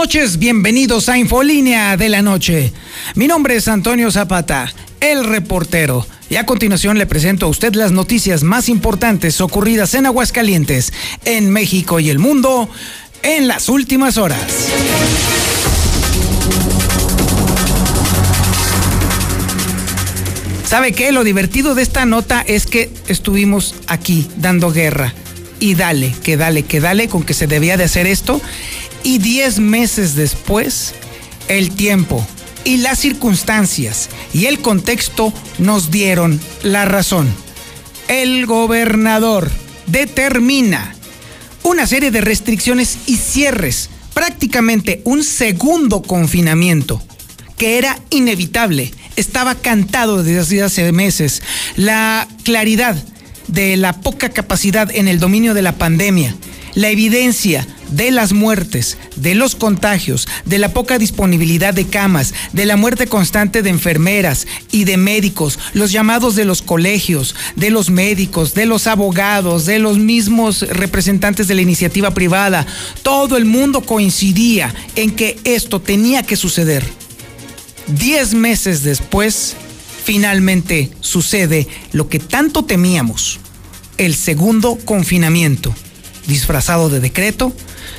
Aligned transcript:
noches, 0.00 0.38
bienvenidos 0.38 1.08
a 1.08 1.18
Infolínea 1.18 1.96
de 1.96 2.08
la 2.08 2.22
Noche. 2.22 2.72
Mi 3.16 3.26
nombre 3.26 3.56
es 3.56 3.66
Antonio 3.66 4.12
Zapata, 4.12 4.72
el 5.00 5.24
reportero. 5.24 6.06
Y 6.30 6.36
a 6.36 6.46
continuación 6.46 6.98
le 6.98 7.06
presento 7.06 7.46
a 7.46 7.48
usted 7.48 7.74
las 7.74 7.90
noticias 7.90 8.44
más 8.44 8.68
importantes 8.68 9.40
ocurridas 9.40 9.94
en 9.94 10.06
Aguascalientes, 10.06 10.92
en 11.24 11.50
México 11.50 11.98
y 11.98 12.10
el 12.10 12.20
mundo 12.20 12.70
en 13.24 13.48
las 13.48 13.68
últimas 13.68 14.18
horas. 14.18 14.40
¿Sabe 20.64 20.92
qué? 20.92 21.10
Lo 21.10 21.24
divertido 21.24 21.74
de 21.74 21.82
esta 21.82 22.06
nota 22.06 22.44
es 22.46 22.66
que 22.66 22.88
estuvimos 23.08 23.74
aquí 23.88 24.28
dando 24.36 24.70
guerra. 24.70 25.12
Y 25.60 25.74
dale, 25.74 26.14
que 26.22 26.36
dale, 26.36 26.62
que 26.62 26.78
dale 26.78 27.08
con 27.08 27.24
que 27.24 27.34
se 27.34 27.48
debía 27.48 27.76
de 27.76 27.82
hacer 27.82 28.06
esto. 28.06 28.40
Y 29.02 29.18
diez 29.18 29.58
meses 29.58 30.14
después, 30.14 30.94
el 31.48 31.70
tiempo 31.70 32.26
y 32.64 32.78
las 32.78 32.98
circunstancias 32.98 34.08
y 34.34 34.46
el 34.46 34.60
contexto 34.60 35.32
nos 35.58 35.90
dieron 35.90 36.40
la 36.62 36.84
razón. 36.84 37.28
El 38.08 38.46
gobernador 38.46 39.50
determina 39.86 40.94
una 41.62 41.86
serie 41.86 42.10
de 42.10 42.20
restricciones 42.20 42.98
y 43.06 43.16
cierres, 43.16 43.90
prácticamente 44.14 45.02
un 45.04 45.22
segundo 45.22 46.02
confinamiento, 46.02 47.02
que 47.56 47.78
era 47.78 47.98
inevitable, 48.10 48.92
estaba 49.16 49.54
cantado 49.54 50.22
desde 50.22 50.62
hace 50.62 50.92
meses. 50.92 51.42
La 51.76 52.28
claridad 52.44 52.96
de 53.48 53.76
la 53.76 54.00
poca 54.00 54.28
capacidad 54.28 54.90
en 54.94 55.08
el 55.08 55.18
dominio 55.18 55.54
de 55.54 55.62
la 55.62 55.72
pandemia, 55.72 56.34
la 56.74 56.90
evidencia 56.90 57.66
de 57.90 58.10
las 58.10 58.32
muertes, 58.32 58.98
de 59.16 59.34
los 59.34 59.54
contagios, 59.54 60.28
de 60.44 60.58
la 60.58 60.72
poca 60.72 60.98
disponibilidad 60.98 61.74
de 61.74 61.86
camas, 61.86 62.34
de 62.52 62.66
la 62.66 62.76
muerte 62.76 63.06
constante 63.06 63.62
de 63.62 63.70
enfermeras 63.70 64.46
y 64.70 64.84
de 64.84 64.96
médicos, 64.96 65.58
los 65.72 65.92
llamados 65.92 66.36
de 66.36 66.44
los 66.44 66.62
colegios, 66.62 67.34
de 67.56 67.70
los 67.70 67.90
médicos, 67.90 68.54
de 68.54 68.66
los 68.66 68.86
abogados, 68.86 69.66
de 69.66 69.78
los 69.78 69.98
mismos 69.98 70.62
representantes 70.62 71.48
de 71.48 71.54
la 71.54 71.62
iniciativa 71.62 72.12
privada, 72.12 72.66
todo 73.02 73.36
el 73.36 73.44
mundo 73.44 73.80
coincidía 73.82 74.74
en 74.96 75.10
que 75.10 75.38
esto 75.44 75.80
tenía 75.80 76.22
que 76.22 76.36
suceder. 76.36 76.84
Diez 77.86 78.34
meses 78.34 78.82
después, 78.82 79.56
finalmente 80.04 80.90
sucede 81.00 81.68
lo 81.92 82.08
que 82.08 82.18
tanto 82.18 82.64
temíamos, 82.64 83.40
el 83.96 84.14
segundo 84.14 84.78
confinamiento 84.84 85.74
disfrazado 86.26 86.88
de 86.90 87.00
decreto 87.00 87.52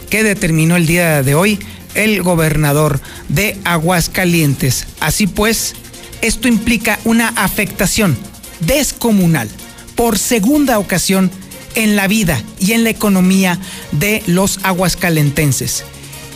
que 0.09 0.23
determinó 0.23 0.75
el 0.75 0.87
día 0.87 1.23
de 1.23 1.35
hoy 1.35 1.59
el 1.95 2.21
gobernador 2.21 2.99
de 3.27 3.57
Aguascalientes. 3.63 4.87
Así 4.99 5.27
pues, 5.27 5.75
esto 6.21 6.47
implica 6.47 6.99
una 7.05 7.29
afectación 7.29 8.17
descomunal 8.59 9.49
por 9.95 10.17
segunda 10.17 10.79
ocasión 10.79 11.31
en 11.75 11.95
la 11.95 12.07
vida 12.07 12.41
y 12.59 12.73
en 12.73 12.83
la 12.83 12.89
economía 12.89 13.59
de 13.91 14.23
los 14.27 14.59
aguascalentenses. 14.63 15.83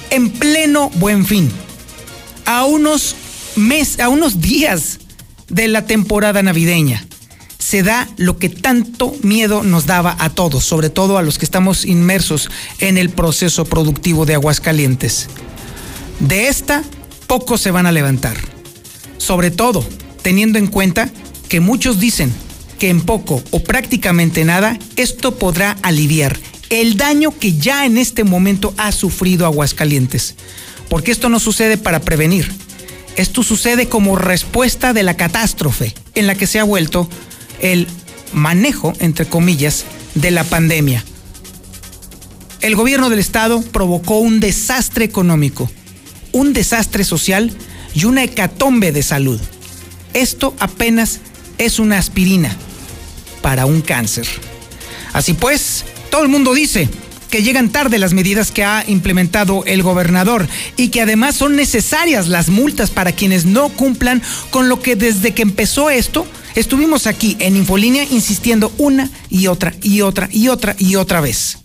En 0.10 0.30
pleno 0.30 0.90
buen 0.96 1.26
fin, 1.26 1.50
a 2.46 2.66
unos, 2.66 3.16
a 4.00 4.10
unos 4.10 4.42
días 4.42 5.00
de 5.50 5.68
la 5.68 5.86
temporada 5.86 6.44
navideña, 6.44 7.06
se 7.64 7.82
da 7.82 8.10
lo 8.18 8.38
que 8.38 8.50
tanto 8.50 9.16
miedo 9.22 9.64
nos 9.64 9.86
daba 9.86 10.18
a 10.20 10.30
todos, 10.30 10.66
sobre 10.66 10.90
todo 10.90 11.18
a 11.18 11.22
los 11.22 11.38
que 11.38 11.46
estamos 11.46 11.86
inmersos 11.86 12.50
en 12.80 12.98
el 12.98 13.10
proceso 13.10 13.64
productivo 13.64 14.26
de 14.26 14.34
Aguascalientes. 14.34 15.30
De 16.20 16.50
esta, 16.50 16.84
pocos 17.26 17.62
se 17.62 17.72
van 17.72 17.86
a 17.86 17.94
levantar. 17.94 18.36
Sobre 19.18 19.50
todo, 19.50 19.88
teniendo 20.22 20.60
en 20.60 20.68
cuenta 20.68 21.10
que 21.48 21.62
muchos 21.62 22.02
dicen 22.02 22.34
que 22.80 22.90
en 22.90 23.00
poco 23.00 23.42
o 23.52 23.64
prácticamente 23.64 24.44
nada, 24.44 24.78
esto 24.98 25.36
podrá 25.36 25.78
aliviar 25.84 26.38
el 26.70 26.98
daño 26.98 27.34
que 27.40 27.54
ya 27.54 27.86
en 27.86 27.98
este 27.98 28.26
momento 28.26 28.74
ha 28.76 28.92
sufrido 28.92 29.46
Aguascalientes. 29.46 30.36
Porque 30.90 31.12
esto 31.14 31.30
no 31.30 31.40
sucede 31.40 31.78
para 31.78 32.02
prevenir. 32.02 32.52
Esto 33.16 33.42
sucede 33.42 33.88
como 33.88 34.18
respuesta 34.18 34.92
de 34.92 35.04
la 35.04 35.16
catástrofe 35.16 35.96
en 36.14 36.28
la 36.28 36.36
que 36.36 36.46
se 36.46 36.60
ha 36.60 36.66
vuelto 36.66 37.08
el 37.64 37.88
manejo, 38.34 38.94
entre 39.00 39.26
comillas, 39.26 39.86
de 40.14 40.30
la 40.30 40.44
pandemia. 40.44 41.04
El 42.62 42.76
gobierno 42.76 43.10
del 43.10 43.20
estado 43.20 43.62
provocó 43.62 44.20
un 44.20 44.40
desastre 44.40 45.06
económico, 45.06 45.70
un 46.32 46.54
desastre 46.54 47.04
social 47.04 47.52
y 47.96 48.06
una 48.06 48.24
hecatombe 48.24 48.92
de 48.92 49.02
salud. 49.02 49.40
Esto 50.14 50.54
apenas 50.60 51.20
es 51.58 51.80
una 51.80 51.98
aspirina 51.98 52.56
para 53.42 53.66
un 53.66 53.82
cáncer. 53.82 54.28
Así 55.14 55.34
pues, 55.34 55.86
todo 56.10 56.24
el 56.24 56.30
mundo 56.30 56.54
dice 56.54 56.90
que 57.30 57.44
llegan 57.44 57.70
tarde 57.70 57.98
las 57.98 58.14
medidas 58.14 58.52
que 58.52 58.64
ha 58.64 58.84
implementado 58.88 59.64
el 59.66 59.82
gobernador 59.82 60.48
y 60.78 60.90
que 60.90 61.02
además 61.02 61.36
son 61.36 61.56
necesarias 61.56 62.28
las 62.28 62.50
multas 62.50 62.92
para 62.92 63.12
quienes 63.12 63.46
no 63.46 63.70
cumplan 63.70 64.22
con 64.52 64.70
lo 64.70 64.82
que 64.82 64.96
desde 64.96 65.34
que 65.34 65.42
empezó 65.42 65.90
esto 65.90 66.28
Estuvimos 66.56 67.08
aquí 67.08 67.36
en 67.40 67.56
Infolínea 67.56 68.04
insistiendo 68.04 68.72
una 68.78 69.10
y 69.30 69.48
otra 69.48 69.74
y 69.82 70.02
otra 70.02 70.30
y 70.32 70.50
otra 70.50 70.76
y 70.78 70.96
otra 70.96 71.20
vez 71.20 71.58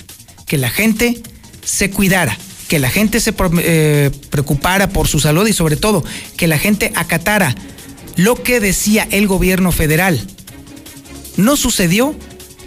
que 0.47 0.56
la 0.56 0.71
gente 0.71 1.22
se 1.62 1.91
cuidara, 1.91 2.37
que 2.69 2.78
la 2.78 2.88
gente 2.88 3.21
se 3.21 3.34
eh, 3.60 4.10
preocupara 4.31 4.88
por 4.88 5.06
su 5.06 5.21
salud 5.21 5.47
y 5.47 5.53
sobre 5.53 5.77
todo 5.77 6.03
que 6.37 6.47
la 6.47 6.59
gente 6.59 6.93
acatara 6.97 7.54
lo 8.16 8.43
que 8.43 8.60
decía 8.60 9.06
el 9.10 9.27
gobierno 9.27 9.72
federal. 9.72 10.21
No 11.37 11.56
sucedió 11.56 12.16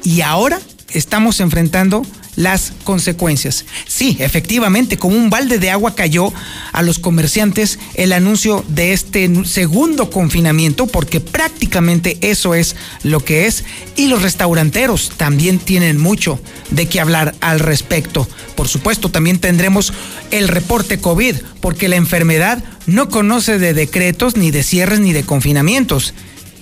y 0.04 0.22
ahora 0.22 0.62
estamos 0.90 1.40
enfrentando 1.40 2.06
las 2.42 2.74
consecuencias. 2.84 3.66
Sí, 3.88 4.18
efectivamente, 4.20 4.98
como 4.98 5.16
un 5.16 5.30
balde 5.30 5.60
de 5.60 5.70
agua 5.70 5.96
cayó 5.96 6.34
a 6.72 6.82
los 6.82 7.00
comerciantes 7.00 7.80
el 7.94 8.14
anuncio 8.14 8.66
de 8.68 8.94
este 8.94 9.30
segundo 9.46 10.10
confinamiento, 10.10 10.88
porque 10.88 11.20
prácticamente 11.20 12.18
eso 12.22 12.56
es 12.56 12.76
lo 13.04 13.24
que 13.24 13.46
es, 13.46 13.64
y 13.96 14.08
los 14.08 14.22
restauranteros 14.22 15.12
también 15.18 15.60
tienen 15.60 16.00
mucho 16.00 16.40
de 16.72 16.88
qué 16.88 17.00
hablar 17.00 17.36
al 17.42 17.60
respecto. 17.60 18.28
Por 18.56 18.68
supuesto, 18.68 19.10
también 19.10 19.40
tendremos 19.40 19.94
el 20.32 20.48
reporte 20.48 21.00
COVID, 21.00 21.36
porque 21.60 21.90
la 21.90 21.96
enfermedad 21.96 22.64
no 22.88 23.10
conoce 23.10 23.60
de 23.60 23.74
decretos, 23.74 24.36
ni 24.36 24.52
de 24.52 24.64
cierres, 24.64 25.00
ni 25.00 25.14
de 25.14 25.24
confinamientos. 25.24 26.14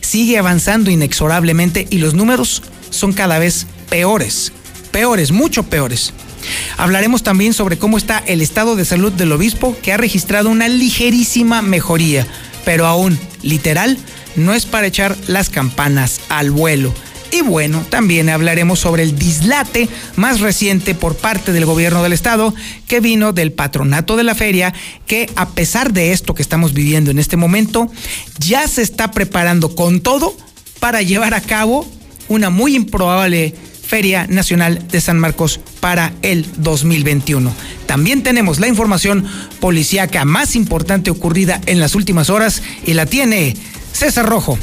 Sigue 0.01 0.37
avanzando 0.37 0.91
inexorablemente 0.91 1.87
y 1.89 1.99
los 1.99 2.13
números 2.13 2.63
son 2.89 3.13
cada 3.13 3.39
vez 3.39 3.67
peores 3.89 4.51
peores, 4.91 5.31
mucho 5.31 5.63
peores. 5.63 6.13
Hablaremos 6.77 7.23
también 7.23 7.53
sobre 7.53 7.77
cómo 7.77 7.97
está 7.97 8.23
el 8.25 8.41
estado 8.41 8.75
de 8.75 8.85
salud 8.85 9.11
del 9.11 9.31
obispo, 9.31 9.77
que 9.81 9.93
ha 9.93 9.97
registrado 9.97 10.49
una 10.49 10.67
ligerísima 10.67 11.61
mejoría, 11.61 12.27
pero 12.65 12.85
aún, 12.85 13.19
literal, 13.41 13.97
no 14.35 14.53
es 14.53 14.65
para 14.65 14.87
echar 14.87 15.17
las 15.27 15.49
campanas 15.49 16.21
al 16.29 16.51
vuelo. 16.51 16.93
Y 17.31 17.41
bueno, 17.41 17.85
también 17.89 18.29
hablaremos 18.29 18.79
sobre 18.79 19.03
el 19.03 19.17
dislate 19.17 19.87
más 20.15 20.39
reciente 20.39 20.95
por 20.95 21.15
parte 21.15 21.51
del 21.51 21.65
gobierno 21.65 22.01
del 22.01 22.13
estado 22.13 22.55
que 22.87 23.01
vino 23.01 23.33
del 23.33 23.51
patronato 23.51 24.15
de 24.15 24.23
la 24.23 24.33
feria, 24.33 24.73
que 25.05 25.29
a 25.35 25.49
pesar 25.49 25.93
de 25.93 26.11
esto 26.11 26.33
que 26.33 26.41
estamos 26.41 26.73
viviendo 26.73 27.11
en 27.11 27.19
este 27.19 27.37
momento, 27.37 27.91
ya 28.39 28.67
se 28.67 28.81
está 28.81 29.11
preparando 29.11 29.75
con 29.75 30.01
todo 30.01 30.35
para 30.79 31.03
llevar 31.03 31.35
a 31.35 31.41
cabo 31.41 31.87
una 32.29 32.49
muy 32.49 32.75
improbable 32.75 33.53
Feria 33.89 34.27
Nacional 34.27 34.87
de 34.87 35.01
San 35.01 35.17
Marcos 35.17 35.59
para 35.79 36.13
el 36.21 36.45
2021. 36.57 37.51
También 37.87 38.21
tenemos 38.21 38.59
la 38.59 38.67
información 38.67 39.25
policíaca 39.59 40.25
más 40.25 40.55
importante 40.55 41.09
ocurrida 41.09 41.59
en 41.65 41.79
las 41.79 41.95
últimas 41.95 42.29
horas 42.29 42.61
y 42.85 42.93
la 42.93 43.07
tiene 43.07 43.55
César 43.91 44.27
Rojo. 44.27 44.59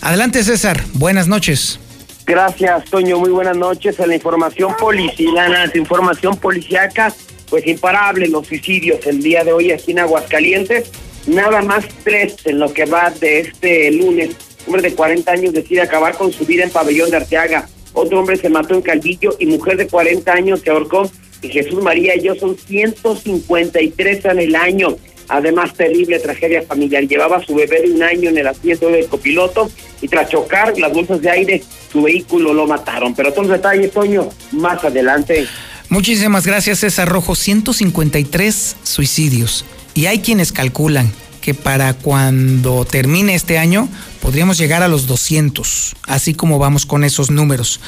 Adelante 0.00 0.44
César, 0.44 0.84
buenas 0.94 1.26
noches. 1.26 1.80
Gracias, 2.24 2.84
Toño. 2.84 3.18
Muy 3.18 3.30
buenas 3.30 3.56
noches. 3.56 3.98
En 3.98 4.10
la 4.10 4.14
información 4.14 4.72
policial, 4.78 5.72
información 5.74 6.36
policíaca, 6.36 7.12
pues 7.50 7.66
imparable 7.66 8.28
los 8.28 8.46
suicidios 8.46 9.04
el 9.06 9.20
día 9.20 9.42
de 9.42 9.52
hoy 9.52 9.72
aquí 9.72 9.90
en 9.90 9.98
Aguascalientes. 9.98 10.92
Nada 11.26 11.62
más 11.62 11.84
tres 12.04 12.36
en 12.44 12.60
lo 12.60 12.72
que 12.72 12.84
va 12.84 13.10
de 13.10 13.40
este 13.40 13.90
lunes. 13.90 14.36
Un 14.68 14.74
hombre 14.74 14.90
de 14.90 14.94
40 14.94 15.32
años 15.32 15.52
decide 15.52 15.82
acabar 15.82 16.16
con 16.16 16.32
su 16.32 16.46
vida 16.46 16.62
en 16.62 16.70
Pabellón 16.70 17.10
de 17.10 17.16
Arteaga 17.16 17.68
otro 17.98 18.20
hombre 18.20 18.36
se 18.36 18.48
mató 18.48 18.74
en 18.74 18.82
Calvillo 18.82 19.36
y 19.38 19.46
mujer 19.46 19.76
de 19.76 19.86
40 19.86 20.32
años 20.32 20.60
se 20.60 20.70
ahorcó. 20.70 21.10
Y 21.42 21.48
Jesús 21.48 21.82
María 21.82 22.16
y 22.16 22.22
yo 22.22 22.34
son 22.34 22.56
153 22.56 24.24
en 24.24 24.38
el 24.38 24.56
año. 24.56 24.96
Además, 25.28 25.74
terrible 25.74 26.18
tragedia 26.18 26.62
familiar. 26.62 27.06
Llevaba 27.06 27.36
a 27.36 27.44
su 27.44 27.54
bebé 27.54 27.82
de 27.82 27.92
un 27.92 28.02
año 28.02 28.30
en 28.30 28.38
el 28.38 28.46
asiento 28.46 28.88
del 28.88 29.06
copiloto 29.06 29.70
y 30.00 30.08
tras 30.08 30.30
chocar 30.30 30.76
las 30.78 30.92
bolsas 30.92 31.20
de 31.20 31.30
aire, 31.30 31.62
su 31.92 32.02
vehículo 32.02 32.54
lo 32.54 32.66
mataron. 32.66 33.14
Pero 33.14 33.32
todos 33.32 33.48
los 33.48 33.56
detalles, 33.58 33.92
Toño, 33.92 34.28
más 34.52 34.82
adelante. 34.84 35.46
Muchísimas 35.88 36.46
gracias, 36.46 36.80
César 36.80 37.08
Rojo. 37.08 37.34
153 37.34 38.76
suicidios. 38.82 39.64
Y 39.94 40.06
hay 40.06 40.20
quienes 40.20 40.52
calculan 40.52 41.12
que 41.40 41.54
para 41.54 41.94
cuando 41.94 42.84
termine 42.84 43.34
este 43.34 43.58
año 43.58 43.88
podríamos 44.20 44.58
llegar 44.58 44.82
a 44.82 44.88
los 44.88 45.06
200, 45.06 45.96
así 46.06 46.34
como 46.34 46.58
vamos 46.58 46.86
con 46.86 47.04
esos 47.04 47.30
números. 47.30 47.80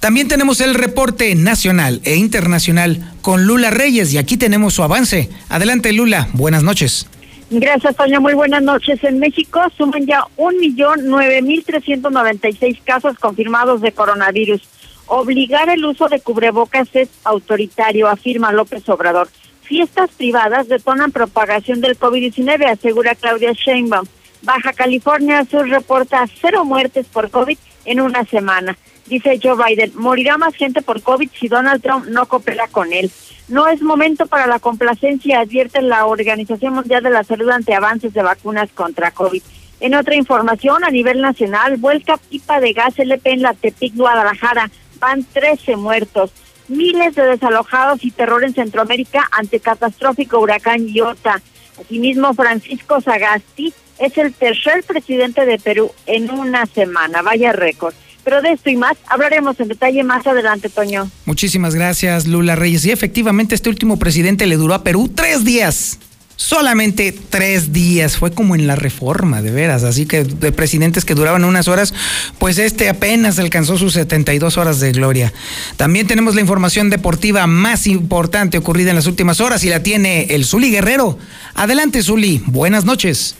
También 0.00 0.28
tenemos 0.28 0.60
el 0.60 0.74
reporte 0.74 1.34
nacional 1.34 2.00
e 2.04 2.16
internacional 2.16 3.12
con 3.22 3.46
Lula 3.46 3.70
Reyes 3.70 4.12
y 4.12 4.18
aquí 4.18 4.36
tenemos 4.36 4.74
su 4.74 4.82
avance. 4.82 5.28
Adelante 5.48 5.92
Lula, 5.92 6.28
buenas 6.32 6.62
noches. 6.62 7.06
Gracias, 7.50 7.94
Toño. 7.96 8.20
Muy 8.20 8.34
buenas 8.34 8.62
noches. 8.62 9.04
En 9.04 9.18
México 9.18 9.60
suman 9.76 10.06
ya 10.06 10.24
un 10.36 10.56
millón 10.58 11.00
nueve 11.04 11.42
mil 11.42 11.62
trescientos 11.64 12.10
noventa 12.10 12.48
y 12.48 12.54
seis 12.54 12.78
casos 12.84 13.18
confirmados 13.18 13.80
de 13.80 13.92
coronavirus. 13.92 14.62
Obligar 15.06 15.68
el 15.68 15.84
uso 15.84 16.08
de 16.08 16.20
cubrebocas 16.20 16.88
es 16.94 17.10
autoritario, 17.24 18.08
afirma 18.08 18.52
López 18.52 18.88
Obrador. 18.88 19.28
Fiestas 19.64 20.10
privadas 20.10 20.68
detonan 20.68 21.10
propagación 21.10 21.80
del 21.80 21.98
COVID-19, 21.98 22.66
asegura 22.66 23.14
Claudia 23.14 23.52
Sheinbaum. 23.52 24.06
Baja 24.42 24.74
California 24.74 25.44
Sur 25.50 25.68
reporta 25.68 26.26
cero 26.40 26.66
muertes 26.66 27.06
por 27.06 27.30
COVID 27.30 27.56
en 27.86 28.00
una 28.02 28.24
semana. 28.26 28.76
Dice 29.06 29.40
Joe 29.42 29.56
Biden, 29.56 29.92
morirá 29.94 30.36
más 30.36 30.54
gente 30.54 30.82
por 30.82 31.02
COVID 31.02 31.30
si 31.38 31.48
Donald 31.48 31.82
Trump 31.82 32.06
no 32.06 32.26
coopera 32.26 32.68
con 32.68 32.92
él. 32.92 33.10
No 33.48 33.66
es 33.66 33.80
momento 33.80 34.26
para 34.26 34.46
la 34.46 34.58
complacencia, 34.58 35.40
advierte 35.40 35.80
la 35.80 36.04
Organización 36.04 36.74
Mundial 36.74 37.02
de 37.02 37.10
la 37.10 37.24
Salud 37.24 37.48
ante 37.48 37.74
avances 37.74 38.12
de 38.12 38.22
vacunas 38.22 38.70
contra 38.72 39.12
COVID. 39.12 39.42
En 39.80 39.94
otra 39.94 40.14
información, 40.14 40.84
a 40.84 40.90
nivel 40.90 41.20
nacional, 41.22 41.78
vuelca 41.78 42.16
pipa 42.16 42.60
de 42.60 42.72
gas 42.74 42.98
LP 42.98 43.32
en 43.32 43.42
la 43.42 43.54
Tepic, 43.54 43.94
Guadalajara. 43.94 44.70
Van 44.98 45.24
13 45.24 45.76
muertos. 45.76 46.32
Miles 46.68 47.14
de 47.14 47.22
desalojados 47.22 48.04
y 48.04 48.10
terror 48.10 48.44
en 48.44 48.54
Centroamérica 48.54 49.28
ante 49.32 49.60
catastrófico 49.60 50.40
huracán 50.40 50.88
Iota. 50.88 51.42
Asimismo, 51.80 52.34
Francisco 52.34 53.00
Sagasti 53.00 53.74
es 53.98 54.16
el 54.18 54.32
tercer 54.32 54.82
presidente 54.84 55.44
de 55.44 55.58
Perú 55.58 55.90
en 56.06 56.30
una 56.30 56.66
semana. 56.66 57.22
Vaya 57.22 57.52
récord. 57.52 57.94
Pero 58.24 58.40
de 58.40 58.52
esto 58.52 58.70
y 58.70 58.76
más 58.76 58.96
hablaremos 59.06 59.60
en 59.60 59.68
detalle 59.68 60.02
más 60.02 60.26
adelante, 60.26 60.70
Toño. 60.70 61.10
Muchísimas 61.26 61.74
gracias, 61.74 62.26
Lula 62.26 62.56
Reyes. 62.56 62.86
Y 62.86 62.90
efectivamente, 62.90 63.54
este 63.54 63.68
último 63.68 63.98
presidente 63.98 64.46
le 64.46 64.56
duró 64.56 64.72
a 64.74 64.82
Perú 64.82 65.10
tres 65.14 65.44
días. 65.44 65.98
Solamente 66.36 67.14
tres 67.30 67.72
días, 67.72 68.16
fue 68.16 68.32
como 68.32 68.56
en 68.56 68.66
la 68.66 68.74
reforma, 68.74 69.40
de 69.40 69.52
veras. 69.52 69.84
Así 69.84 70.04
que 70.04 70.24
de 70.24 70.50
presidentes 70.50 71.04
que 71.04 71.14
duraban 71.14 71.44
unas 71.44 71.68
horas, 71.68 71.94
pues 72.38 72.58
este 72.58 72.88
apenas 72.88 73.38
alcanzó 73.38 73.78
sus 73.78 73.92
72 73.92 74.58
horas 74.58 74.80
de 74.80 74.92
gloria. 74.92 75.32
También 75.76 76.06
tenemos 76.08 76.34
la 76.34 76.40
información 76.40 76.90
deportiva 76.90 77.46
más 77.46 77.86
importante 77.86 78.58
ocurrida 78.58 78.90
en 78.90 78.96
las 78.96 79.06
últimas 79.06 79.40
horas 79.40 79.62
y 79.64 79.68
la 79.68 79.82
tiene 79.82 80.24
el 80.30 80.44
Zuli 80.44 80.70
Guerrero. 80.70 81.18
Adelante, 81.54 82.02
Zuli, 82.02 82.42
buenas 82.46 82.84
noches. 82.84 83.36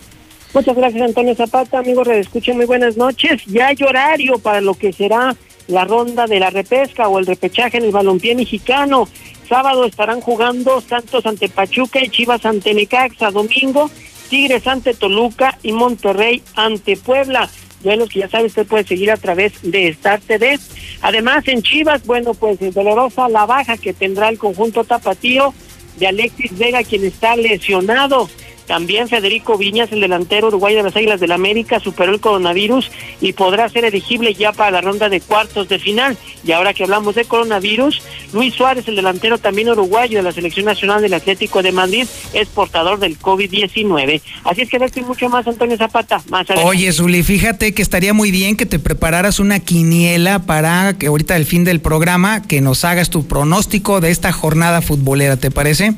Muchas 0.54 0.76
gracias, 0.76 1.02
Antonio 1.02 1.34
Zapata. 1.34 1.80
Amigos, 1.80 2.06
escuchen 2.06 2.56
muy 2.56 2.66
buenas 2.66 2.96
noches. 2.96 3.42
Ya 3.46 3.68
hay 3.68 3.76
horario 3.82 4.38
para 4.38 4.60
lo 4.60 4.74
que 4.74 4.92
será 4.92 5.34
la 5.66 5.84
ronda 5.84 6.26
de 6.26 6.38
la 6.38 6.50
repesca 6.50 7.08
o 7.08 7.18
el 7.18 7.26
repechaje 7.26 7.78
en 7.78 7.84
el 7.84 7.90
balompié 7.90 8.36
mexicano. 8.36 9.08
Sábado 9.48 9.84
estarán 9.84 10.20
jugando 10.20 10.80
Santos 10.80 11.26
ante 11.26 11.48
Pachuca 11.48 12.02
y 12.02 12.08
Chivas 12.08 12.44
ante 12.46 12.74
Necaxa. 12.74 13.30
Domingo, 13.30 13.90
Tigres 14.30 14.66
ante 14.66 14.94
Toluca 14.94 15.58
y 15.62 15.72
Monterrey 15.72 16.42
ante 16.54 16.96
Puebla. 16.96 17.48
los 17.82 18.08
que 18.08 18.20
ya 18.20 18.28
sabe, 18.28 18.46
usted 18.46 18.66
puede 18.66 18.84
seguir 18.84 19.10
a 19.10 19.16
través 19.16 19.52
de 19.62 19.88
Star 19.88 20.20
TV. 20.20 20.58
Además, 21.02 21.46
en 21.48 21.62
Chivas, 21.62 22.04
bueno, 22.06 22.32
pues 22.34 22.58
dolorosa 22.74 23.28
la 23.28 23.44
baja 23.44 23.76
que 23.76 23.92
tendrá 23.92 24.30
el 24.30 24.38
conjunto 24.38 24.84
tapatío 24.84 25.52
de 25.98 26.06
Alexis 26.06 26.56
Vega, 26.56 26.82
quien 26.82 27.04
está 27.04 27.36
lesionado. 27.36 28.28
También 28.66 29.08
Federico 29.08 29.58
Viñas, 29.58 29.92
el 29.92 30.00
delantero 30.00 30.48
uruguayo 30.48 30.78
de 30.78 30.84
las 30.84 30.96
Águilas 30.96 31.20
del 31.20 31.32
América, 31.32 31.80
superó 31.80 32.12
el 32.12 32.20
coronavirus 32.20 32.90
y 33.20 33.32
podrá 33.32 33.68
ser 33.68 33.84
elegible 33.84 34.34
ya 34.34 34.52
para 34.52 34.70
la 34.70 34.80
ronda 34.80 35.08
de 35.08 35.20
cuartos 35.20 35.68
de 35.68 35.78
final. 35.78 36.16
Y 36.44 36.52
ahora 36.52 36.74
que 36.74 36.84
hablamos 36.84 37.14
de 37.14 37.24
coronavirus, 37.24 38.02
Luis 38.32 38.54
Suárez, 38.54 38.86
el 38.88 38.96
delantero 38.96 39.38
también 39.38 39.68
uruguayo 39.68 40.18
de 40.18 40.22
la 40.22 40.32
Selección 40.32 40.66
Nacional 40.66 41.02
del 41.02 41.14
Atlético 41.14 41.62
de 41.62 41.72
Madrid, 41.72 42.06
es 42.32 42.48
portador 42.48 42.98
del 42.98 43.18
COVID-19. 43.18 44.20
Así 44.44 44.62
es 44.62 44.68
que 44.68 44.76
esto 44.76 45.00
mucho 45.02 45.28
más, 45.28 45.46
Antonio 45.46 45.76
Zapata. 45.76 46.22
Más 46.28 46.46
Oye, 46.64 46.92
Zuli, 46.92 47.22
fíjate 47.22 47.74
que 47.74 47.82
estaría 47.82 48.12
muy 48.12 48.30
bien 48.30 48.56
que 48.56 48.66
te 48.66 48.78
prepararas 48.78 49.40
una 49.40 49.60
quiniela 49.60 50.40
para 50.40 50.94
que 50.98 51.06
ahorita 51.06 51.34
al 51.34 51.44
fin 51.44 51.64
del 51.64 51.80
programa 51.80 52.42
que 52.42 52.60
nos 52.60 52.84
hagas 52.84 53.10
tu 53.10 53.26
pronóstico 53.26 54.00
de 54.00 54.10
esta 54.10 54.32
jornada 54.32 54.82
futbolera, 54.82 55.36
¿te 55.36 55.50
parece? 55.50 55.94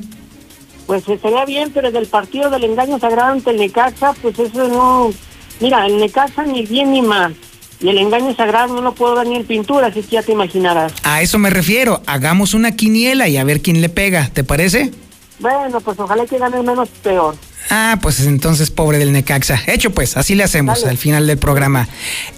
Pues 0.87 1.07
estaría 1.07 1.45
bien, 1.45 1.71
pero 1.73 1.91
del 1.91 2.07
partido 2.07 2.49
del 2.49 2.63
engaño 2.63 2.97
sagrado 2.97 3.33
ante 3.33 3.51
el 3.51 3.57
Necaxa, 3.57 4.13
pues 4.21 4.39
eso 4.39 4.67
no. 4.69 5.11
Mira, 5.59 5.85
el 5.85 5.97
Necaxa 5.97 6.43
ni 6.43 6.65
bien 6.65 6.91
ni 6.91 7.01
mal. 7.01 7.35
Y 7.79 7.89
el 7.89 7.97
engaño 7.99 8.33
sagrado 8.35 8.73
no 8.73 8.81
lo 8.81 8.95
puedo 8.95 9.13
dar 9.13 9.27
ni 9.27 9.35
en 9.35 9.45
pintura, 9.45 9.87
así 9.87 10.01
que 10.01 10.15
ya 10.15 10.23
te 10.23 10.31
imaginarás. 10.31 10.93
A 11.03 11.21
eso 11.21 11.37
me 11.37 11.49
refiero. 11.51 12.01
Hagamos 12.07 12.53
una 12.55 12.71
quiniela 12.71 13.27
y 13.27 13.37
a 13.37 13.43
ver 13.43 13.61
quién 13.61 13.81
le 13.81 13.89
pega, 13.89 14.29
¿te 14.33 14.43
parece? 14.43 14.91
Bueno, 15.39 15.79
pues 15.81 15.99
ojalá 15.99 16.25
que 16.25 16.39
gane 16.39 16.63
menos 16.63 16.89
peor. 17.03 17.35
Ah, 17.69 17.99
pues 18.01 18.21
entonces 18.21 18.71
pobre 18.71 18.97
del 18.97 19.11
Necaxa. 19.11 19.61
Hecho 19.67 19.91
pues, 19.91 20.15
así 20.15 20.35
le 20.35 20.43
hacemos 20.43 20.85
al 20.85 20.97
final 20.97 21.27
del 21.27 21.37
programa. 21.37 21.89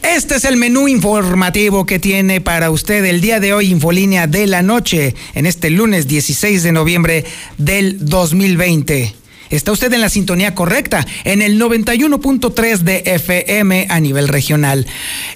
Este 0.02 0.36
es 0.36 0.46
el 0.46 0.58
menú 0.58 0.88
informativo 0.88 1.86
que 1.86 2.00
tiene 2.00 2.42
para 2.42 2.72
usted 2.72 3.06
el 3.06 3.22
día 3.22 3.40
de 3.40 3.54
hoy, 3.54 3.70
Infolínea 3.70 4.28
de 4.28 4.48
la 4.48 4.62
Noche, 4.62 5.16
en 5.36 5.46
este 5.46 5.70
lunes 5.70 6.08
16 6.08 6.64
de 6.64 6.72
noviembre 6.72 7.26
del 7.58 8.06
2020. 8.06 9.16
Está 9.50 9.72
usted 9.72 9.92
en 9.94 10.02
la 10.02 10.10
sintonía 10.10 10.54
correcta, 10.54 11.06
en 11.24 11.42
el 11.42 11.60
91.3 11.60 12.80
de 12.80 13.04
FM 13.06 13.88
a 13.90 14.00
nivel 14.00 14.28
regional. 14.28 14.86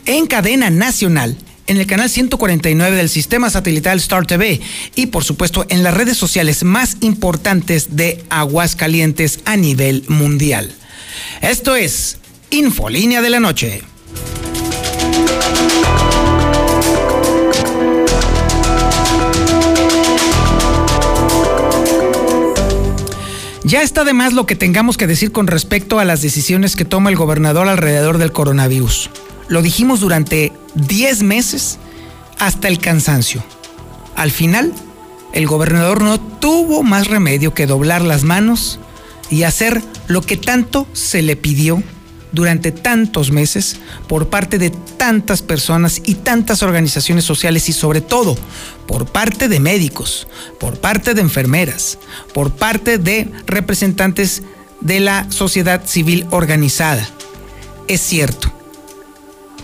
En 0.06 0.28
cadena 0.28 0.70
nacional 0.70 1.38
en 1.68 1.78
el 1.78 1.88
canal 1.88 2.10
149 2.10 2.96
del 2.96 3.10
sistema 3.10 3.50
satelital 3.50 3.98
Star 4.00 4.26
TV 4.26 4.62
y 4.96 5.08
por 5.08 5.24
supuesto 5.24 5.66
en 5.70 5.84
las 5.84 5.94
redes 5.94 6.18
sociales 6.18 6.64
más 6.64 6.98
importantes 7.02 7.96
de 7.96 8.24
Aguascalientes 8.30 9.40
a 9.46 9.56
nivel 9.58 10.04
mundial. 10.08 10.72
Esto 11.42 11.76
es 11.76 12.18
Infolínea 12.50 13.22
de 13.22 13.30
la 13.30 13.40
Noche. 13.40 13.84
Ya 23.66 23.82
está 23.82 24.04
de 24.04 24.14
más 24.14 24.34
lo 24.34 24.46
que 24.46 24.56
tengamos 24.56 24.98
que 24.98 25.08
decir 25.08 25.32
con 25.32 25.48
respecto 25.48 25.98
a 25.98 26.06
las 26.06 26.22
decisiones 26.22 26.76
que 26.76 26.86
toma 26.86 27.10
el 27.10 27.16
gobernador 27.16 27.68
alrededor 27.68 28.20
del 28.20 28.32
coronavirus. 28.32 29.10
Lo 29.48 29.62
dijimos 29.62 30.00
durante 30.00 30.54
10 30.76 31.24
meses 31.24 31.78
hasta 32.40 32.68
el 32.68 32.80
cansancio. 32.80 33.44
Al 34.16 34.32
final, 34.32 34.74
el 35.34 35.48
gobernador 35.48 36.02
no 36.02 36.20
tuvo 36.20 36.84
más 36.84 37.08
remedio 37.08 37.54
que 37.54 37.66
doblar 37.66 38.04
las 38.04 38.24
manos 38.24 38.80
y 39.30 39.44
hacer 39.44 39.82
lo 40.08 40.22
que 40.22 40.38
tanto 40.38 40.88
se 40.94 41.22
le 41.22 41.36
pidió 41.36 41.82
durante 42.32 42.72
tantos 42.72 43.32
meses 43.32 43.78
por 44.08 44.30
parte 44.30 44.58
de 44.58 44.72
tantas 44.72 45.42
personas 45.42 46.02
y 46.04 46.16
tantas 46.16 46.64
organizaciones 46.64 47.24
sociales 47.24 47.70
y 47.70 47.74
sobre 47.74 48.02
todo 48.02 48.36
por 48.88 49.06
parte 49.06 49.48
de 49.48 49.60
médicos, 49.60 50.28
por 50.60 50.80
parte 50.80 51.14
de 51.14 51.22
enfermeras, 51.22 52.00
por 52.34 52.52
parte 52.52 52.98
de 52.98 53.32
representantes 53.46 54.44
de 54.82 55.00
la 55.00 55.32
sociedad 55.32 55.86
civil 55.86 56.26
organizada. 56.32 57.08
Es 57.88 58.02
cierto, 58.02 58.52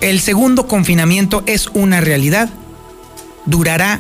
el 0.02 0.20
segundo 0.20 0.68
confinamiento 0.68 1.44
es 1.46 1.68
una 1.74 2.02
realidad. 2.02 2.50
Durará, 3.46 4.00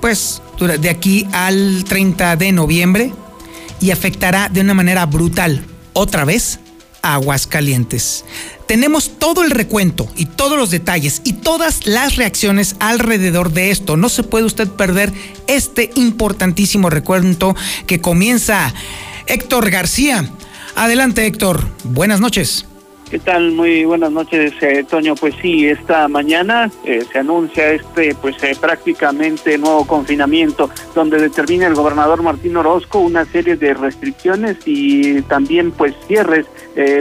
pues, 0.00 0.42
de 0.58 0.90
aquí 0.90 1.26
al 1.32 1.84
30 1.84 2.36
de 2.36 2.52
noviembre 2.52 3.12
y 3.80 3.90
afectará 3.90 4.48
de 4.48 4.60
una 4.60 4.74
manera 4.74 5.06
brutal, 5.06 5.64
otra 5.92 6.24
vez, 6.24 6.60
a 7.02 7.14
Aguascalientes. 7.14 8.24
Tenemos 8.66 9.18
todo 9.18 9.42
el 9.42 9.50
recuento 9.50 10.08
y 10.16 10.26
todos 10.26 10.56
los 10.56 10.70
detalles 10.70 11.20
y 11.24 11.34
todas 11.34 11.86
las 11.86 12.16
reacciones 12.16 12.76
alrededor 12.78 13.52
de 13.52 13.70
esto. 13.70 13.96
No 13.96 14.08
se 14.08 14.22
puede 14.22 14.44
usted 14.44 14.68
perder 14.68 15.12
este 15.48 15.90
importantísimo 15.96 16.90
recuento 16.90 17.56
que 17.86 18.00
comienza 18.00 18.72
Héctor 19.26 19.70
García. 19.70 20.30
Adelante 20.76 21.26
Héctor, 21.26 21.66
buenas 21.84 22.20
noches. 22.20 22.66
¿Qué 23.12 23.18
tal? 23.18 23.52
Muy 23.52 23.84
buenas 23.84 24.10
noches, 24.10 24.54
eh, 24.62 24.86
Toño. 24.88 25.14
Pues 25.14 25.34
sí, 25.42 25.68
esta 25.68 26.08
mañana 26.08 26.70
eh, 26.86 27.04
se 27.12 27.18
anuncia 27.18 27.72
este, 27.72 28.14
pues 28.14 28.42
eh, 28.42 28.56
prácticamente 28.58 29.58
nuevo 29.58 29.86
confinamiento, 29.86 30.70
donde 30.94 31.18
determina 31.18 31.66
el 31.66 31.74
gobernador 31.74 32.22
Martín 32.22 32.56
Orozco 32.56 33.00
una 33.00 33.26
serie 33.26 33.56
de 33.56 33.74
restricciones 33.74 34.56
y 34.64 35.20
también 35.22 35.72
pues 35.72 35.94
cierres 36.06 36.46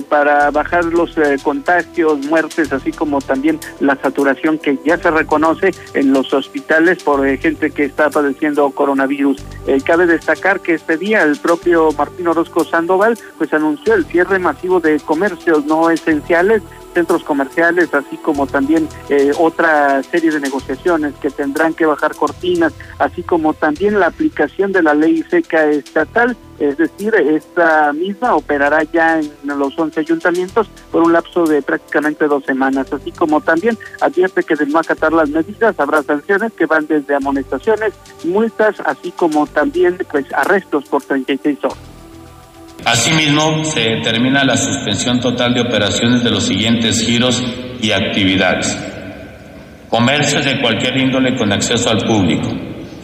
para 0.10 0.52
bajar 0.52 0.86
los 0.86 1.16
contagios, 1.44 2.26
muertes, 2.28 2.72
así 2.74 2.92
como 2.92 3.22
también 3.22 3.60
la 3.80 3.96
saturación 3.96 4.58
que 4.58 4.78
ya 4.86 4.98
se 4.98 5.10
reconoce 5.10 5.72
en 5.94 6.14
los 6.14 6.34
hospitales 6.34 7.04
por 7.04 7.26
gente 7.38 7.72
que 7.72 7.86
está 7.86 8.10
padeciendo 8.10 8.70
coronavirus. 8.72 9.44
cabe 9.86 10.06
destacar 10.06 10.60
que 10.60 10.74
este 10.74 10.98
día 10.98 11.24
el 11.24 11.38
propio 11.38 11.92
Martín 11.98 12.28
Orozco 12.28 12.64
Sandoval 12.64 13.18
pues 13.38 13.54
anunció 13.54 13.94
el 13.94 14.06
cierre 14.06 14.40
masivo 14.40 14.80
de 14.80 15.00
comercios, 15.00 15.66
no 15.66 15.90
es 15.90 16.02
esenciales, 16.02 16.62
centros 16.94 17.24
comerciales, 17.24 17.94
así 17.94 18.18
como 18.18 18.48
también 18.48 18.88
eh, 19.10 19.32
otra 19.38 20.02
serie 20.04 20.32
de 20.32 20.40
negociaciones 20.40 21.14
que 21.22 21.30
tendrán 21.30 21.74
que 21.74 21.86
bajar 21.86 22.16
cortinas, 22.16 22.74
así 23.00 23.24
como 23.24 23.54
también 23.54 24.00
la 24.00 24.08
aplicación 24.08 24.72
de 24.72 24.84
la 24.84 24.94
ley 24.94 25.24
seca 25.30 25.66
estatal, 25.66 26.36
es 26.60 26.78
decir, 26.78 27.16
esta 27.16 27.92
misma 27.92 28.36
operará 28.36 28.84
ya 28.84 29.20
en 29.20 29.32
los 29.44 29.78
11 29.78 30.00
ayuntamientos 30.00 30.70
por 30.92 31.02
un 31.02 31.14
lapso 31.14 31.46
de 31.46 31.62
prácticamente 31.62 32.28
dos 32.28 32.44
semanas, 32.46 32.94
así 32.94 33.12
como 33.12 33.42
también 33.42 33.78
advierte 34.00 34.44
que 34.44 34.56
de 34.56 34.68
no 34.68 34.80
acatar 34.80 35.12
las 35.12 35.30
medidas 35.30 35.80
habrá 35.80 36.04
sanciones 36.04 36.54
que 36.54 36.68
van 36.68 36.86
desde 36.86 37.16
amonestaciones, 37.16 37.94
multas, 38.24 38.76
así 38.86 39.12
como 39.12 39.48
también 39.48 39.98
pues 40.12 40.26
arrestos 40.34 40.86
por 40.86 41.02
36 41.02 41.64
horas. 41.64 41.92
Asimismo, 42.86 43.64
se 43.64 43.80
determina 43.82 44.44
la 44.44 44.58
suspensión 44.58 45.20
total 45.20 45.54
de 45.54 45.62
operaciones 45.62 46.24
de 46.24 46.32
los 46.32 46.46
siguientes 46.46 47.06
giros 47.06 47.44
y 47.82 47.92
actividades. 47.92 48.78
Comercios 49.88 50.44
de 50.46 50.60
cualquier 50.62 50.98
índole 50.98 51.36
con 51.36 51.52
acceso 51.52 51.92
al 51.92 52.00
público, 52.00 52.50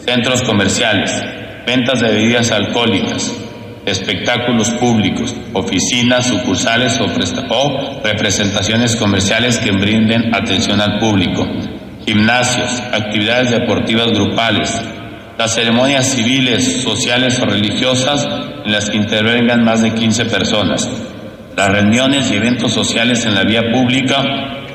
centros 0.04 0.42
comerciales, 0.42 1.12
ventas 1.66 2.00
de 2.00 2.08
bebidas 2.08 2.50
alcohólicas, 2.50 3.32
espectáculos 3.86 4.70
públicos, 4.70 5.34
oficinas, 5.52 6.26
sucursales 6.26 7.00
o, 7.00 7.06
o 7.50 8.02
representaciones 8.02 8.96
comerciales 8.96 9.58
que 9.58 9.70
brinden 9.70 10.34
atención 10.34 10.80
al 10.80 10.98
público, 10.98 11.46
gimnasios, 12.04 12.82
actividades 12.92 13.50
deportivas 13.50 14.08
grupales, 14.08 14.82
las 15.38 15.54
ceremonias 15.54 16.08
civiles, 16.08 16.82
sociales 16.82 17.38
o 17.38 17.46
religiosas 17.46 18.26
en 18.64 18.72
las 18.72 18.90
que 18.90 18.96
intervengan 18.96 19.62
más 19.62 19.82
de 19.82 19.94
15 19.94 20.24
personas, 20.24 20.90
las 21.56 21.70
reuniones 21.70 22.28
y 22.32 22.34
eventos 22.34 22.72
sociales 22.72 23.24
en 23.24 23.36
la 23.36 23.44
vía 23.44 23.62
pública 23.72 24.24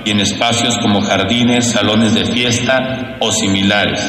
y 0.05 0.12
en 0.12 0.22
espacios 0.22 0.77
como 0.77 1.01
jardines, 1.01 1.70
salones 1.70 2.15
de 2.15 2.24
fiesta 2.24 3.17
o 3.20 3.34
similares, 3.34 4.00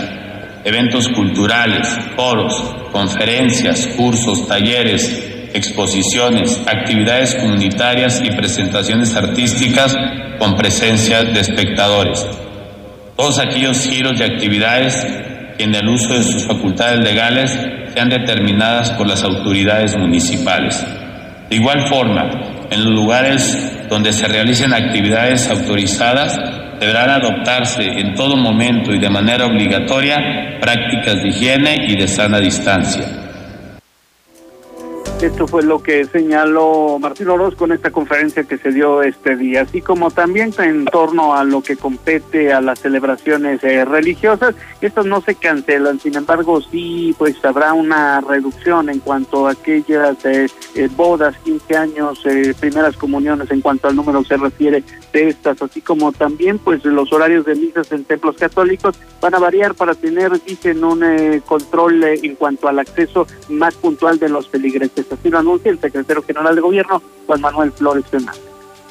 eventos 0.64 1.08
culturales, 1.08 1.88
foros, 2.14 2.54
conferencias, 2.92 3.88
cursos, 3.96 4.46
talleres, 4.46 5.50
exposiciones, 5.54 6.62
actividades 6.68 7.34
comunitarias 7.34 8.22
y 8.24 8.30
presentaciones 8.30 9.16
artísticas 9.16 9.96
con 10.38 10.54
presencia 10.54 11.24
de 11.24 11.40
espectadores. 11.40 12.24
Todos 13.16 13.40
aquellos 13.40 13.80
giros 13.80 14.20
de 14.20 14.24
actividades 14.24 15.04
en 15.58 15.74
el 15.74 15.88
uso 15.88 16.14
de 16.14 16.22
sus 16.22 16.44
facultades 16.44 17.00
legales 17.00 17.58
sean 17.94 18.08
determinadas 18.08 18.90
por 18.92 19.06
las 19.06 19.22
autoridades 19.22 19.96
municipales. 19.96 20.84
De 21.48 21.56
igual 21.56 21.86
forma, 21.86 22.28
en 22.70 22.84
los 22.84 22.92
lugares 22.92 23.86
donde 23.88 24.12
se 24.12 24.26
realicen 24.26 24.72
actividades 24.72 25.48
autorizadas, 25.48 26.36
deberán 26.80 27.10
adoptarse 27.10 27.84
en 27.84 28.14
todo 28.14 28.36
momento 28.36 28.92
y 28.92 28.98
de 28.98 29.10
manera 29.10 29.46
obligatoria 29.46 30.58
prácticas 30.60 31.22
de 31.22 31.28
higiene 31.28 31.86
y 31.88 31.96
de 31.96 32.08
sana 32.08 32.40
distancia. 32.40 33.23
Esto 35.20 35.48
fue 35.48 35.62
lo 35.62 35.82
que 35.82 36.04
señaló 36.04 36.98
Martín 37.00 37.28
Orozco 37.28 37.64
en 37.64 37.72
esta 37.72 37.90
conferencia 37.90 38.44
que 38.44 38.58
se 38.58 38.70
dio 38.72 39.02
este 39.02 39.36
día, 39.36 39.62
así 39.62 39.80
como 39.80 40.10
también 40.10 40.52
en 40.58 40.84
torno 40.84 41.34
a 41.34 41.44
lo 41.44 41.62
que 41.62 41.76
compete 41.76 42.52
a 42.52 42.60
las 42.60 42.80
celebraciones 42.80 43.64
eh, 43.64 43.84
religiosas. 43.86 44.54
Estas 44.82 45.06
no 45.06 45.22
se 45.22 45.34
cancelan, 45.34 45.98
sin 45.98 46.16
embargo, 46.16 46.60
sí, 46.60 47.14
pues 47.16 47.42
habrá 47.44 47.72
una 47.72 48.20
reducción 48.20 48.90
en 48.90 49.00
cuanto 49.00 49.46
a 49.46 49.52
aquellas 49.52 50.22
eh, 50.26 50.48
eh, 50.74 50.88
bodas, 50.94 51.36
15 51.44 51.76
años, 51.76 52.22
primeras 52.60 52.96
comuniones, 52.96 53.50
en 53.50 53.62
cuanto 53.62 53.88
al 53.88 53.96
número 53.96 54.22
se 54.24 54.36
refiere 54.36 54.84
de 55.14 55.28
estas, 55.28 55.62
así 55.62 55.80
como 55.80 56.12
también, 56.12 56.58
pues 56.58 56.84
los 56.84 57.12
horarios 57.12 57.46
de 57.46 57.54
misas 57.54 57.90
en 57.92 58.04
templos 58.04 58.36
católicos 58.36 58.96
van 59.20 59.34
a 59.34 59.38
variar 59.38 59.74
para 59.74 59.94
tener, 59.94 60.32
dicen, 60.44 60.82
un 60.82 61.02
control 61.46 62.02
en 62.04 62.34
cuanto 62.34 62.66
al 62.66 62.80
acceso 62.80 63.26
más 63.48 63.74
puntual 63.76 64.18
de 64.18 64.28
los 64.28 64.48
feligreses 64.48 65.06
así 65.10 65.30
lo 65.30 65.38
anuncia 65.38 65.70
el 65.70 65.78
secretario 65.78 66.22
general 66.22 66.54
de 66.56 66.60
gobierno, 66.60 67.00
Juan 67.26 67.40
Manuel 67.40 67.72
Flores 67.72 68.04
Fernández. 68.10 68.42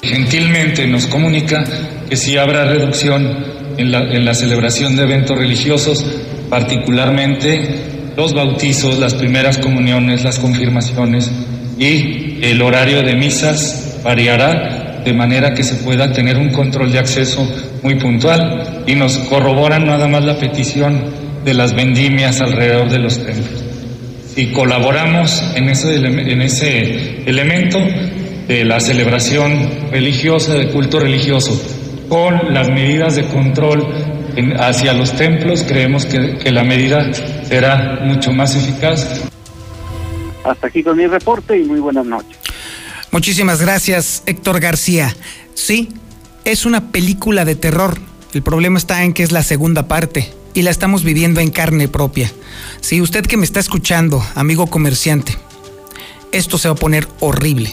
Gentilmente 0.02 0.88
nos 0.88 1.08
comunica 1.08 1.64
que 2.10 2.16
sí 2.16 2.38
habrá 2.38 2.66
reducción 2.66 3.22
en 3.78 3.92
la, 3.92 4.00
en 4.00 4.26
la 4.26 4.34
celebración 4.34 4.96
de 4.96 5.04
eventos 5.04 5.38
religiosos, 5.38 6.06
particularmente 6.50 8.14
los 8.16 8.34
bautizos, 8.34 8.98
las 8.98 9.14
primeras 9.14 9.58
comuniones, 9.58 10.24
las 10.24 10.40
confirmaciones 10.40 11.32
y 11.78 12.40
el 12.42 12.62
horario 12.62 13.02
de 13.02 13.16
misas 13.16 14.00
variará 14.04 14.83
de 15.04 15.14
manera 15.14 15.54
que 15.54 15.64
se 15.64 15.76
pueda 15.76 16.12
tener 16.14 16.38
un 16.38 16.50
control 16.50 16.92
de 16.92 17.00
acceso 17.00 17.48
muy 17.82 17.96
puntual 17.96 18.84
y 18.88 18.96
nos 18.96 19.18
corroboran 19.18 19.86
nada 19.86 20.08
más 20.08 20.24
la 20.24 20.38
petición 20.38 21.04
de 21.44 21.54
las 21.54 21.74
vendimias 21.74 22.42
alrededor 22.42 22.90
de 22.90 23.00
los 23.00 23.24
templos 23.24 23.64
y 24.36 24.52
colaboramos 24.52 25.44
en 25.56 25.70
ese, 25.70 25.96
en 25.96 26.42
ese 26.42 27.30
elemento 27.30 27.80
de 28.48 28.66
la 28.66 28.80
celebración 28.80 29.92
religiosa, 29.92 30.54
de 30.54 30.70
culto 30.70 31.00
religioso, 31.00 31.60
con 32.10 32.54
las 32.54 32.70
medidas 32.70 33.16
de 33.16 33.26
control 33.28 33.88
hacia 34.60 34.94
los 34.94 35.14
templos, 35.14 35.64
creemos 35.64 36.06
que, 36.06 36.38
que 36.38 36.52
la 36.52 36.64
medida 36.64 37.14
será 37.44 38.00
mucho 38.04 38.32
más 38.32 38.56
eficaz. 38.56 39.24
Hasta 40.44 40.68
aquí 40.68 40.84
con 40.84 40.98
mi 40.98 41.08
reporte 41.08 41.58
y 41.58 41.64
muy 41.64 41.80
buenas 41.80 42.06
noches. 42.06 42.43
Muchísimas 43.14 43.62
gracias, 43.62 44.24
Héctor 44.26 44.60
García. 44.60 45.16
Sí, 45.54 45.90
es 46.46 46.66
una 46.66 46.92
película 46.92 47.46
de 47.46 47.54
terror. 47.54 48.00
El 48.34 48.42
problema 48.42 48.80
está 48.80 49.04
en 49.04 49.14
que 49.14 49.22
es 49.22 49.32
la 49.32 49.44
segunda 49.44 49.88
parte 49.88 50.34
y 50.56 50.64
la 50.64 50.72
estamos 50.72 51.04
viviendo 51.04 51.40
en 51.40 51.52
carne 51.52 51.88
propia. 51.88 52.34
Si 52.82 53.02
usted 53.02 53.24
que 53.24 53.38
me 53.38 53.46
está 53.46 53.60
escuchando, 53.60 54.26
amigo 54.34 54.66
comerciante, 54.66 55.38
esto 56.32 56.58
se 56.58 56.70
va 56.70 56.74
a 56.74 56.78
poner 56.78 57.08
horrible. 57.20 57.72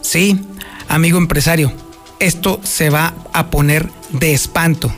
Sí, 0.00 0.38
amigo 0.86 1.18
empresario, 1.18 1.72
esto 2.20 2.60
se 2.62 2.88
va 2.88 3.14
a 3.32 3.50
poner 3.50 3.90
de 4.10 4.32
espanto. 4.32 4.94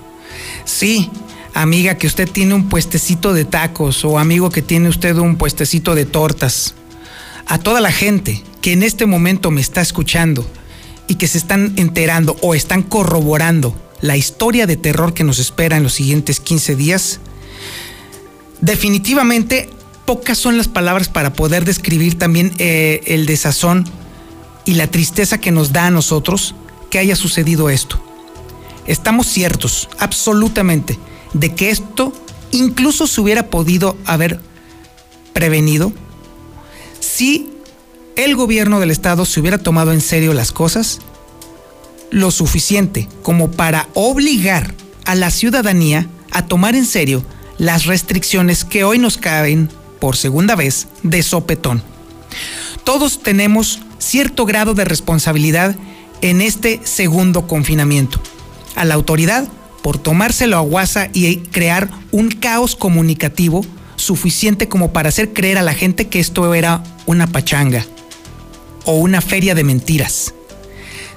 Sí, 0.67 1.09
amiga 1.55 1.97
que 1.97 2.07
usted 2.07 2.29
tiene 2.29 2.53
un 2.53 2.69
puestecito 2.69 3.33
de 3.33 3.47
tacos 3.47 4.05
o 4.05 4.19
amigo 4.19 4.51
que 4.51 4.61
tiene 4.61 4.91
usted 4.91 5.17
un 5.17 5.37
puestecito 5.37 5.95
de 5.95 6.05
tortas. 6.05 6.75
A 7.47 7.57
toda 7.57 7.81
la 7.81 7.93
gente 7.93 8.45
que 8.61 8.73
en 8.73 8.83
este 8.83 9.07
momento 9.07 9.51
me 9.51 9.61
está 9.61 9.81
escuchando 9.81 10.47
y 11.09 11.17
que 11.17 11.29
se 11.29 11.39
están 11.39 11.73
enterando 11.77 12.37
o 12.43 12.55
están 12.55 12.83
corroborando 12.83 13.75
la 14.01 14.17
historia 14.17 14.67
de 14.67 14.77
terror 14.77 15.15
que 15.15 15.25
nos 15.25 15.39
espera 15.39 15.77
en 15.77 15.83
los 15.83 15.95
siguientes 15.95 16.41
15 16.41 16.77
días, 16.77 17.21
definitivamente 18.61 19.69
pocas 20.07 20.39
son 20.39 20.57
las 20.57 20.69
palabras 20.69 21.09
para 21.09 21.33
poder 21.33 21.65
describir 21.65 22.19
también 22.19 22.53
eh, 22.59 23.01
el 23.07 23.27
desazón 23.27 23.85
y 24.65 24.75
la 24.75 24.87
tristeza 24.87 25.39
que 25.39 25.51
nos 25.51 25.73
da 25.73 25.87
a 25.87 25.91
nosotros 25.91 26.55
que 26.91 26.99
haya 26.99 27.17
sucedido 27.17 27.71
esto. 27.71 28.01
Estamos 28.87 29.27
ciertos, 29.27 29.89
absolutamente, 29.99 30.99
de 31.33 31.55
que 31.55 31.71
esto 31.71 32.13
incluso 32.51 33.07
se 33.07 33.21
hubiera 33.21 33.49
podido 33.51 33.97
haber 34.05 34.41
prevenido 35.33 35.93
si 36.99 37.51
el 38.17 38.37
gobierno 38.37 38.81
del 38.81 38.91
estado 38.91 39.25
se 39.25 39.41
hubiera 39.41 39.59
tomado 39.59 39.93
en 39.93 40.01
serio 40.01 40.35
las 40.35 40.53
cosas 40.53 41.01
lo 42.11 42.31
suficiente 42.31 43.09
como 43.23 43.51
para 43.51 43.89
obligar 43.95 44.75
a 45.05 45.15
la 45.15 45.31
ciudadanía 45.31 46.09
a 46.31 46.47
tomar 46.47 46.75
en 46.75 46.87
serio 46.87 47.25
las 47.59 47.87
restricciones 47.87 48.65
que 48.65 48.85
hoy 48.85 48.99
nos 48.99 49.17
caen 49.17 49.69
por 50.01 50.17
segunda 50.17 50.57
vez 50.57 50.89
de 51.03 51.23
sopetón. 51.23 51.83
Todos 52.85 53.23
tenemos 53.23 53.81
cierto 53.99 54.47
grado 54.47 54.75
de 54.75 54.85
responsabilidad 54.85 55.77
en 56.21 56.41
este 56.41 56.81
segundo 56.85 57.47
confinamiento. 57.47 58.21
A 58.75 58.85
la 58.85 58.95
autoridad 58.95 59.47
por 59.83 59.99
tomárselo 59.99 60.57
a 60.57 60.61
guasa 60.61 61.09
y 61.13 61.37
crear 61.37 61.91
un 62.11 62.31
caos 62.31 62.77
comunicativo 62.77 63.65
suficiente 63.97 64.69
como 64.69 64.93
para 64.93 65.11
hacer 65.11 65.33
creer 65.33 65.59
a 65.59 65.63
la 65.63 65.75
gente 65.75 66.09
que 66.09 66.21
esto 66.21 66.55
era 66.55 66.83
una 67.07 67.27
pachanga 67.27 67.85
o 68.85 68.97
una 68.97 69.21
feria 69.21 69.55
de 69.55 69.65
mentiras 69.65 70.35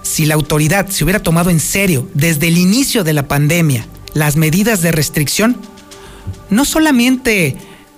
si 0.03 0.25
la 0.25 0.36
autoridad 0.36 0.89
se 0.89 1.03
hubiera 1.03 1.24
tomado 1.24 1.50
en 1.50 1.60
serio 1.60 2.08
desde 2.13 2.50
el 2.50 2.58
inicio 2.58 3.03
de 3.03 3.13
la 3.13 3.27
pandemia 3.27 3.88
las 4.13 4.36
medidas 4.36 4.82
de 4.82 4.91
restricción, 4.91 5.58
no 6.51 6.65
solamente 6.65 7.58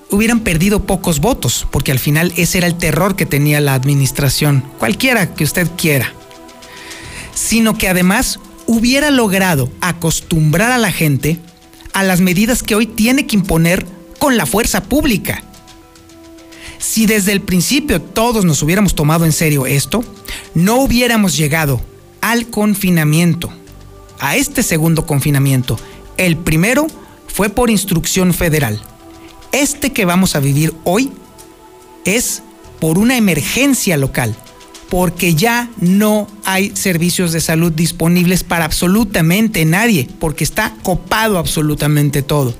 hubieran 0.09 0.39
perdido 0.39 0.83
pocos 0.83 1.19
votos, 1.19 1.67
porque 1.71 1.91
al 1.91 1.99
final 1.99 2.31
ese 2.37 2.59
era 2.59 2.67
el 2.67 2.77
terror 2.77 3.17
que 3.17 3.25
tenía 3.25 3.59
la 3.59 3.73
administración, 3.73 4.63
cualquiera 4.79 5.33
que 5.33 5.43
usted 5.43 5.67
quiera, 5.75 6.13
sino 7.33 7.77
que 7.77 7.89
además 7.89 8.39
hubiera 8.65 9.11
logrado 9.11 9.69
acostumbrar 9.81 10.71
a 10.71 10.77
la 10.77 10.91
gente 10.91 11.37
a 11.91 12.03
las 12.03 12.21
medidas 12.21 12.63
que 12.63 12.75
hoy 12.75 12.85
tiene 12.85 13.25
que 13.25 13.35
imponer 13.35 13.85
con 14.19 14.37
la 14.37 14.45
fuerza 14.45 14.83
pública. 14.83 15.43
Si 16.77 17.05
desde 17.05 17.31
el 17.31 17.41
principio 17.41 18.01
todos 18.01 18.45
nos 18.45 18.61
hubiéramos 18.61 18.95
tomado 18.95 19.25
en 19.25 19.31
serio 19.31 19.65
esto, 19.65 20.03
no 20.53 20.77
hubiéramos 20.77 21.37
llegado 21.37 21.81
al 22.21 22.47
confinamiento, 22.47 23.51
a 24.19 24.35
este 24.35 24.63
segundo 24.63 25.05
confinamiento. 25.05 25.79
El 26.17 26.37
primero 26.37 26.87
fue 27.27 27.49
por 27.49 27.69
instrucción 27.69 28.33
federal. 28.33 28.81
Este 29.51 29.91
que 29.91 30.05
vamos 30.05 30.35
a 30.35 30.39
vivir 30.39 30.73
hoy 30.83 31.11
es 32.05 32.41
por 32.79 32.97
una 32.97 33.17
emergencia 33.17 33.97
local, 33.97 34.35
porque 34.89 35.35
ya 35.35 35.69
no 35.77 36.27
hay 36.43 36.75
servicios 36.75 37.31
de 37.31 37.41
salud 37.41 37.71
disponibles 37.71 38.43
para 38.43 38.65
absolutamente 38.65 39.65
nadie, 39.65 40.07
porque 40.19 40.43
está 40.43 40.75
copado 40.83 41.37
absolutamente 41.37 42.21
todo. 42.21 42.53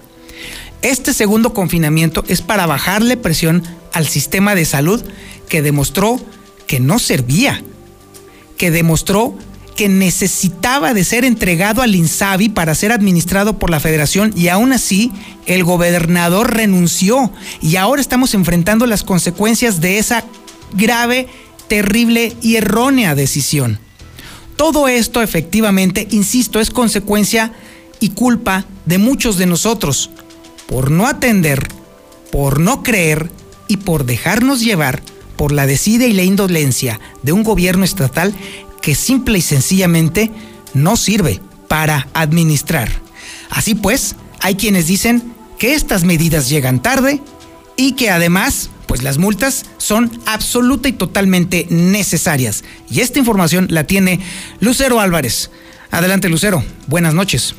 Este 0.81 1.13
segundo 1.13 1.53
confinamiento 1.53 2.23
es 2.27 2.41
para 2.41 2.65
bajarle 2.65 3.17
presión 3.17 3.63
al 3.95 4.07
sistema 4.07 4.55
de 4.55 4.65
salud 4.65 5.01
que 5.47 5.61
demostró 5.61 6.19
que 6.67 6.81
no 6.81 6.99
servía, 6.99 7.63
que 8.57 8.69
demostró 8.69 9.37
que 9.77 9.87
necesitaba 9.87 10.93
de 10.93 11.05
ser 11.05 11.23
entregado 11.23 11.81
al 11.81 11.95
INSABI 11.95 12.49
para 12.49 12.75
ser 12.75 12.91
administrado 12.91 13.57
por 13.57 13.69
la 13.69 13.79
federación 13.79 14.33
y 14.35 14.49
aún 14.49 14.73
así 14.73 15.13
el 15.45 15.63
gobernador 15.63 16.53
renunció 16.53 17.31
y 17.61 17.77
ahora 17.77 18.01
estamos 18.01 18.33
enfrentando 18.33 18.85
las 18.85 19.03
consecuencias 19.03 19.79
de 19.79 19.97
esa 19.97 20.25
grave, 20.73 21.27
terrible 21.69 22.35
y 22.41 22.57
errónea 22.57 23.15
decisión. 23.15 23.79
Todo 24.57 24.89
esto 24.89 25.21
efectivamente, 25.21 26.05
insisto, 26.11 26.59
es 26.59 26.69
consecuencia 26.69 27.53
y 28.01 28.09
culpa 28.09 28.65
de 28.85 28.97
muchos 28.97 29.37
de 29.37 29.45
nosotros 29.45 30.09
por 30.67 30.91
no 30.91 31.07
atender, 31.07 31.65
por 32.29 32.59
no 32.59 32.83
creer 32.83 33.29
y 33.67 33.77
por 33.77 34.05
dejarnos 34.05 34.61
llevar 34.61 35.01
por 35.35 35.51
la 35.51 35.65
decide 35.67 36.07
y 36.07 36.13
la 36.13 36.23
indolencia 36.23 36.99
de 37.23 37.31
un 37.31 37.43
gobierno 37.43 37.83
estatal 37.83 38.33
que 38.81 38.95
simple 38.95 39.39
y 39.39 39.41
sencillamente 39.41 40.31
no 40.73 40.95
sirve 40.95 41.41
para 41.67 42.07
administrar. 42.13 42.89
Así 43.49 43.75
pues, 43.75 44.15
hay 44.41 44.55
quienes 44.55 44.87
dicen 44.87 45.33
que 45.57 45.73
estas 45.73 46.03
medidas 46.03 46.49
llegan 46.49 46.81
tarde 46.81 47.21
y 47.77 47.93
que 47.93 48.09
además, 48.09 48.69
pues 48.87 49.03
las 49.03 49.17
multas 49.17 49.65
son 49.77 50.11
absoluta 50.25 50.87
y 50.87 50.93
totalmente 50.93 51.67
necesarias. 51.69 52.63
Y 52.89 53.01
esta 53.01 53.19
información 53.19 53.67
la 53.69 53.85
tiene 53.85 54.19
Lucero 54.59 54.99
Álvarez. 54.99 55.49
Adelante, 55.91 56.29
Lucero. 56.29 56.63
Buenas 56.87 57.13
noches. 57.13 57.55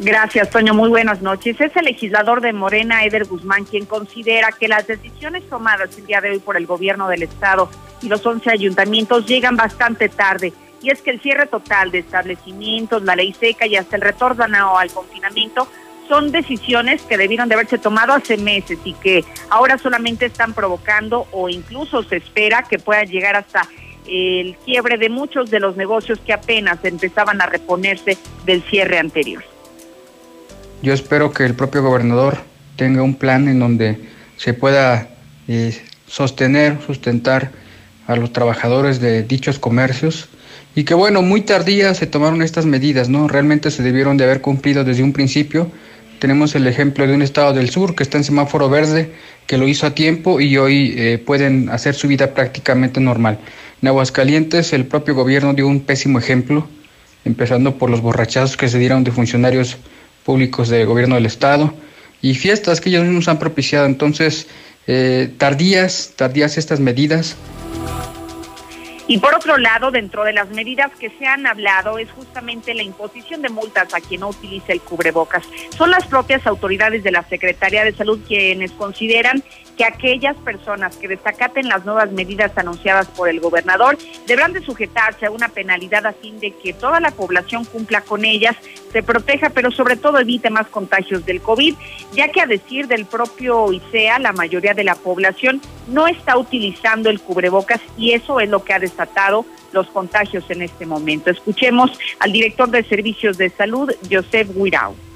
Gracias, 0.00 0.50
Toño. 0.50 0.74
Muy 0.74 0.88
buenas 0.90 1.22
noches. 1.22 1.60
Es 1.60 1.74
el 1.76 1.86
legislador 1.86 2.40
de 2.40 2.52
Morena, 2.52 3.04
Eder 3.04 3.24
Guzmán, 3.24 3.64
quien 3.64 3.84
considera 3.84 4.52
que 4.52 4.68
las 4.68 4.86
decisiones 4.86 5.48
tomadas 5.48 5.98
el 5.98 6.06
día 6.06 6.20
de 6.20 6.30
hoy 6.30 6.38
por 6.38 6.56
el 6.56 6.66
gobierno 6.66 7.08
del 7.08 7.24
Estado 7.24 7.68
y 8.00 8.08
los 8.08 8.24
11 8.24 8.48
ayuntamientos 8.48 9.26
llegan 9.26 9.56
bastante 9.56 10.08
tarde 10.08 10.52
y 10.80 10.90
es 10.90 11.02
que 11.02 11.10
el 11.10 11.20
cierre 11.20 11.46
total 11.46 11.90
de 11.90 11.98
establecimientos, 11.98 13.02
la 13.02 13.16
ley 13.16 13.32
seca 13.32 13.66
y 13.66 13.74
hasta 13.74 13.96
el 13.96 14.02
retorno 14.02 14.78
al 14.78 14.90
confinamiento 14.92 15.66
son 16.06 16.30
decisiones 16.30 17.02
que 17.02 17.18
debieron 17.18 17.48
de 17.48 17.56
haberse 17.56 17.78
tomado 17.78 18.12
hace 18.12 18.36
meses 18.36 18.78
y 18.84 18.94
que 18.94 19.24
ahora 19.50 19.78
solamente 19.78 20.26
están 20.26 20.54
provocando 20.54 21.26
o 21.32 21.48
incluso 21.48 22.04
se 22.04 22.18
espera 22.18 22.62
que 22.62 22.78
puedan 22.78 23.06
llegar 23.06 23.34
hasta 23.34 23.68
el 24.06 24.56
quiebre 24.64 24.96
de 24.96 25.10
muchos 25.10 25.50
de 25.50 25.58
los 25.58 25.76
negocios 25.76 26.20
que 26.20 26.32
apenas 26.32 26.82
empezaban 26.84 27.42
a 27.42 27.46
reponerse 27.46 28.16
del 28.46 28.62
cierre 28.62 28.98
anterior. 28.98 29.42
Yo 30.80 30.92
espero 30.92 31.32
que 31.32 31.44
el 31.44 31.54
propio 31.54 31.82
gobernador 31.82 32.38
tenga 32.76 33.02
un 33.02 33.16
plan 33.16 33.48
en 33.48 33.58
donde 33.58 33.98
se 34.36 34.54
pueda 34.54 35.08
eh, 35.48 35.76
sostener, 36.06 36.78
sustentar 36.86 37.50
a 38.06 38.14
los 38.14 38.32
trabajadores 38.32 39.00
de 39.00 39.24
dichos 39.24 39.58
comercios 39.58 40.28
y 40.76 40.84
que 40.84 40.94
bueno, 40.94 41.20
muy 41.22 41.40
tardías 41.40 41.96
se 41.96 42.06
tomaron 42.06 42.42
estas 42.42 42.64
medidas, 42.64 43.08
¿no? 43.08 43.26
Realmente 43.26 43.72
se 43.72 43.82
debieron 43.82 44.16
de 44.16 44.24
haber 44.24 44.40
cumplido 44.40 44.84
desde 44.84 45.02
un 45.02 45.12
principio. 45.12 45.68
Tenemos 46.20 46.54
el 46.54 46.68
ejemplo 46.68 47.08
de 47.08 47.14
un 47.14 47.22
estado 47.22 47.52
del 47.52 47.70
sur 47.70 47.96
que 47.96 48.04
está 48.04 48.16
en 48.16 48.24
semáforo 48.24 48.70
verde, 48.70 49.12
que 49.48 49.58
lo 49.58 49.66
hizo 49.66 49.84
a 49.84 49.94
tiempo 49.94 50.40
y 50.40 50.58
hoy 50.58 50.94
eh, 50.96 51.18
pueden 51.18 51.70
hacer 51.70 51.96
su 51.96 52.06
vida 52.06 52.34
prácticamente 52.34 53.00
normal. 53.00 53.40
En 53.82 53.88
Aguascalientes 53.88 54.72
el 54.72 54.86
propio 54.86 55.16
gobierno 55.16 55.54
dio 55.54 55.66
un 55.66 55.80
pésimo 55.80 56.20
ejemplo, 56.20 56.68
empezando 57.24 57.78
por 57.78 57.90
los 57.90 58.00
borrachazos 58.00 58.56
que 58.56 58.68
se 58.68 58.78
dieron 58.78 59.02
de 59.02 59.10
funcionarios 59.10 59.76
públicos 60.28 60.68
del 60.68 60.84
gobierno 60.84 61.14
del 61.14 61.24
estado 61.24 61.72
y 62.20 62.34
fiestas 62.34 62.82
que 62.82 62.90
ellos 62.90 63.02
mismos 63.02 63.28
han 63.28 63.38
propiciado. 63.38 63.86
Entonces, 63.86 64.46
eh, 64.86 65.32
tardías, 65.38 66.12
tardías 66.16 66.58
estas 66.58 66.80
medidas. 66.80 67.34
Y 69.06 69.16
por 69.16 69.34
otro 69.34 69.56
lado, 69.56 69.90
dentro 69.90 70.24
de 70.24 70.34
las 70.34 70.50
medidas 70.50 70.90
que 71.00 71.08
se 71.18 71.26
han 71.26 71.46
hablado 71.46 71.96
es 71.96 72.10
justamente 72.10 72.74
la 72.74 72.82
imposición 72.82 73.40
de 73.40 73.48
multas 73.48 73.94
a 73.94 74.02
quien 74.02 74.20
no 74.20 74.28
utilice 74.28 74.72
el 74.72 74.82
cubrebocas. 74.82 75.44
Son 75.74 75.90
las 75.90 76.06
propias 76.06 76.46
autoridades 76.46 77.02
de 77.02 77.10
la 77.10 77.22
Secretaría 77.22 77.82
de 77.84 77.94
Salud 77.94 78.20
quienes 78.28 78.72
consideran 78.72 79.42
que 79.78 79.84
aquellas 79.84 80.36
personas 80.38 80.96
que 80.96 81.06
desacaten 81.06 81.68
las 81.68 81.84
nuevas 81.84 82.10
medidas 82.10 82.50
anunciadas 82.56 83.06
por 83.06 83.28
el 83.28 83.38
gobernador 83.38 83.96
deberán 84.26 84.52
de 84.52 84.60
sujetarse 84.60 85.26
a 85.26 85.30
una 85.30 85.48
penalidad 85.48 86.04
a 86.04 86.12
fin 86.12 86.40
de 86.40 86.50
que 86.50 86.72
toda 86.72 86.98
la 86.98 87.12
población 87.12 87.64
cumpla 87.64 88.00
con 88.00 88.24
ellas, 88.24 88.56
se 88.92 89.04
proteja, 89.04 89.50
pero 89.50 89.70
sobre 89.70 89.94
todo 89.96 90.18
evite 90.18 90.50
más 90.50 90.66
contagios 90.66 91.24
del 91.24 91.40
COVID, 91.40 91.76
ya 92.12 92.28
que 92.28 92.40
a 92.40 92.46
decir 92.46 92.88
del 92.88 93.06
propio 93.06 93.72
ICEA, 93.72 94.18
la 94.18 94.32
mayoría 94.32 94.74
de 94.74 94.82
la 94.82 94.96
población 94.96 95.60
no 95.86 96.08
está 96.08 96.36
utilizando 96.36 97.08
el 97.08 97.20
cubrebocas 97.20 97.80
y 97.96 98.12
eso 98.12 98.40
es 98.40 98.48
lo 98.48 98.64
que 98.64 98.74
ha 98.74 98.80
desatado 98.80 99.46
los 99.72 99.86
contagios 99.88 100.44
en 100.50 100.62
este 100.62 100.86
momento. 100.86 101.30
Escuchemos 101.30 101.92
al 102.18 102.32
director 102.32 102.68
de 102.68 102.82
Servicios 102.82 103.38
de 103.38 103.50
Salud, 103.50 103.92
Joseph 104.10 104.48
Guirao. 104.54 105.07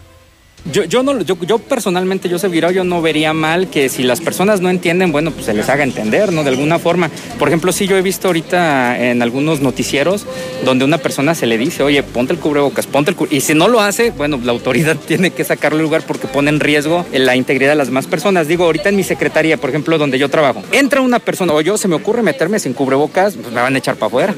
Yo, 0.70 0.84
yo, 0.84 1.02
no, 1.02 1.20
yo, 1.22 1.36
yo 1.44 1.58
personalmente, 1.58 2.28
yo 2.28 2.38
Virao, 2.48 2.70
yo 2.70 2.84
no 2.84 3.02
vería 3.02 3.32
mal 3.32 3.68
que 3.68 3.88
si 3.88 4.04
las 4.04 4.20
personas 4.20 4.60
no 4.60 4.70
entienden, 4.70 5.10
bueno, 5.10 5.32
pues 5.32 5.46
se 5.46 5.54
les 5.54 5.68
haga 5.68 5.82
entender, 5.82 6.32
¿no? 6.32 6.44
De 6.44 6.50
alguna 6.50 6.78
forma. 6.78 7.10
Por 7.38 7.48
ejemplo, 7.48 7.72
sí 7.72 7.88
yo 7.88 7.96
he 7.96 8.02
visto 8.02 8.28
ahorita 8.28 8.96
en 8.98 9.22
algunos 9.22 9.60
noticieros 9.60 10.24
donde 10.64 10.84
una 10.84 10.98
persona 10.98 11.34
se 11.34 11.46
le 11.46 11.58
dice, 11.58 11.82
oye, 11.82 12.04
ponte 12.04 12.32
el 12.32 12.38
cubrebocas, 12.38 12.86
ponte 12.86 13.10
el 13.10 13.16
cubrebocas. 13.16 13.38
Y 13.38 13.40
si 13.40 13.54
no 13.54 13.66
lo 13.66 13.80
hace, 13.80 14.12
bueno, 14.12 14.38
la 14.44 14.52
autoridad 14.52 14.96
tiene 15.06 15.30
que 15.30 15.42
sacarlo 15.42 15.78
del 15.78 15.86
lugar 15.86 16.02
porque 16.06 16.28
pone 16.28 16.50
en 16.50 16.60
riesgo 16.60 17.04
la 17.12 17.34
integridad 17.34 17.72
de 17.72 17.76
las 17.76 17.88
demás 17.88 18.06
personas. 18.06 18.46
Digo, 18.46 18.64
ahorita 18.64 18.88
en 18.88 18.96
mi 18.96 19.02
secretaría, 19.02 19.56
por 19.56 19.70
ejemplo, 19.70 19.98
donde 19.98 20.18
yo 20.18 20.28
trabajo, 20.28 20.62
entra 20.70 21.00
una 21.00 21.18
persona 21.18 21.52
o 21.54 21.60
yo 21.60 21.76
se 21.76 21.88
me 21.88 21.96
ocurre 21.96 22.22
meterme 22.22 22.60
sin 22.60 22.72
cubrebocas, 22.72 23.34
pues 23.34 23.52
me 23.52 23.60
van 23.60 23.74
a 23.74 23.78
echar 23.78 23.96
para 23.96 24.06
afuera. 24.06 24.34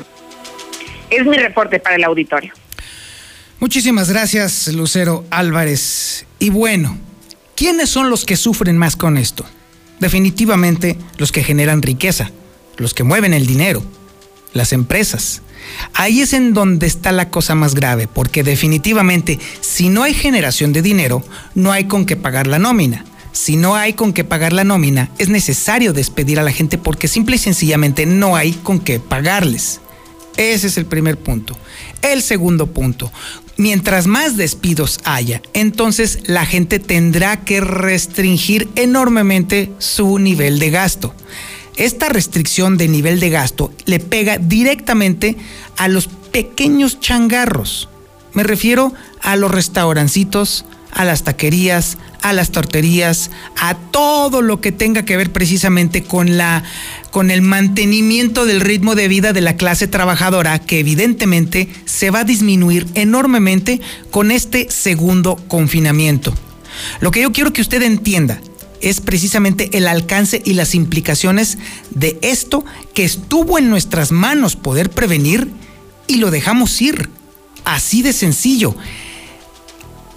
Es 1.10 1.26
mi 1.26 1.36
reporte 1.36 1.80
para 1.80 1.96
el 1.96 2.04
auditorio. 2.04 2.52
Muchísimas 3.64 4.10
gracias, 4.10 4.68
Lucero 4.68 5.24
Álvarez. 5.30 6.26
Y 6.38 6.50
bueno, 6.50 6.98
¿quiénes 7.56 7.88
son 7.88 8.10
los 8.10 8.26
que 8.26 8.36
sufren 8.36 8.76
más 8.76 8.94
con 8.94 9.16
esto? 9.16 9.46
Definitivamente 10.00 10.98
los 11.16 11.32
que 11.32 11.42
generan 11.42 11.80
riqueza, 11.80 12.30
los 12.76 12.92
que 12.92 13.04
mueven 13.04 13.32
el 13.32 13.46
dinero, 13.46 13.82
las 14.52 14.74
empresas. 14.74 15.40
Ahí 15.94 16.20
es 16.20 16.34
en 16.34 16.52
donde 16.52 16.86
está 16.86 17.10
la 17.10 17.30
cosa 17.30 17.54
más 17.54 17.74
grave, 17.74 18.06
porque 18.06 18.42
definitivamente 18.42 19.38
si 19.62 19.88
no 19.88 20.02
hay 20.02 20.12
generación 20.12 20.74
de 20.74 20.82
dinero, 20.82 21.24
no 21.54 21.72
hay 21.72 21.84
con 21.84 22.04
qué 22.04 22.16
pagar 22.16 22.46
la 22.46 22.58
nómina. 22.58 23.06
Si 23.32 23.56
no 23.56 23.76
hay 23.76 23.94
con 23.94 24.12
qué 24.12 24.24
pagar 24.24 24.52
la 24.52 24.64
nómina, 24.64 25.10
es 25.16 25.30
necesario 25.30 25.94
despedir 25.94 26.38
a 26.38 26.42
la 26.42 26.52
gente 26.52 26.76
porque 26.76 27.08
simple 27.08 27.36
y 27.36 27.38
sencillamente 27.38 28.04
no 28.04 28.36
hay 28.36 28.52
con 28.52 28.78
qué 28.78 29.00
pagarles. 29.00 29.80
Ese 30.36 30.66
es 30.66 30.76
el 30.76 30.86
primer 30.86 31.16
punto. 31.16 31.56
El 32.02 32.22
segundo 32.22 32.66
punto, 32.66 33.12
mientras 33.56 34.06
más 34.06 34.36
despidos 34.36 35.00
haya, 35.04 35.40
entonces 35.52 36.20
la 36.24 36.44
gente 36.44 36.78
tendrá 36.78 37.44
que 37.44 37.60
restringir 37.60 38.68
enormemente 38.74 39.72
su 39.78 40.18
nivel 40.18 40.58
de 40.58 40.70
gasto. 40.70 41.14
Esta 41.76 42.08
restricción 42.08 42.76
de 42.76 42.88
nivel 42.88 43.20
de 43.20 43.30
gasto 43.30 43.72
le 43.84 44.00
pega 44.00 44.38
directamente 44.38 45.36
a 45.76 45.88
los 45.88 46.08
pequeños 46.08 47.00
changarros. 47.00 47.88
Me 48.32 48.42
refiero 48.42 48.92
a 49.22 49.36
los 49.36 49.50
restaurancitos, 49.50 50.64
a 50.94 51.04
las 51.04 51.24
taquerías, 51.24 51.98
a 52.22 52.32
las 52.32 52.50
torterías, 52.50 53.30
a 53.58 53.74
todo 53.74 54.40
lo 54.40 54.60
que 54.60 54.72
tenga 54.72 55.04
que 55.04 55.16
ver 55.16 55.32
precisamente 55.32 56.02
con 56.02 56.38
la 56.38 56.62
con 57.10 57.30
el 57.30 57.42
mantenimiento 57.42 58.44
del 58.46 58.60
ritmo 58.60 58.94
de 58.94 59.08
vida 59.08 59.32
de 59.32 59.40
la 59.40 59.56
clase 59.56 59.86
trabajadora 59.86 60.58
que 60.58 60.80
evidentemente 60.80 61.68
se 61.84 62.10
va 62.10 62.20
a 62.20 62.24
disminuir 62.24 62.88
enormemente 62.94 63.80
con 64.10 64.30
este 64.30 64.68
segundo 64.70 65.36
confinamiento. 65.48 66.34
Lo 67.00 67.10
que 67.10 67.22
yo 67.22 67.32
quiero 67.32 67.52
que 67.52 67.60
usted 67.60 67.82
entienda 67.82 68.40
es 68.80 69.00
precisamente 69.00 69.70
el 69.78 69.86
alcance 69.86 70.42
y 70.44 70.54
las 70.54 70.74
implicaciones 70.74 71.58
de 71.90 72.18
esto 72.22 72.64
que 72.94 73.04
estuvo 73.04 73.58
en 73.58 73.70
nuestras 73.70 74.12
manos 74.12 74.56
poder 74.56 74.90
prevenir 74.90 75.50
y 76.06 76.16
lo 76.16 76.30
dejamos 76.30 76.80
ir. 76.82 77.08
Así 77.64 78.02
de 78.02 78.12
sencillo. 78.12 78.74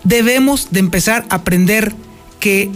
Debemos 0.07 0.69
de 0.71 0.79
empezar 0.79 1.25
a 1.29 1.35
aprender 1.35 1.93
que 2.39 2.69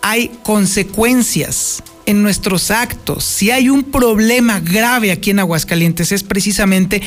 hay 0.00 0.32
consecuencias 0.42 1.80
en 2.06 2.24
nuestros 2.24 2.72
actos. 2.72 3.22
Si 3.22 3.52
hay 3.52 3.68
un 3.68 3.84
problema 3.84 4.58
grave 4.58 5.12
aquí 5.12 5.30
en 5.30 5.38
Aguascalientes 5.38 6.10
es 6.10 6.24
precisamente 6.24 7.00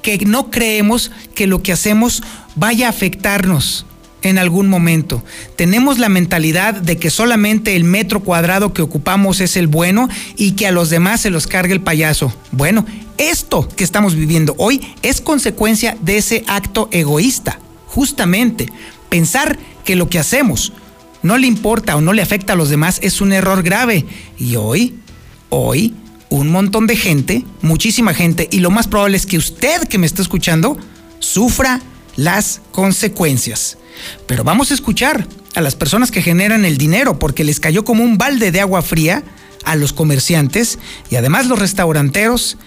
que 0.00 0.16
no 0.24 0.50
creemos 0.50 1.10
que 1.34 1.46
lo 1.46 1.62
que 1.62 1.72
hacemos 1.72 2.22
vaya 2.54 2.86
a 2.86 2.90
afectarnos 2.90 3.84
en 4.22 4.38
algún 4.38 4.66
momento. 4.66 5.22
Tenemos 5.56 5.98
la 5.98 6.08
mentalidad 6.08 6.72
de 6.72 6.96
que 6.96 7.10
solamente 7.10 7.76
el 7.76 7.84
metro 7.84 8.20
cuadrado 8.20 8.72
que 8.72 8.80
ocupamos 8.80 9.42
es 9.42 9.58
el 9.58 9.66
bueno 9.66 10.08
y 10.38 10.52
que 10.52 10.66
a 10.66 10.72
los 10.72 10.88
demás 10.88 11.20
se 11.20 11.28
los 11.28 11.46
cargue 11.46 11.74
el 11.74 11.82
payaso. 11.82 12.32
Bueno, 12.50 12.86
esto 13.18 13.68
que 13.68 13.84
estamos 13.84 14.14
viviendo 14.14 14.54
hoy 14.56 14.94
es 15.02 15.20
consecuencia 15.20 15.98
de 16.00 16.16
ese 16.16 16.44
acto 16.46 16.88
egoísta. 16.92 17.58
Justamente, 17.88 18.68
pensar 19.08 19.58
que 19.84 19.96
lo 19.96 20.08
que 20.08 20.18
hacemos 20.18 20.72
no 21.22 21.38
le 21.38 21.46
importa 21.46 21.96
o 21.96 22.00
no 22.00 22.12
le 22.12 22.22
afecta 22.22 22.52
a 22.52 22.56
los 22.56 22.68
demás 22.68 22.98
es 23.02 23.20
un 23.20 23.32
error 23.32 23.62
grave. 23.62 24.04
Y 24.38 24.56
hoy, 24.56 24.94
hoy, 25.48 25.94
un 26.28 26.50
montón 26.50 26.86
de 26.86 26.96
gente, 26.96 27.44
muchísima 27.62 28.14
gente, 28.14 28.48
y 28.50 28.60
lo 28.60 28.70
más 28.70 28.86
probable 28.86 29.16
es 29.16 29.26
que 29.26 29.38
usted 29.38 29.88
que 29.88 29.98
me 29.98 30.06
está 30.06 30.22
escuchando, 30.22 30.78
sufra 31.18 31.80
las 32.16 32.60
consecuencias. 32.72 33.78
Pero 34.26 34.44
vamos 34.44 34.70
a 34.70 34.74
escuchar 34.74 35.26
a 35.54 35.60
las 35.60 35.74
personas 35.74 36.10
que 36.10 36.22
generan 36.22 36.64
el 36.64 36.78
dinero 36.78 37.18
porque 37.18 37.44
les 37.44 37.60
cayó 37.60 37.84
como 37.84 38.04
un 38.04 38.18
balde 38.18 38.52
de 38.52 38.60
agua 38.60 38.82
fría 38.82 39.22
a 39.64 39.76
los 39.76 39.92
comerciantes 39.92 40.78
y 41.10 41.16
además 41.16 41.46
los 41.46 41.58
restauranteros 41.58 42.58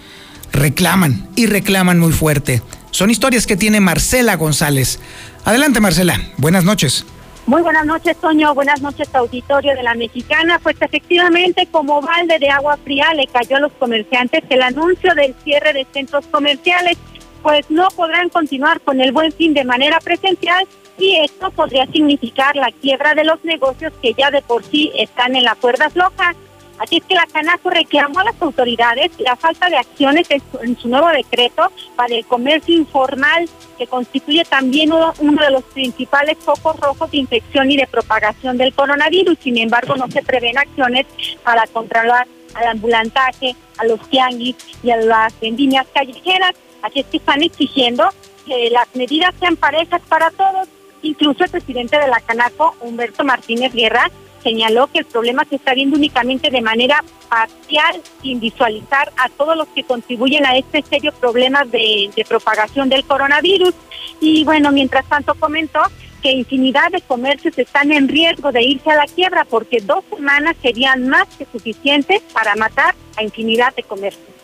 reclaman 0.52 1.30
y 1.36 1.46
reclaman 1.46 2.00
muy 2.00 2.12
fuerte. 2.12 2.62
Son 2.92 3.10
historias 3.10 3.48
que 3.48 3.58
tiene 3.58 3.80
Marcela 3.80 4.36
González. 4.36 5.00
Adelante 5.46 5.80
Marcela, 5.80 6.20
buenas 6.38 6.66
noches. 6.66 7.06
Muy 7.48 7.62
buenas 7.64 7.86
noches, 7.86 8.18
Toño. 8.18 8.54
Buenas 8.54 8.82
noches, 8.82 9.10
auditorio 9.14 9.74
de 9.74 9.82
la 9.82 9.96
Mexicana. 9.96 10.60
Pues 10.62 10.76
efectivamente, 10.80 11.68
como 11.72 12.02
balde 12.02 12.38
de 12.38 12.50
agua 12.50 12.78
fría, 12.84 13.14
le 13.16 13.26
cayó 13.28 13.58
a 13.58 13.62
los 13.62 13.72
comerciantes 13.74 14.44
el 14.50 14.62
anuncio 14.62 15.16
del 15.16 15.34
cierre 15.44 15.74
de 15.74 15.88
centros 15.92 16.28
comerciales, 16.28 16.98
pues 17.42 17.66
no 17.70 17.88
podrán 17.96 18.30
continuar 18.30 18.80
con 18.82 19.02
el 19.02 19.12
buen 19.12 19.32
fin 19.32 19.54
de 19.54 19.64
manera 19.64 20.00
presencial 20.00 20.68
y 21.00 21.16
esto 21.24 21.50
podría 21.52 21.88
significar 21.88 22.56
la 22.56 22.72
quiebra 22.72 23.16
de 23.16 23.24
los 23.24 23.44
negocios 23.44 23.92
que 24.02 24.14
ya 24.14 24.30
de 24.30 24.42
por 24.42 24.64
sí 24.64 24.92
están 24.96 25.36
en 25.36 25.46
la 25.46 25.56
cuerda 25.56 25.90
floja. 25.90 26.36
Así 26.82 26.98
es 26.98 27.04
que 27.04 27.14
la 27.14 27.28
Canaco 27.32 27.70
reclamó 27.70 28.22
a 28.22 28.24
las 28.24 28.42
autoridades 28.42 29.12
la 29.20 29.36
falta 29.36 29.70
de 29.70 29.78
acciones 29.78 30.28
en 30.32 30.78
su, 30.80 30.88
nuevo 30.88 31.10
decreto 31.10 31.72
para 31.96 32.16
el 32.16 32.26
comercio 32.26 32.76
informal, 32.76 33.48
que 33.78 33.86
constituye 33.86 34.44
también 34.46 34.92
uno, 34.92 35.14
de 35.20 35.52
los 35.52 35.64
principales 35.66 36.40
focos 36.40 36.80
rojos 36.80 37.12
de 37.12 37.18
infección 37.18 37.70
y 37.70 37.78
de 37.78 37.86
propagación 37.86 38.58
del 38.58 38.74
coronavirus. 38.74 39.38
Sin 39.44 39.60
embargo, 39.60 39.96
no 39.96 40.10
se 40.10 40.24
prevén 40.24 40.58
acciones 40.58 41.06
para 41.44 41.68
controlar 41.68 42.28
al 42.56 42.68
ambulantaje, 42.68 43.56
a 43.78 43.86
los 43.86 44.00
tianguis 44.10 44.56
y 44.82 44.90
a 44.90 44.98
las 44.98 45.40
vendimias 45.40 45.86
callejeras. 45.94 46.54
Así 46.82 47.02
es 47.02 47.06
que 47.06 47.18
están 47.18 47.44
exigiendo 47.44 48.10
que 48.48 48.72
las 48.72 48.88
medidas 48.96 49.36
sean 49.40 49.56
parejas 49.56 50.02
para 50.10 50.32
todos 50.32 50.68
Incluso 51.04 51.44
el 51.44 51.50
presidente 51.50 51.98
de 51.98 52.08
la 52.08 52.20
Canaco, 52.20 52.76
Humberto 52.80 53.24
Martínez 53.24 53.74
Guerra, 53.74 54.12
señaló 54.42 54.88
que 54.88 55.00
el 55.00 55.06
problema 55.06 55.46
se 55.46 55.56
está 55.56 55.74
viendo 55.74 55.98
únicamente 55.98 56.50
de 56.50 56.62
manera 56.62 57.04
parcial, 57.30 58.02
sin 58.22 58.40
visualizar 58.40 59.12
a 59.18 59.30
todos 59.30 59.56
los 59.56 59.68
que 59.70 59.84
contribuyen 59.84 60.46
a 60.46 60.58
este 60.58 60.82
serio 60.82 61.12
problema 61.14 61.64
de, 61.66 62.12
propagación 62.28 62.90
del 62.90 63.06
coronavirus. 63.06 63.74
Y 64.20 64.44
bueno, 64.44 64.72
mientras 64.72 65.06
tanto 65.06 65.34
comentó 65.36 65.82
que 66.22 66.32
infinidad 66.32 66.92
de 66.92 67.02
comercios 67.02 67.58
están 67.58 67.92
en 67.92 68.08
riesgo 68.08 68.52
de 68.52 68.62
irse 68.64 68.92
a 68.92 68.96
la 68.96 69.06
quiebra 69.06 69.46
porque 69.46 69.80
dos 69.82 70.04
semanas 70.14 70.56
serían 70.62 71.08
más 71.08 71.28
que 71.38 71.48
suficientes 71.52 72.22
para 72.34 72.56
matar 72.56 72.96
a 73.18 73.24
infinidad 73.24 73.74
de 73.76 73.84
comercios. 73.84 74.41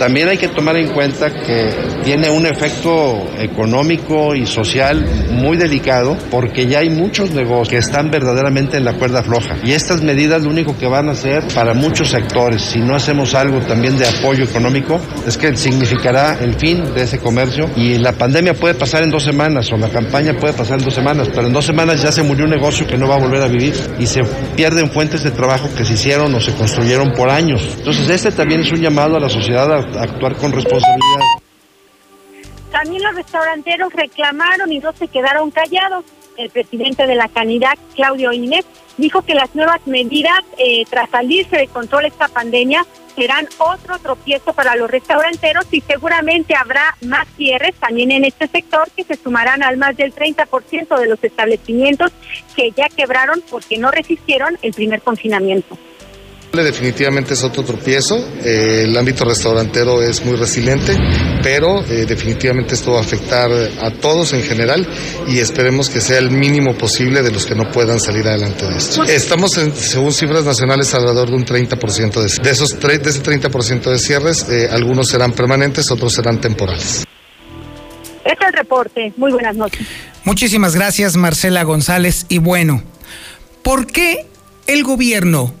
También 0.00 0.28
hay 0.28 0.38
que 0.38 0.48
tomar 0.48 0.78
en 0.78 0.88
cuenta 0.94 1.28
que 1.28 1.68
tiene 2.02 2.30
un 2.30 2.46
efecto 2.46 3.22
económico 3.38 4.34
y 4.34 4.46
social 4.46 5.04
muy 5.30 5.58
delicado 5.58 6.16
porque 6.30 6.66
ya 6.66 6.78
hay 6.78 6.88
muchos 6.88 7.32
negocios 7.32 7.68
que 7.68 7.76
están 7.76 8.10
verdaderamente 8.10 8.78
en 8.78 8.86
la 8.86 8.94
cuerda 8.94 9.22
floja. 9.22 9.56
Y 9.62 9.72
estas 9.72 10.00
medidas 10.00 10.42
lo 10.42 10.48
único 10.48 10.74
que 10.78 10.86
van 10.86 11.10
a 11.10 11.12
hacer 11.12 11.44
para 11.54 11.74
muchos 11.74 12.08
sectores, 12.08 12.62
si 12.62 12.78
no 12.78 12.96
hacemos 12.96 13.34
algo 13.34 13.60
también 13.60 13.98
de 13.98 14.06
apoyo 14.08 14.44
económico, 14.44 14.98
es 15.26 15.36
que 15.36 15.54
significará 15.54 16.38
el 16.40 16.54
fin 16.54 16.94
de 16.94 17.02
ese 17.02 17.18
comercio 17.18 17.68
y 17.76 17.98
la 17.98 18.12
pandemia 18.12 18.54
puede 18.54 18.72
pasar 18.72 19.02
en 19.02 19.10
dos 19.10 19.24
semanas 19.24 19.70
o 19.70 19.76
la 19.76 19.90
campaña 19.90 20.32
puede 20.32 20.54
pasar 20.54 20.78
en 20.78 20.86
dos 20.86 20.94
semanas, 20.94 21.28
pero 21.28 21.46
en 21.46 21.52
dos 21.52 21.66
semanas 21.66 22.00
ya 22.02 22.10
se 22.10 22.22
murió 22.22 22.46
un 22.46 22.52
negocio 22.52 22.86
que 22.86 22.96
no 22.96 23.06
va 23.06 23.16
a 23.16 23.18
volver 23.18 23.42
a 23.42 23.48
vivir 23.48 23.74
y 23.98 24.06
se 24.06 24.22
pierden 24.56 24.90
fuentes 24.90 25.22
de 25.22 25.30
trabajo 25.30 25.68
que 25.76 25.84
se 25.84 25.92
hicieron 25.92 26.34
o 26.34 26.40
se 26.40 26.54
construyeron 26.54 27.12
por 27.12 27.28
años. 27.28 27.60
Entonces 27.76 28.08
este 28.08 28.32
también 28.32 28.62
es 28.62 28.72
un 28.72 28.80
llamado 28.80 29.18
a 29.18 29.20
la 29.20 29.28
sociedad 29.28 29.70
a 29.70 29.89
actuar 29.98 30.34
con 30.36 30.52
responsabilidad. 30.52 31.40
También 32.70 33.02
los 33.02 33.14
restauranteros 33.14 33.92
reclamaron 33.92 34.72
y 34.72 34.78
no 34.78 34.92
se 34.92 35.08
quedaron 35.08 35.50
callados. 35.50 36.04
El 36.36 36.50
presidente 36.50 37.06
de 37.06 37.16
la 37.16 37.28
Canidad, 37.28 37.76
Claudio 37.94 38.32
Inés, 38.32 38.64
dijo 38.96 39.22
que 39.22 39.34
las 39.34 39.54
nuevas 39.54 39.80
medidas 39.86 40.40
eh, 40.56 40.84
tras 40.88 41.10
salirse 41.10 41.56
de 41.56 41.66
control 41.66 42.06
esta 42.06 42.28
pandemia 42.28 42.86
serán 43.16 43.48
otro 43.58 43.98
tropiezo 43.98 44.52
para 44.52 44.76
los 44.76 44.90
restauranteros 44.90 45.66
y 45.72 45.80
seguramente 45.80 46.54
habrá 46.54 46.96
más 47.02 47.26
cierres 47.36 47.74
también 47.74 48.12
en 48.12 48.24
este 48.24 48.46
sector 48.46 48.88
que 48.96 49.04
se 49.04 49.16
sumarán 49.16 49.62
al 49.62 49.76
más 49.76 49.96
del 49.96 50.14
30% 50.14 50.98
de 50.98 51.06
los 51.06 51.22
establecimientos 51.22 52.12
que 52.54 52.70
ya 52.70 52.88
quebraron 52.88 53.42
porque 53.50 53.78
no 53.78 53.90
resistieron 53.90 54.56
el 54.62 54.72
primer 54.72 55.02
confinamiento. 55.02 55.76
Definitivamente 56.52 57.34
es 57.34 57.44
otro 57.44 57.62
tropiezo, 57.62 58.18
eh, 58.44 58.82
el 58.84 58.96
ámbito 58.96 59.24
restaurantero 59.24 60.02
es 60.02 60.24
muy 60.24 60.34
resiliente, 60.34 60.96
pero 61.44 61.80
eh, 61.84 62.04
definitivamente 62.06 62.74
esto 62.74 62.92
va 62.92 62.98
a 62.98 63.02
afectar 63.02 63.50
a 63.52 63.92
todos 63.92 64.32
en 64.32 64.42
general 64.42 64.86
y 65.28 65.38
esperemos 65.38 65.88
que 65.88 66.00
sea 66.00 66.18
el 66.18 66.32
mínimo 66.32 66.74
posible 66.74 67.22
de 67.22 67.30
los 67.30 67.46
que 67.46 67.54
no 67.54 67.70
puedan 67.70 68.00
salir 68.00 68.26
adelante 68.26 68.66
de 68.66 68.76
esto. 68.76 69.04
Estamos, 69.04 69.56
en, 69.58 69.74
según 69.76 70.12
cifras 70.12 70.44
nacionales, 70.44 70.92
alrededor 70.92 71.30
de 71.30 71.36
un 71.36 71.44
30% 71.46 72.20
de, 72.20 72.42
de 72.42 72.50
esos 72.50 72.80
de 72.80 72.94
ese 72.94 73.22
30% 73.22 73.82
de 73.88 73.98
cierres, 73.98 74.48
eh, 74.50 74.68
algunos 74.70 75.08
serán 75.08 75.32
permanentes, 75.32 75.88
otros 75.92 76.12
serán 76.12 76.40
temporales. 76.40 77.04
Este 78.24 78.44
es 78.44 78.48
el 78.48 78.52
reporte. 78.52 79.12
Muy 79.16 79.30
buenas 79.30 79.56
noches. 79.56 79.86
Muchísimas 80.24 80.74
gracias, 80.74 81.16
Marcela 81.16 81.62
González. 81.62 82.26
Y 82.28 82.38
bueno, 82.38 82.82
¿por 83.62 83.86
qué 83.86 84.26
el 84.66 84.82
gobierno 84.82 85.54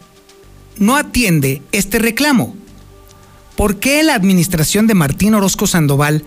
no 0.80 0.96
atiende 0.96 1.62
este 1.70 2.00
reclamo? 2.00 2.56
¿Por 3.54 3.78
qué 3.78 4.02
la 4.02 4.14
administración 4.14 4.88
de 4.88 4.94
Martín 4.94 5.34
Orozco 5.34 5.68
Sandoval 5.68 6.24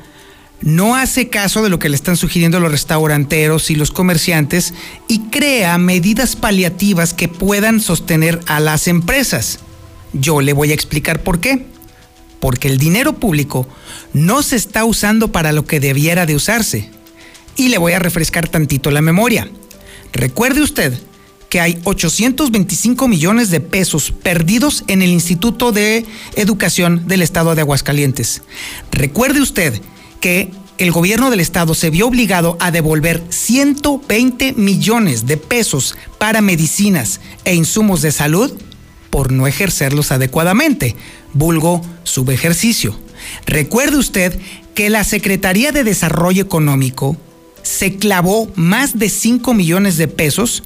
no 0.61 0.95
hace 0.95 1.27
caso 1.27 1.61
de 1.63 1.69
lo 1.69 1.79
que 1.79 1.89
le 1.89 1.95
están 1.95 2.15
sugiriendo 2.15 2.61
los 2.61 2.71
restauranteros 2.71 3.69
y 3.71 3.75
los 3.75 3.91
comerciantes 3.91 4.73
y 5.09 5.19
crea 5.31 5.77
medidas 5.77 6.37
paliativas 6.37 7.13
que 7.13 7.27
puedan 7.27 7.81
sostener 7.81 8.39
a 8.45 8.59
las 8.61 8.87
empresas? 8.87 9.59
Yo 10.13 10.39
le 10.39 10.53
voy 10.53 10.71
a 10.71 10.75
explicar 10.75 11.23
por 11.23 11.39
qué. 11.41 11.65
Porque 12.39 12.67
el 12.67 12.77
dinero 12.77 13.13
público 13.13 13.67
no 14.13 14.43
se 14.43 14.57
está 14.57 14.85
usando 14.85 15.31
para 15.31 15.51
lo 15.51 15.65
que 15.65 15.79
debiera 15.79 16.25
de 16.25 16.35
usarse. 16.35 16.89
Y 17.55 17.69
le 17.69 17.77
voy 17.77 17.93
a 17.93 17.99
refrescar 17.99 18.47
tantito 18.47 18.91
la 18.91 19.01
memoria. 19.01 19.49
Recuerde 20.11 20.61
usted 20.61 20.93
que 21.53 21.61
hay 21.61 21.79
825 21.83 23.07
millones 23.07 23.51
de 23.51 23.59
pesos 23.59 24.11
perdidos 24.11 24.83
en 24.87 25.03
el 25.03 25.11
Instituto 25.11 25.71
de 25.71 26.03
Educación 26.35 27.07
del 27.07 27.21
Estado 27.21 27.53
de 27.53 27.61
Aguascalientes. 27.61 28.41
Recuerde 28.91 29.39
usted 29.39 29.79
que 30.19 30.49
el 30.79 30.91
gobierno 30.91 31.29
del 31.29 31.41
estado 31.41 31.75
se 31.75 31.91
vio 31.91 32.07
obligado 32.07 32.57
a 32.59 32.71
devolver 32.71 33.21
120 33.29 34.53
millones 34.53 35.27
de 35.27 35.37
pesos 35.37 35.95
para 36.17 36.41
medicinas 36.41 37.19
e 37.45 37.53
insumos 37.53 38.01
de 38.01 38.11
salud 38.11 38.51
por 39.11 39.31
no 39.31 39.45
ejercerlos 39.45 40.11
adecuadamente, 40.11 40.95
vulgo 41.33 41.83
subejercicio. 42.01 42.99
Recuerde 43.45 43.97
usted 43.97 44.39
que 44.73 44.89
la 44.89 45.03
Secretaría 45.03 45.71
de 45.71 45.83
Desarrollo 45.83 46.41
Económico 46.41 47.15
se 47.61 47.95
clavó 47.95 48.51
más 48.55 48.97
de 48.99 49.09
5 49.09 49.53
millones 49.53 49.97
de 49.97 50.07
pesos 50.07 50.63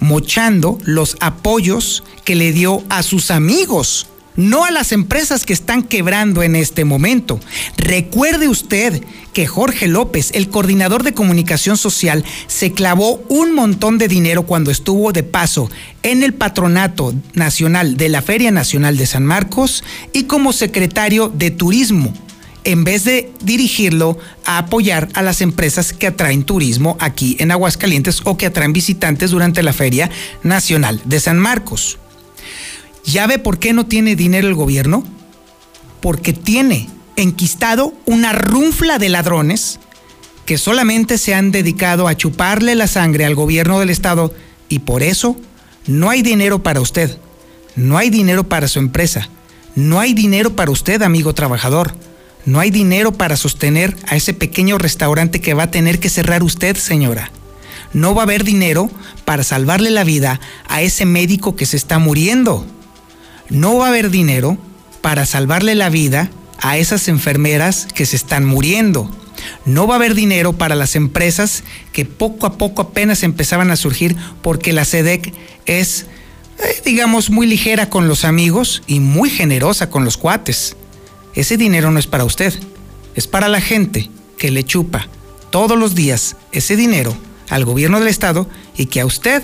mochando 0.00 0.78
los 0.84 1.16
apoyos 1.20 2.02
que 2.24 2.34
le 2.34 2.52
dio 2.52 2.82
a 2.88 3.02
sus 3.02 3.30
amigos 3.30 4.08
no 4.36 4.64
a 4.64 4.70
las 4.70 4.92
empresas 4.92 5.44
que 5.44 5.52
están 5.52 5.82
quebrando 5.82 6.42
en 6.42 6.56
este 6.56 6.84
momento. 6.84 7.38
Recuerde 7.76 8.48
usted 8.48 9.02
que 9.32 9.46
Jorge 9.46 9.86
López, 9.86 10.30
el 10.34 10.48
coordinador 10.48 11.02
de 11.02 11.14
comunicación 11.14 11.76
social, 11.76 12.24
se 12.46 12.72
clavó 12.72 13.22
un 13.28 13.54
montón 13.54 13.98
de 13.98 14.08
dinero 14.08 14.44
cuando 14.46 14.70
estuvo 14.70 15.12
de 15.12 15.22
paso 15.22 15.70
en 16.02 16.22
el 16.22 16.32
patronato 16.32 17.14
nacional 17.34 17.96
de 17.96 18.08
la 18.08 18.22
Feria 18.22 18.50
Nacional 18.50 18.96
de 18.96 19.06
San 19.06 19.24
Marcos 19.24 19.84
y 20.12 20.24
como 20.24 20.52
secretario 20.52 21.28
de 21.28 21.50
Turismo 21.50 22.14
en 22.64 22.84
vez 22.84 23.04
de 23.04 23.32
dirigirlo 23.42 24.18
a 24.44 24.58
apoyar 24.58 25.08
a 25.14 25.22
las 25.22 25.40
empresas 25.40 25.92
que 25.92 26.06
atraen 26.06 26.44
turismo 26.44 26.96
aquí 27.00 27.36
en 27.38 27.50
Aguascalientes 27.50 28.20
o 28.24 28.36
que 28.36 28.46
atraen 28.46 28.72
visitantes 28.72 29.30
durante 29.30 29.62
la 29.62 29.72
Feria 29.72 30.10
Nacional 30.42 31.00
de 31.04 31.20
San 31.20 31.38
Marcos. 31.38 31.98
¿Ya 33.04 33.26
ve 33.26 33.38
por 33.38 33.58
qué 33.58 33.72
no 33.72 33.86
tiene 33.86 34.16
dinero 34.16 34.48
el 34.48 34.54
gobierno? 34.54 35.04
Porque 36.00 36.32
tiene 36.32 36.88
enquistado 37.16 37.94
una 38.06 38.32
runfla 38.32 38.98
de 38.98 39.08
ladrones 39.08 39.78
que 40.46 40.58
solamente 40.58 41.18
se 41.18 41.34
han 41.34 41.52
dedicado 41.52 42.08
a 42.08 42.16
chuparle 42.16 42.74
la 42.74 42.86
sangre 42.86 43.24
al 43.24 43.34
gobierno 43.34 43.78
del 43.78 43.90
estado 43.90 44.34
y 44.68 44.80
por 44.80 45.02
eso 45.02 45.36
no 45.86 46.10
hay 46.10 46.22
dinero 46.22 46.62
para 46.62 46.80
usted, 46.80 47.18
no 47.76 47.98
hay 47.98 48.10
dinero 48.10 48.48
para 48.48 48.68
su 48.68 48.78
empresa, 48.78 49.28
no 49.74 50.00
hay 50.00 50.14
dinero 50.14 50.56
para 50.56 50.70
usted, 50.70 51.02
amigo 51.02 51.34
trabajador, 51.34 51.94
no 52.46 52.60
hay 52.60 52.70
dinero 52.70 53.12
para 53.12 53.36
sostener 53.36 53.96
a 54.06 54.16
ese 54.16 54.34
pequeño 54.34 54.78
restaurante 54.78 55.40
que 55.40 55.54
va 55.54 55.64
a 55.64 55.70
tener 55.70 56.00
que 56.00 56.08
cerrar 56.08 56.42
usted, 56.42 56.76
señora. 56.76 57.30
No 57.92 58.14
va 58.14 58.22
a 58.22 58.24
haber 58.24 58.44
dinero 58.44 58.90
para 59.24 59.42
salvarle 59.42 59.90
la 59.90 60.04
vida 60.04 60.40
a 60.68 60.82
ese 60.82 61.04
médico 61.04 61.56
que 61.56 61.66
se 61.66 61.76
está 61.76 61.98
muriendo 61.98 62.66
no 63.50 63.76
va 63.76 63.86
a 63.86 63.88
haber 63.88 64.10
dinero 64.10 64.56
para 65.00 65.26
salvarle 65.26 65.74
la 65.74 65.90
vida 65.90 66.30
a 66.60 66.78
esas 66.78 67.08
enfermeras 67.08 67.86
que 67.94 68.06
se 68.06 68.16
están 68.16 68.46
muriendo. 68.46 69.10
No 69.64 69.86
va 69.86 69.94
a 69.94 69.96
haber 69.96 70.14
dinero 70.14 70.52
para 70.52 70.74
las 70.74 70.94
empresas 70.94 71.64
que 71.92 72.04
poco 72.04 72.46
a 72.46 72.56
poco 72.56 72.82
apenas 72.82 73.22
empezaban 73.22 73.70
a 73.70 73.76
surgir 73.76 74.16
porque 74.42 74.72
la 74.72 74.84
SEDEC 74.84 75.34
es, 75.66 76.06
eh, 76.58 76.82
digamos, 76.84 77.30
muy 77.30 77.46
ligera 77.46 77.90
con 77.90 78.06
los 78.06 78.24
amigos 78.24 78.82
y 78.86 79.00
muy 79.00 79.30
generosa 79.30 79.90
con 79.90 80.04
los 80.04 80.16
cuates. 80.16 80.76
Ese 81.34 81.56
dinero 81.56 81.90
no 81.90 81.98
es 81.98 82.06
para 82.06 82.24
usted, 82.24 82.52
es 83.14 83.26
para 83.26 83.48
la 83.48 83.60
gente 83.60 84.10
que 84.38 84.50
le 84.50 84.64
chupa 84.64 85.08
todos 85.50 85.78
los 85.78 85.94
días 85.94 86.36
ese 86.52 86.76
dinero 86.76 87.16
al 87.48 87.64
gobierno 87.64 87.98
del 87.98 88.08
estado 88.08 88.48
y 88.76 88.86
que 88.86 89.00
a 89.00 89.06
usted, 89.06 89.42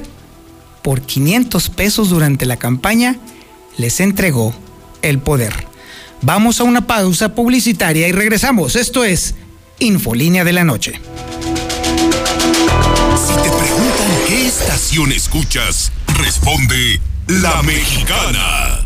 por 0.82 1.02
500 1.02 1.70
pesos 1.70 2.10
durante 2.10 2.46
la 2.46 2.56
campaña, 2.56 3.16
les 3.76 4.00
entregó 4.00 4.54
el 5.02 5.18
poder. 5.18 5.66
Vamos 6.22 6.60
a 6.60 6.64
una 6.64 6.86
pausa 6.86 7.34
publicitaria 7.34 8.08
y 8.08 8.12
regresamos. 8.12 8.74
Esto 8.76 9.04
es 9.04 9.34
Infolínea 9.78 10.44
de 10.44 10.52
la 10.52 10.64
Noche. 10.64 11.00
Si 13.26 13.34
te 13.34 13.50
preguntan 13.50 14.10
qué 14.26 14.46
estación 14.46 15.12
escuchas, 15.12 15.92
responde 16.18 17.00
La 17.26 17.62
Mexicana. 17.62 18.85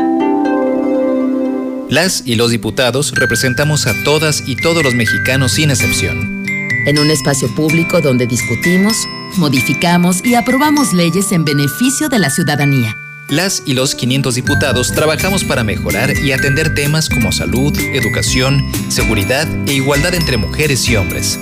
Las 1.91 2.23
y 2.25 2.35
los 2.35 2.51
diputados 2.51 3.11
representamos 3.15 3.85
a 3.85 3.93
todas 4.05 4.43
y 4.47 4.55
todos 4.55 4.81
los 4.81 4.95
mexicanos 4.95 5.51
sin 5.51 5.71
excepción. 5.71 6.45
En 6.85 6.97
un 6.97 7.11
espacio 7.11 7.53
público 7.53 7.99
donde 7.99 8.27
discutimos, 8.27 8.95
modificamos 9.35 10.23
y 10.23 10.35
aprobamos 10.35 10.93
leyes 10.93 11.33
en 11.33 11.43
beneficio 11.43 12.07
de 12.07 12.19
la 12.19 12.29
ciudadanía. 12.29 12.95
Las 13.27 13.63
y 13.65 13.73
los 13.73 13.93
500 13.93 14.35
diputados 14.35 14.93
trabajamos 14.93 15.43
para 15.43 15.65
mejorar 15.65 16.13
y 16.17 16.31
atender 16.31 16.73
temas 16.73 17.09
como 17.09 17.33
salud, 17.33 17.77
educación, 17.77 18.71
seguridad 18.87 19.45
e 19.67 19.73
igualdad 19.73 20.15
entre 20.15 20.37
mujeres 20.37 20.87
y 20.87 20.95
hombres. 20.95 21.41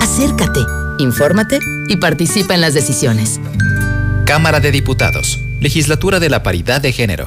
Acércate, 0.00 0.60
infórmate 0.96 1.58
y 1.86 1.98
participa 1.98 2.54
en 2.54 2.62
las 2.62 2.72
decisiones. 2.72 3.38
Cámara 4.24 4.60
de 4.60 4.70
Diputados, 4.70 5.38
Legislatura 5.60 6.18
de 6.18 6.30
la 6.30 6.42
Paridad 6.42 6.80
de 6.80 6.92
Género. 6.92 7.26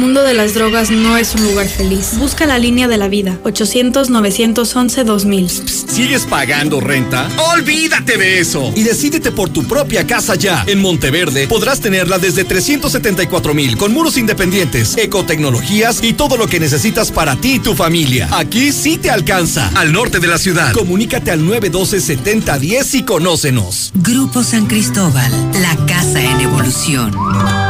mundo 0.00 0.22
de 0.22 0.34
las 0.34 0.54
drogas 0.54 0.90
no 0.90 1.16
es 1.16 1.34
un 1.34 1.44
lugar 1.44 1.68
feliz. 1.68 2.18
Busca 2.18 2.46
la 2.46 2.58
línea 2.58 2.88
de 2.88 2.96
la 2.96 3.06
vida. 3.08 3.38
800-911-2000. 3.44 5.90
¿Sigues 5.90 6.24
pagando 6.24 6.80
renta? 6.80 7.28
Olvídate 7.54 8.16
de 8.16 8.40
eso. 8.40 8.72
Y 8.74 8.82
decídete 8.82 9.30
por 9.30 9.50
tu 9.50 9.64
propia 9.64 10.06
casa 10.06 10.34
ya. 10.34 10.64
En 10.66 10.80
Monteverde 10.80 11.46
podrás 11.46 11.80
tenerla 11.80 12.18
desde 12.18 12.44
374 12.44 13.52
mil 13.54 13.76
con 13.76 13.92
muros 13.92 14.16
independientes, 14.16 14.96
ecotecnologías 14.96 16.02
y 16.02 16.14
todo 16.14 16.38
lo 16.38 16.46
que 16.46 16.58
necesitas 16.58 17.12
para 17.12 17.36
ti 17.36 17.54
y 17.54 17.58
tu 17.58 17.74
familia. 17.74 18.28
Aquí 18.32 18.72
sí 18.72 18.96
te 18.96 19.10
alcanza. 19.10 19.70
Al 19.74 19.92
norte 19.92 20.18
de 20.18 20.28
la 20.28 20.38
ciudad. 20.38 20.72
Comunícate 20.72 21.30
al 21.30 21.42
912-7010 21.42 22.94
y 22.94 23.02
conócenos. 23.02 23.92
Grupo 23.94 24.42
San 24.42 24.64
Cristóbal, 24.66 25.30
la 25.60 25.76
casa 25.86 26.22
en 26.22 26.40
evolución. 26.40 27.69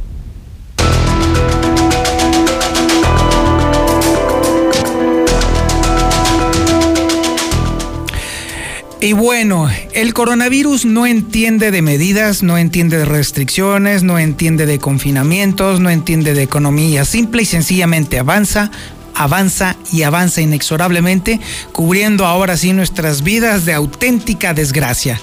Y 9.06 9.12
bueno, 9.12 9.70
el 9.92 10.14
coronavirus 10.14 10.84
no 10.84 11.06
entiende 11.06 11.70
de 11.70 11.80
medidas, 11.80 12.42
no 12.42 12.58
entiende 12.58 12.98
de 12.98 13.04
restricciones, 13.04 14.02
no 14.02 14.18
entiende 14.18 14.66
de 14.66 14.80
confinamientos, 14.80 15.78
no 15.78 15.90
entiende 15.90 16.34
de 16.34 16.42
economía. 16.42 17.04
Simple 17.04 17.42
y 17.42 17.44
sencillamente 17.44 18.18
avanza, 18.18 18.72
avanza 19.14 19.76
y 19.92 20.02
avanza 20.02 20.40
inexorablemente, 20.40 21.38
cubriendo 21.70 22.26
ahora 22.26 22.56
sí 22.56 22.72
nuestras 22.72 23.22
vidas 23.22 23.64
de 23.64 23.74
auténtica 23.74 24.54
desgracia. 24.54 25.20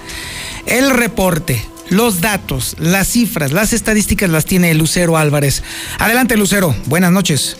El 0.66 0.90
reporte, 0.90 1.62
los 1.90 2.22
datos, 2.22 2.78
las 2.80 3.10
cifras, 3.10 3.52
las 3.52 3.74
estadísticas 3.74 4.30
las 4.30 4.46
tiene 4.46 4.74
Lucero 4.76 5.18
Álvarez. 5.18 5.62
Adelante, 6.00 6.38
Lucero. 6.38 6.74
Buenas 6.86 7.12
noches. 7.12 7.58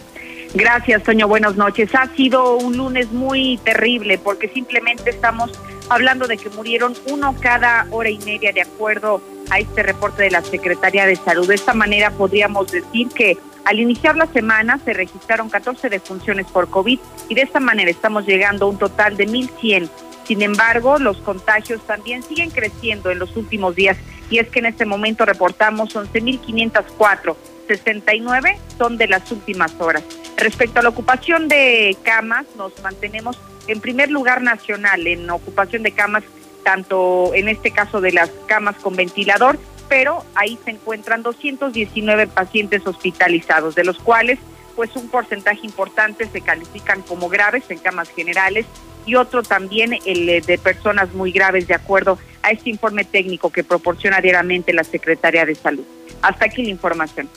Gracias, 0.54 1.04
Toño. 1.04 1.28
Buenas 1.28 1.58
noches. 1.58 1.94
Ha 1.96 2.16
sido 2.16 2.56
un 2.56 2.78
lunes 2.78 3.12
muy 3.12 3.60
terrible 3.66 4.20
porque 4.20 4.48
simplemente 4.48 5.10
estamos 5.10 5.52
hablando 5.90 6.28
de 6.28 6.38
que 6.38 6.50
murieron 6.50 6.96
uno 7.08 7.36
cada 7.40 7.88
hora 7.92 8.10
y 8.10 8.18
media 8.20 8.52
de 8.52 8.62
acuerdo 8.62 9.22
a 9.50 9.60
este 9.60 9.84
reporte 9.84 10.24
de 10.24 10.32
la 10.32 10.42
Secretaría 10.42 11.06
de 11.06 11.16
Salud. 11.16 11.48
De 11.48 11.56
esta 11.56 11.74
manera 11.74 12.12
podríamos 12.12 12.72
decir 12.72 13.10
que 13.10 13.38
al 13.66 13.80
iniciar 13.80 14.16
la 14.16 14.28
semana 14.28 14.80
se 14.84 14.94
registraron 14.94 15.50
14 15.50 15.90
defunciones 15.90 16.48
por 16.48 16.70
COVID 16.70 17.00
y 17.30 17.36
de 17.36 17.42
esta 17.42 17.60
manera 17.60 17.90
estamos 17.90 18.26
llegando 18.26 18.66
a 18.66 18.70
un 18.70 18.78
total 18.78 19.16
de 19.16 19.28
1.100. 19.28 19.90
Sin 20.26 20.42
embargo, 20.42 20.98
los 21.00 21.18
contagios 21.18 21.82
también 21.86 22.24
siguen 22.24 22.50
creciendo 22.50 23.12
en 23.12 23.20
los 23.20 23.36
últimos 23.36 23.76
días 23.76 23.98
y 24.30 24.40
es 24.40 24.50
que 24.50 24.60
en 24.60 24.68
este 24.68 24.86
momento 24.86 25.26
reportamos 25.26 25.96
11.504 25.96 27.36
69 27.68 28.58
son 28.78 28.98
de 28.98 29.08
las 29.08 29.32
últimas 29.32 29.74
horas. 29.80 30.04
Respecto 30.38 30.80
a 30.80 30.84
la 30.84 30.90
ocupación 30.90 31.48
de 31.48 31.96
camas, 32.04 32.46
nos 32.58 32.78
mantenemos 32.82 33.38
en 33.68 33.80
primer 33.80 34.12
lugar 34.12 34.42
nacional 34.42 35.08
en 35.08 35.30
ocupación 35.30 35.84
de 35.84 35.92
camas, 35.92 36.24
tanto 36.64 37.32
en 37.34 37.50
este 37.50 37.72
caso 37.72 38.02
de 38.02 38.12
las 38.12 38.30
camas 38.48 38.76
con 38.78 38.96
ventilador, 38.96 39.60
pero 39.90 40.26
ahí 40.36 40.58
se 40.64 40.72
encuentran 40.72 41.24
219 41.24 42.28
pacientes 42.28 42.86
hospitalizados, 42.86 43.76
de 43.76 43.84
los 43.84 43.98
cuales 44.00 44.40
pues 44.76 44.96
un 44.96 45.10
porcentaje 45.10 45.62
importante 45.64 46.28
se 46.28 46.42
califican 46.42 47.02
como 47.02 47.30
graves 47.30 47.64
en 47.70 47.78
camas 47.78 48.10
generales 48.10 48.66
y 49.06 49.16
otro 49.16 49.44
también 49.44 49.94
el 50.06 50.30
eh, 50.30 50.42
de 50.42 50.58
personas 50.58 51.14
muy 51.14 51.32
graves 51.32 51.68
de 51.68 51.76
acuerdo 51.76 52.18
a 52.42 52.52
este 52.52 52.70
informe 52.70 53.04
técnico 53.04 53.52
que 53.52 53.64
proporciona 53.64 54.20
diariamente 54.22 54.74
la 54.74 54.84
Secretaría 54.84 55.46
de 55.46 55.56
Salud. 55.56 55.84
Hasta 56.22 56.46
aquí 56.46 56.64
la 56.64 56.70
información. 56.70 57.30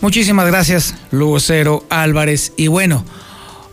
Muchísimas 0.00 0.46
gracias, 0.46 0.94
Lucero 1.10 1.84
Álvarez. 1.90 2.52
Y 2.56 2.68
bueno, 2.68 3.04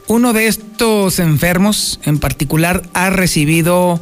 uno 0.08 0.34
de 0.34 0.48
estos 0.48 1.20
enfermos 1.20 2.00
en 2.04 2.20
particular 2.20 2.84
ha 2.94 3.10
recibido 3.10 4.00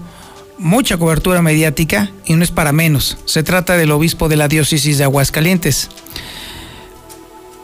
mucha 0.57 0.97
cobertura 0.97 1.41
mediática 1.41 2.11
y 2.25 2.33
no 2.35 2.43
es 2.43 2.51
para 2.51 2.71
menos. 2.71 3.17
Se 3.25 3.43
trata 3.43 3.77
del 3.77 3.91
obispo 3.91 4.29
de 4.29 4.37
la 4.37 4.47
diócesis 4.47 4.97
de 4.97 5.03
Aguascalientes. 5.03 5.89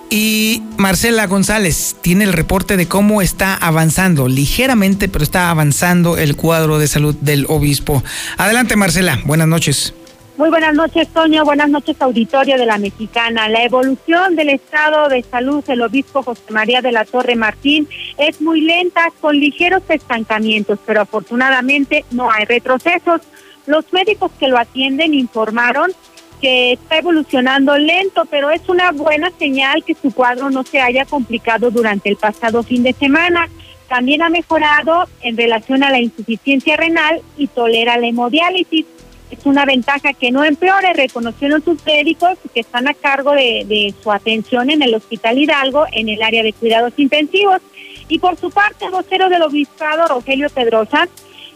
Y 0.10 0.62
Marcela 0.76 1.26
González 1.28 1.96
tiene 2.02 2.26
el 2.26 2.34
reporte 2.34 2.76
de 2.76 2.86
cómo 2.86 3.22
está 3.22 3.56
avanzando, 3.56 4.28
ligeramente, 4.28 5.08
pero 5.08 5.24
está 5.24 5.50
avanzando 5.50 6.18
el 6.18 6.36
cuadro 6.36 6.80
de 6.80 6.90
salud 6.90 7.16
del 7.22 7.46
obispo. 7.48 8.04
Adelante, 8.38 8.76
Marcela. 8.76 9.22
Buenas 9.24 9.48
noches. 9.48 9.94
Muy 10.38 10.50
buenas 10.50 10.74
noches, 10.74 11.10
Toño. 11.10 11.44
Buenas 11.44 11.70
noches, 11.70 12.02
auditorio 12.02 12.58
de 12.58 12.66
la 12.66 12.78
Mexicana. 12.78 13.50
La 13.50 13.64
evolución 13.66 14.36
del 14.38 14.50
estado 14.50 15.10
de 15.10 15.24
salud 15.24 15.64
del 15.66 15.82
obispo 15.82 16.24
José 16.24 16.52
María 16.52 16.82
de 16.82 16.94
la 16.94 17.04
Torre 17.04 17.36
Martín 17.36 17.88
es 18.18 18.42
muy 18.42 18.62
lenta, 18.62 19.12
con 19.20 19.38
ligeros 19.38 19.84
estancamientos, 19.90 20.80
pero 20.86 21.02
afortunadamente 21.02 22.06
no 22.12 22.32
hay 22.32 22.46
retrocesos. 22.46 23.22
Los 23.66 23.92
médicos 23.92 24.32
que 24.40 24.48
lo 24.48 24.58
atienden 24.58 25.14
informaron 25.14 25.92
que 26.40 26.74
está 26.74 26.98
evolucionando 26.98 27.78
lento, 27.78 28.24
pero 28.26 28.50
es 28.52 28.68
una 28.70 28.92
buena 28.94 29.32
señal 29.38 29.84
que 29.84 29.96
su 29.96 30.14
cuadro 30.14 30.50
no 30.50 30.64
se 30.64 30.80
haya 30.80 31.06
complicado 31.06 31.72
durante 31.72 32.10
el 32.10 32.16
pasado 32.16 32.64
fin 32.64 32.84
de 32.84 32.94
semana. 32.94 33.50
También 33.90 34.22
ha 34.22 34.30
mejorado 34.30 35.10
en 35.22 35.36
relación 35.36 35.84
a 35.84 35.92
la 35.92 36.00
insuficiencia 36.00 36.78
renal 36.78 37.22
y 37.38 37.48
tolera 37.48 37.98
la 37.98 38.08
hemodiálisis 38.08 38.86
es 39.32 39.46
una 39.46 39.66
ventaja 39.66 40.14
que 40.14 40.32
no 40.32 40.44
empeore, 40.44 40.94
reconocieron 40.94 41.64
sus 41.64 41.84
médicos 41.86 42.38
que 42.54 42.60
están 42.60 42.88
a 42.88 42.94
cargo 42.94 43.32
de, 43.32 43.94
su 44.04 44.12
atención 44.12 44.70
en 44.70 44.82
el 44.82 44.94
Hospital 44.94 45.38
Hidalgo 45.38 45.86
en 45.92 46.10
el 46.10 46.22
área 46.22 46.44
de 46.44 46.54
cuidados 46.54 46.94
intensivos. 46.98 47.62
Y 48.10 48.20
por 48.20 48.38
su 48.38 48.52
parte, 48.52 48.86
el 48.86 48.92
vocero 48.92 49.30
del 49.30 49.42
obispado, 49.42 50.08
Rogelio 50.08 50.50
Pedrosa, 50.50 51.08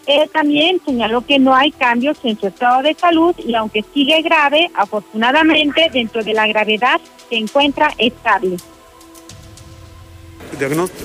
él 0.08 0.30
también 0.32 0.80
señaló 0.86 1.26
que 1.26 1.40
no 1.40 1.54
hay 1.54 1.72
cambios 1.72 2.18
en 2.24 2.40
su 2.40 2.48
estado 2.48 2.82
de 2.82 2.94
salud 2.94 3.36
y 3.38 3.56
aunque 3.56 3.84
sigue 3.94 4.22
grave, 4.22 4.70
afortunadamente 4.76 5.90
dentro 5.92 6.24
de 6.24 6.34
la 6.34 6.48
gravedad 6.48 7.02
se 7.30 7.36
encuentra 7.36 7.92
estable. 7.98 8.58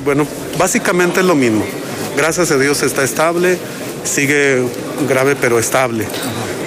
Bueno, 0.05 0.27
básicamente 0.59 1.21
es 1.21 1.27
lo 1.27 1.35
mismo. 1.35 1.65
Gracias 2.17 2.51
a 2.51 2.59
Dios 2.59 2.83
está 2.83 3.05
estable, 3.05 3.59
sigue 4.05 4.63
grave 5.09 5.37
pero 5.41 5.59
estable. 5.59 6.07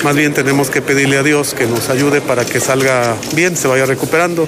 Más 0.04 0.16
bien 0.16 0.34
tenemos 0.34 0.70
que 0.70 0.82
pedirle 0.82 1.18
a 1.18 1.24
Dios 1.24 1.54
que 1.54 1.66
nos 1.66 1.90
ayude 1.90 2.22
para 2.22 2.46
que 2.46 2.60
salga 2.60 3.16
bien, 3.36 3.56
se 3.56 3.68
vaya 3.68 3.86
recuperando. 3.86 4.48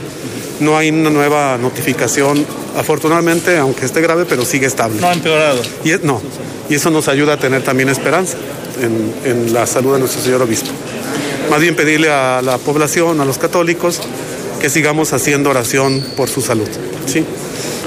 No 0.59 0.77
hay 0.77 0.89
una 0.89 1.09
nueva 1.09 1.57
notificación, 1.57 2.45
afortunadamente, 2.77 3.57
aunque 3.57 3.85
esté 3.85 4.01
grave, 4.01 4.25
pero 4.25 4.45
sigue 4.45 4.67
estable. 4.67 4.99
No 5.01 5.07
ha 5.07 5.13
empeorado. 5.13 5.61
Y 5.83 5.91
no, 6.03 6.21
y 6.69 6.75
eso 6.75 6.89
nos 6.89 7.07
ayuda 7.07 7.33
a 7.33 7.37
tener 7.37 7.63
también 7.63 7.89
esperanza 7.89 8.37
en, 8.81 9.13
en 9.29 9.53
la 9.53 9.67
salud 9.67 9.93
de 9.93 9.99
nuestro 9.99 10.21
Señor 10.21 10.41
Obispo. 10.41 10.71
Más 11.49 11.61
bien 11.61 11.75
pedirle 11.75 12.09
a 12.09 12.41
la 12.41 12.57
población, 12.57 13.21
a 13.21 13.25
los 13.25 13.37
católicos, 13.37 14.01
que 14.59 14.69
sigamos 14.69 15.13
haciendo 15.13 15.49
oración 15.49 16.03
por 16.17 16.29
su 16.29 16.41
salud. 16.41 16.67
¿sí? 17.05 17.23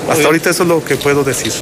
Hasta 0.09 0.27
ahorita 0.27 0.51
eso 0.51 0.63
es 0.63 0.69
lo 0.69 0.85
que 0.85 0.97
puedo 0.97 1.23
decir. 1.25 1.53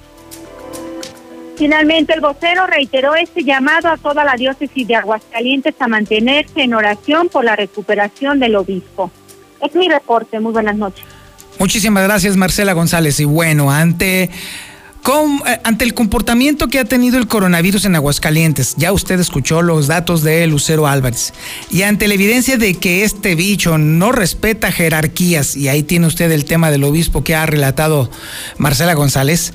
Finalmente, 1.57 2.13
el 2.13 2.21
vocero 2.21 2.67
reiteró 2.67 3.15
este 3.15 3.43
llamado 3.43 3.89
a 3.89 3.97
toda 3.97 4.25
la 4.25 4.35
diócesis 4.35 4.87
de 4.87 4.95
Aguascalientes 4.95 5.75
a 5.79 5.89
mantenerse 5.89 6.63
en 6.63 6.75
oración 6.75 7.29
por 7.29 7.45
la 7.45 7.57
recuperación 7.57 8.39
del 8.39 8.57
obispo. 8.57 9.11
Es 9.63 9.75
mi 9.75 9.89
reporte. 9.89 10.39
Muy 10.39 10.53
buenas 10.53 10.77
noches. 10.77 11.05
Muchísimas 11.59 12.05
gracias, 12.05 12.37
Marcela 12.37 12.75
González. 12.75 13.19
Y 13.21 13.25
bueno, 13.25 13.71
ante 13.71 14.31
eh, 15.09 15.61
ante 15.63 15.85
el 15.85 15.95
comportamiento 15.95 16.67
que 16.67 16.81
ha 16.81 16.85
tenido 16.85 17.19
el 17.19 17.29
coronavirus 17.29 17.85
en 17.85 17.95
Aguascalientes, 17.95 18.75
ya 18.77 18.93
usted 18.93 19.21
escuchó 19.21 19.63
los 19.63 19.87
datos 19.87 20.23
de 20.25 20.45
Lucero 20.49 20.89
Álvarez, 20.89 21.33
y 21.71 21.83
ante 21.83 22.09
la 22.09 22.15
evidencia 22.15 22.57
de 22.57 22.75
que 22.75 23.05
este 23.05 23.37
bicho 23.37 23.79
no 23.79 24.11
respeta 24.11 24.73
jerarquías, 24.73 25.57
y 25.57 25.69
ahí 25.69 25.85
tiene 25.85 26.09
usted 26.09 26.33
el 26.33 26.45
tema 26.45 26.73
del 26.73 26.83
obispo 26.83 27.23
que 27.23 27.37
ha 27.37 27.47
relatado 27.47 28.11
Marcela 28.59 28.95
González, 28.95 29.53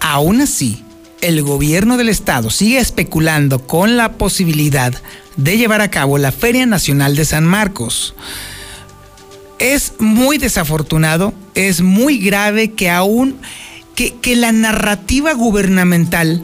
aún 0.00 0.40
así, 0.40 0.82
el 1.20 1.42
gobierno 1.42 1.98
del 1.98 2.08
estado 2.08 2.48
sigue 2.48 2.78
especulando 2.78 3.66
con 3.66 3.98
la 3.98 4.12
posibilidad 4.12 4.94
de 5.36 5.58
llevar 5.58 5.82
a 5.82 5.90
cabo 5.90 6.16
la 6.16 6.32
Feria 6.32 6.64
Nacional 6.64 7.14
de 7.14 7.26
San 7.26 7.44
Marcos. 7.44 8.14
Es 9.58 9.92
muy 9.98 10.38
desafortunado, 10.38 11.34
es 11.54 11.82
muy 11.82 12.18
grave 12.18 12.72
que 12.72 12.88
aún 12.88 13.36
que, 13.94 14.36
la 14.36 14.52
narrativa 14.52 15.32
gubernamental 15.34 16.42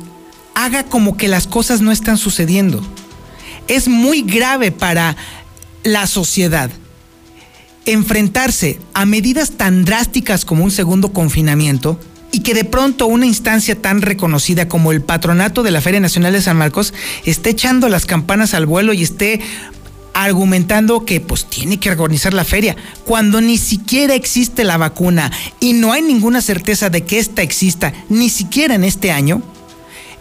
haga 0.55 0.84
como 0.84 1.16
que 1.16 1.28
las 1.28 1.46
cosas 1.46 1.80
no 1.80 1.92
están 1.92 2.18
sucediendo. 2.18 2.82
Es 3.68 3.88
muy 3.88 4.22
grave 4.22 4.72
para 4.72 5.16
la 5.82 6.07
sociedad 6.07 6.70
enfrentarse 7.86 8.78
a 8.94 9.07
medidas 9.07 9.53
tan 9.53 9.84
drásticas 9.84 10.44
como 10.44 10.64
un 10.64 10.70
segundo 10.70 11.12
confinamiento 11.12 11.98
y 12.32 12.40
que 12.40 12.55
de 12.55 12.64
pronto 12.64 13.07
una 13.07 13.26
instancia 13.26 13.80
tan 13.80 14.03
reconocida 14.03 14.68
como 14.68 14.92
el 14.92 15.03
patronato 15.03 15.62
de 15.62 15.70
la 15.70 15.80
Feria 15.80 15.98
Nacional 15.98 16.32
de 16.32 16.42
San 16.42 16.57
Marcos 16.57 16.94
esté 17.24 17.51
echando 17.51 17.88
las 17.88 18.07
campanas 18.07 18.55
al 18.55 18.66
vuelo 18.66 18.92
y 18.92 19.03
esté 19.03 19.40
argumentando 20.15 21.05
que 21.05 21.21
pues 21.21 21.45
tiene 21.47 21.79
que 21.79 21.91
organizar 21.91 22.35
la 22.35 22.45
feria, 22.45 22.77
cuando 23.05 23.41
ni 23.41 23.59
siquiera 23.59 24.15
existe 24.15 24.65
la 24.65 24.77
vacuna 24.77 25.31
y 25.61 25.73
no 25.73 25.93
hay 25.93 26.03
ninguna 26.03 26.41
certeza 26.41 26.91
de 26.91 27.03
que 27.05 27.19
ésta 27.19 27.43
exista, 27.43 27.93
ni 28.09 28.31
siquiera 28.31 28.75
en 28.75 28.85
este 28.85 29.11
año, 29.11 29.43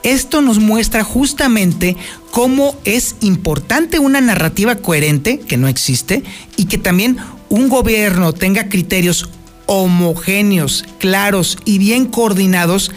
esto 0.03 0.41
nos 0.41 0.59
muestra 0.59 1.03
justamente 1.03 1.97
cómo 2.31 2.75
es 2.85 3.15
importante 3.21 3.99
una 3.99 4.21
narrativa 4.21 4.75
coherente, 4.75 5.39
que 5.39 5.57
no 5.57 5.67
existe, 5.67 6.23
y 6.55 6.65
que 6.65 6.77
también 6.77 7.17
un 7.49 7.67
gobierno 7.67 8.33
tenga 8.33 8.69
criterios 8.69 9.29
homogéneos, 9.65 10.85
claros 10.99 11.57
y 11.65 11.79
bien 11.79 12.05
coordinados 12.05 12.91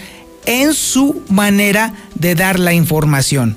en 0.47 0.75
su 0.75 1.23
manera 1.29 1.95
de 2.15 2.35
dar 2.35 2.59
la 2.59 2.73
información. 2.73 3.57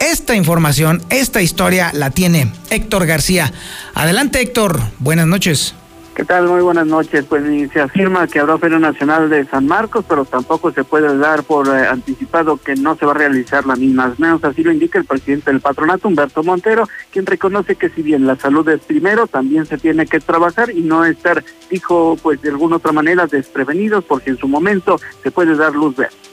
Esta 0.00 0.36
información, 0.36 1.02
esta 1.10 1.42
historia 1.42 1.90
la 1.92 2.10
tiene 2.10 2.52
Héctor 2.70 3.04
García. 3.04 3.52
Adelante 3.94 4.40
Héctor, 4.40 4.78
buenas 5.00 5.26
noches. 5.26 5.74
¿Qué 6.14 6.24
tal? 6.24 6.48
Muy 6.48 6.62
buenas 6.62 6.86
noches. 6.86 7.24
Pues 7.28 7.42
se 7.72 7.80
afirma 7.80 8.26
que 8.26 8.38
habrá 8.38 8.58
Feria 8.58 8.78
Nacional 8.78 9.28
de 9.28 9.44
San 9.46 9.66
Marcos, 9.66 10.04
pero 10.08 10.24
tampoco 10.24 10.72
se 10.72 10.84
puede 10.84 11.16
dar 11.16 11.42
por 11.42 11.68
eh, 11.68 11.86
anticipado 11.86 12.56
que 12.56 12.74
no 12.74 12.96
se 12.96 13.06
va 13.06 13.12
a 13.12 13.16
realizar 13.16 13.66
la 13.66 13.74
misma. 13.76 14.14
Menos 14.18 14.42
así 14.44 14.62
lo 14.62 14.72
indica 14.72 14.98
el 14.98 15.04
presidente 15.04 15.50
del 15.50 15.60
patronato, 15.60 16.08
Humberto 16.08 16.42
Montero, 16.42 16.88
quien 17.12 17.26
reconoce 17.26 17.76
que 17.76 17.88
si 17.88 18.02
bien 18.02 18.26
la 18.26 18.36
salud 18.36 18.68
es 18.68 18.80
primero, 18.80 19.26
también 19.26 19.66
se 19.66 19.78
tiene 19.78 20.06
que 20.06 20.20
trabajar 20.20 20.70
y 20.70 20.82
no 20.82 21.04
estar, 21.04 21.44
dijo, 21.70 22.16
pues 22.22 22.40
de 22.42 22.50
alguna 22.50 22.76
otra 22.76 22.92
manera 22.92 23.26
desprevenidos, 23.26 24.04
porque 24.04 24.30
en 24.30 24.38
su 24.38 24.48
momento 24.48 25.00
se 25.22 25.30
puede 25.30 25.56
dar 25.56 25.72
luz 25.72 25.96
verde. 25.96 26.27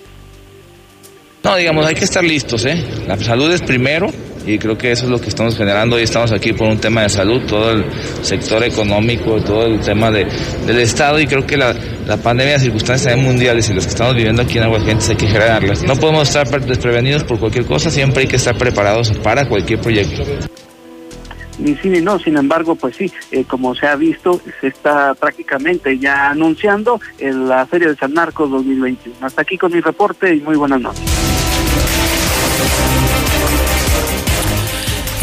No, 1.46 1.56
digamos, 1.56 1.86
hay 1.86 1.94
que 1.94 2.06
estar 2.06 2.24
listos, 2.24 2.66
¿eh? 2.66 2.84
La 3.08 3.18
salud 3.18 3.52
es 3.52 3.62
primero 3.62 4.10
y 4.48 4.58
creo 4.58 4.76
que 4.76 4.92
eso 4.92 5.06
es 5.06 5.12
lo 5.12 5.22
que 5.22 5.30
estamos 5.30 5.56
generando 5.56 6.00
y 6.00 6.02
estamos 6.02 6.32
aquí 6.32 6.54
por 6.54 6.68
un 6.68 6.80
tema 6.80 7.04
de 7.04 7.10
salud, 7.10 7.44
todo 7.46 7.70
el 7.70 7.86
sector 8.24 8.64
económico, 8.64 9.40
todo 9.42 9.68
el 9.68 9.80
tema 9.80 10.10
de, 10.10 10.26
del 10.66 10.80
Estado 10.80 11.20
y 11.20 11.28
creo 11.28 11.46
que 11.46 11.56
la, 11.56 11.76
la 12.08 12.18
pandemia, 12.18 12.54
las 12.54 12.64
circunstancias 12.64 13.16
mundiales 13.16 13.70
y 13.70 13.76
las 13.76 13.86
que 13.86 13.92
estamos 13.92 14.16
viviendo 14.16 14.42
aquí 14.42 14.58
en 14.58 14.64
Aguascalientes 14.64 15.08
hay 15.08 15.18
que 15.18 15.28
generarlas. 15.28 15.84
No 15.84 15.96
podemos 15.96 16.28
estar 16.28 16.50
desprevenidos 16.66 17.24
por 17.24 17.40
cualquier 17.40 17.66
cosa, 17.66 17.92
siempre 17.92 18.22
hay 18.22 18.28
que 18.28 18.38
estar 18.38 18.58
preparados 18.58 19.12
para 19.12 19.48
cualquier 19.48 19.80
proyecto 19.80 20.24
ni 21.60 21.78
ni 21.84 22.02
no. 22.02 22.20
Sin 22.20 22.38
embargo, 22.38 22.76
pues 22.76 22.96
sí, 22.96 23.12
eh, 23.32 23.46
como 23.46 23.76
se 23.76 23.88
ha 23.88 23.96
visto, 23.96 24.42
se 24.60 24.68
está 24.68 25.14
prácticamente 25.14 25.98
ya 25.98 26.30
anunciando 26.30 27.00
en 27.20 27.48
la 27.48 27.66
Feria 27.66 27.90
de 27.90 27.96
San 27.96 28.14
Marcos 28.14 28.50
2021. 28.52 29.18
Hasta 29.22 29.42
aquí 29.42 29.58
con 29.58 29.72
mi 29.72 29.80
reporte 29.80 30.36
y 30.36 30.42
muy 30.42 30.56
buenas 30.56 30.82
noches. 30.82 31.35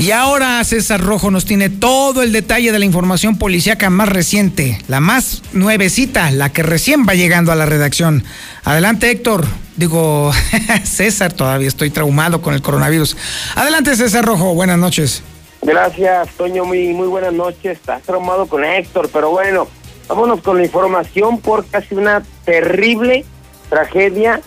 Y 0.03 0.11
ahora 0.11 0.65
César 0.65 1.01
Rojo 1.01 1.31
nos 1.31 1.45
tiene 1.45 1.71
todo 1.71 2.23
el 2.23 2.33
detalle 2.33 2.73
de 2.73 2.79
la 2.81 2.85
información 2.85 3.39
policíaca 3.39 3.89
más 3.89 4.09
reciente, 4.09 4.81
la 4.89 4.99
más 4.99 5.45
nuevecita, 5.53 6.33
la 6.33 6.53
que 6.53 6.65
recién 6.65 7.07
va 7.09 7.15
llegando 7.15 7.53
a 7.53 7.55
la 7.55 7.67
redacción. 7.67 8.25
Adelante 8.65 9.13
Héctor, 9.13 9.47
digo 9.77 10.33
César, 10.83 11.33
todavía 11.33 11.69
estoy 11.69 11.91
traumado 11.91 12.43
con 12.43 12.53
el 12.53 12.63
coronavirus. 12.63 13.17
Adelante 13.55 13.95
César 13.95 14.25
Rojo, 14.25 14.55
buenas 14.55 14.77
noches. 14.77 15.23
Gracias, 15.63 16.31
Toño. 16.31 16.65
Muy, 16.65 16.93
muy 16.93 17.07
buenas 17.07 17.33
noches. 17.33 17.79
Estás 17.79 18.03
traumado 18.03 18.47
con 18.47 18.65
Héctor, 18.65 19.09
pero 19.13 19.31
bueno, 19.31 19.69
vámonos 20.09 20.41
con 20.41 20.59
la 20.59 20.65
información 20.65 21.39
por 21.39 21.65
casi 21.67 21.95
una 21.95 22.25
terrible 22.45 23.25
tragedia 23.71 24.41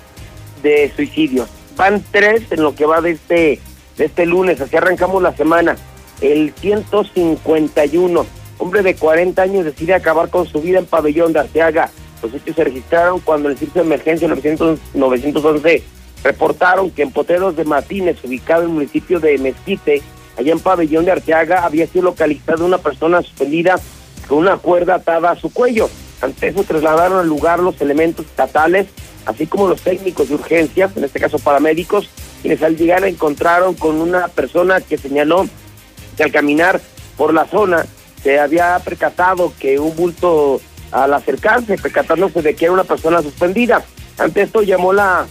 de 0.62 0.92
suicidio. 0.94 1.48
Van 1.76 2.04
tres 2.12 2.44
en 2.52 2.64
lo 2.64 2.74
que 2.76 2.86
va 2.86 3.02
de 3.02 3.12
este, 3.12 3.60
de 3.98 4.06
este 4.06 4.26
lunes, 4.26 4.62
así 4.62 4.76
arrancamos 4.76 5.22
la 5.22 5.36
semana. 5.36 5.76
El 6.22 6.54
151, 6.60 8.26
hombre 8.58 8.82
de 8.82 8.96
40 8.96 9.42
años 9.42 9.66
decide 9.66 9.94
acabar 9.94 10.30
con 10.30 10.48
su 10.48 10.62
vida 10.62 10.80
en 10.80 10.86
Pabellón 10.86 11.34
de 11.34 11.40
Arteaga. 11.40 11.90
Los 12.22 12.34
hechos 12.34 12.56
se 12.56 12.64
registraron 12.64 13.20
cuando 13.20 13.50
el 13.50 13.58
servicio 13.58 13.82
de 13.82 13.88
emergencia 13.88 14.28
900, 14.28 14.80
911 14.94 15.84
reportaron 16.24 16.90
que 16.90 17.04
en 17.04 17.12
Poteros 17.12 17.56
de 17.56 17.66
Matines, 17.66 18.24
ubicado 18.24 18.64
en 18.64 18.70
el 18.70 18.74
municipio 18.74 19.20
de 19.20 19.38
Mezquite, 19.38 20.02
allá 20.38 20.52
en 20.52 20.60
Pabellón 20.60 21.06
de 21.06 21.12
Arteaga, 21.12 21.66
había 21.66 21.88
sido 21.88 22.06
localizada 22.06 22.64
una 22.64 22.78
persona 22.78 23.22
suspendida 23.22 23.80
con 24.28 24.40
una 24.40 24.58
cuerda 24.58 24.96
atada 24.96 25.32
a 25.32 25.36
su 25.36 25.54
cuello. 25.54 25.90
Ante 26.22 26.48
eso 26.48 26.64
trasladaron 26.64 27.20
al 27.20 27.28
lugar 27.28 27.60
los 27.60 27.80
elementos 27.82 28.26
estatales, 28.26 28.88
así 29.26 29.48
como 29.48 29.68
los 29.68 29.82
técnicos 29.82 30.30
de 30.30 30.36
urgencia, 30.36 30.90
en 30.96 31.04
este 31.04 31.20
caso 31.20 31.40
paramédicos, 31.40 32.10
quienes 32.42 32.62
al 32.62 32.78
llegar 32.78 33.04
encontraron 33.06 33.74
con 33.76 34.02
una 34.02 34.28
persona 34.28 34.82
que 34.82 34.98
señaló 34.98 35.48
que 36.18 36.24
al 36.24 36.32
caminar 36.32 36.82
por 37.18 37.34
la 37.34 37.46
zona 37.46 37.86
se 38.24 38.40
había 38.40 38.80
percatado 38.80 39.54
que 39.60 39.80
un 39.80 39.96
bulto 39.96 40.62
al 40.92 41.14
acercarse, 41.14 41.78
percatándose 41.78 42.42
de 42.42 42.56
que 42.56 42.66
era 42.66 42.74
una 42.74 42.84
persona 42.84 43.22
suspendida. 43.22 43.84
Ante 44.18 44.44
esto 44.44 44.62
llamó 44.62 44.94
la 44.94 45.28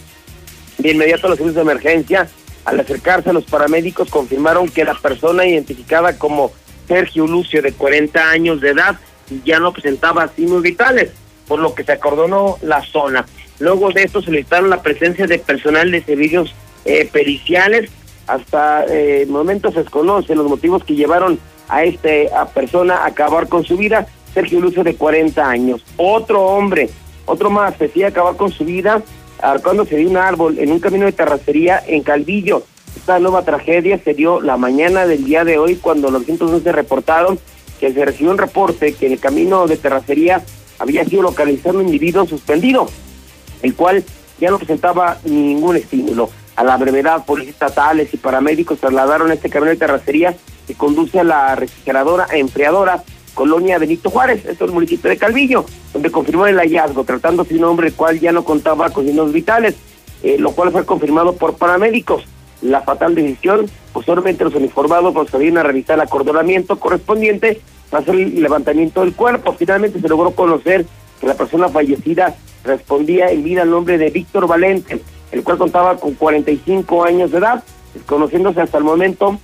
de 0.77 0.91
inmediato 0.91 1.27
a 1.27 1.29
los 1.31 1.37
servicios 1.37 1.65
de 1.65 1.71
emergencia 1.71 2.29
al 2.65 2.79
acercarse 2.79 3.31
los 3.31 3.45
paramédicos 3.45 4.09
confirmaron 4.09 4.67
que 4.67 4.83
la 4.83 4.95
persona 4.95 5.45
identificada 5.45 6.17
como 6.17 6.51
Sergio 6.87 7.27
Lucio 7.27 7.61
de 7.61 7.71
40 7.71 8.29
años 8.29 8.59
de 8.59 8.71
edad 8.71 8.99
ya 9.43 9.59
no 9.59 9.71
presentaba 9.71 10.27
signos 10.35 10.61
vitales, 10.61 11.11
por 11.47 11.59
lo 11.59 11.73
que 11.73 11.83
se 11.83 11.93
acordonó 11.93 12.57
la 12.61 12.83
zona. 12.83 13.25
Luego 13.59 13.91
de 13.91 14.03
esto 14.03 14.21
solicitaron 14.21 14.69
la 14.69 14.81
presencia 14.81 15.27
de 15.27 15.39
personal 15.39 15.91
de 15.91 16.03
servicios 16.03 16.53
eh, 16.85 17.07
periciales. 17.11 17.89
Hasta 18.27 18.85
eh, 18.85 19.21
el 19.23 19.29
momento 19.29 19.71
se 19.71 19.79
desconocen 19.79 20.37
los 20.37 20.47
motivos 20.47 20.83
que 20.83 20.95
llevaron 20.95 21.39
a 21.67 21.83
esta 21.83 22.45
persona 22.53 22.97
a 22.97 23.07
acabar 23.07 23.47
con 23.47 23.63
su 23.63 23.77
vida. 23.77 24.07
Sergio 24.33 24.59
Lucio 24.59 24.83
de 24.83 24.95
40 24.95 25.49
años. 25.49 25.83
Otro 25.95 26.43
hombre, 26.45 26.89
otro 27.25 27.49
más, 27.49 27.79
decía 27.79 28.07
acabar 28.07 28.35
con 28.35 28.51
su 28.51 28.65
vida 28.65 29.01
se 29.87 29.97
dio 29.97 30.09
un 30.09 30.17
árbol 30.17 30.57
en 30.59 30.71
un 30.71 30.79
camino 30.79 31.05
de 31.05 31.11
terracería 31.11 31.81
en 31.85 32.03
Calvillo. 32.03 32.63
Esta 32.95 33.19
nueva 33.19 33.43
tragedia 33.43 33.99
se 34.03 34.13
dio 34.13 34.41
la 34.41 34.57
mañana 34.57 35.05
del 35.05 35.25
día 35.25 35.43
de 35.43 35.57
hoy 35.57 35.75
cuando 35.75 36.09
los 36.09 36.25
111 36.25 36.71
reportaron 36.71 37.39
que 37.79 37.91
se 37.91 38.05
recibió 38.05 38.31
un 38.31 38.37
reporte 38.37 38.93
que 38.93 39.07
en 39.07 39.13
el 39.13 39.19
camino 39.19 39.67
de 39.67 39.77
terracería 39.77 40.41
había 40.79 41.03
sido 41.05 41.21
localizado 41.21 41.79
un 41.79 41.85
individuo 41.85 42.25
suspendido, 42.25 42.87
el 43.65 43.75
cual 43.75 44.03
ya 44.39 44.51
no 44.51 44.57
presentaba 44.57 45.17
ningún 45.25 45.75
estímulo. 45.75 46.29
A 46.55 46.63
la 46.63 46.77
brevedad, 46.77 47.25
policías 47.25 47.55
estatales 47.55 48.13
y 48.13 48.17
paramédicos 48.17 48.79
trasladaron 48.79 49.31
este 49.31 49.49
camino 49.49 49.71
de 49.71 49.77
terracería 49.77 50.35
que 50.67 50.75
conduce 50.75 51.19
a 51.19 51.23
la 51.23 51.55
refrigeradora 51.55 52.27
enfriadora 52.31 53.03
colonia 53.33 53.77
Benito 53.77 54.09
Juárez, 54.09 54.45
esto 54.45 54.63
es 54.63 54.69
el 54.69 54.73
municipio 54.73 55.09
de 55.09 55.17
Calvillo, 55.17 55.65
donde 55.91 56.09
confirmó 56.09 56.47
el 56.47 56.57
hallazgo, 56.57 57.03
tratándose 57.03 57.53
de 57.53 57.59
un 57.59 57.65
hombre 57.65 57.87
el 57.87 57.93
cual 57.93 58.19
ya 58.19 58.31
no 58.31 58.45
contaba 58.45 58.91
con 58.91 59.05
signos 59.05 59.33
vitales, 59.33 59.75
eh, 60.23 60.37
lo 60.39 60.51
cual 60.51 60.71
fue 60.71 60.85
confirmado 60.85 61.35
por 61.35 61.57
paramédicos. 61.57 62.23
La 62.61 62.81
fatal 62.81 63.13
decisión, 63.13 63.69
posteriormente 63.91 64.45
los 64.45 64.55
uniformados 64.55 65.13
procedieron 65.13 65.57
a 65.57 65.63
realizar 65.63 65.95
el 65.95 66.01
acordonamiento 66.01 66.79
correspondiente 66.79 67.59
para 67.89 68.03
hacer 68.03 68.15
el 68.15 68.41
levantamiento 68.41 69.01
del 69.01 69.13
cuerpo. 69.13 69.53
Finalmente 69.53 69.99
se 69.99 70.07
logró 70.07 70.31
conocer 70.31 70.85
que 71.19 71.27
la 71.27 71.35
persona 71.35 71.69
fallecida 71.69 72.35
respondía 72.63 73.29
en 73.31 73.43
vida 73.43 73.61
al 73.61 73.69
nombre 73.69 73.97
de 73.97 74.09
Víctor 74.09 74.47
Valente. 74.47 75.01
el 75.31 75.43
cual 75.43 75.57
contaba 75.57 75.97
con 75.97 76.13
45 76.13 77.03
años 77.03 77.31
de 77.31 77.39
edad, 77.39 77.63
desconociéndose 77.93 78.61
hasta 78.61 78.77
el 78.77 78.83
momento 78.85 79.37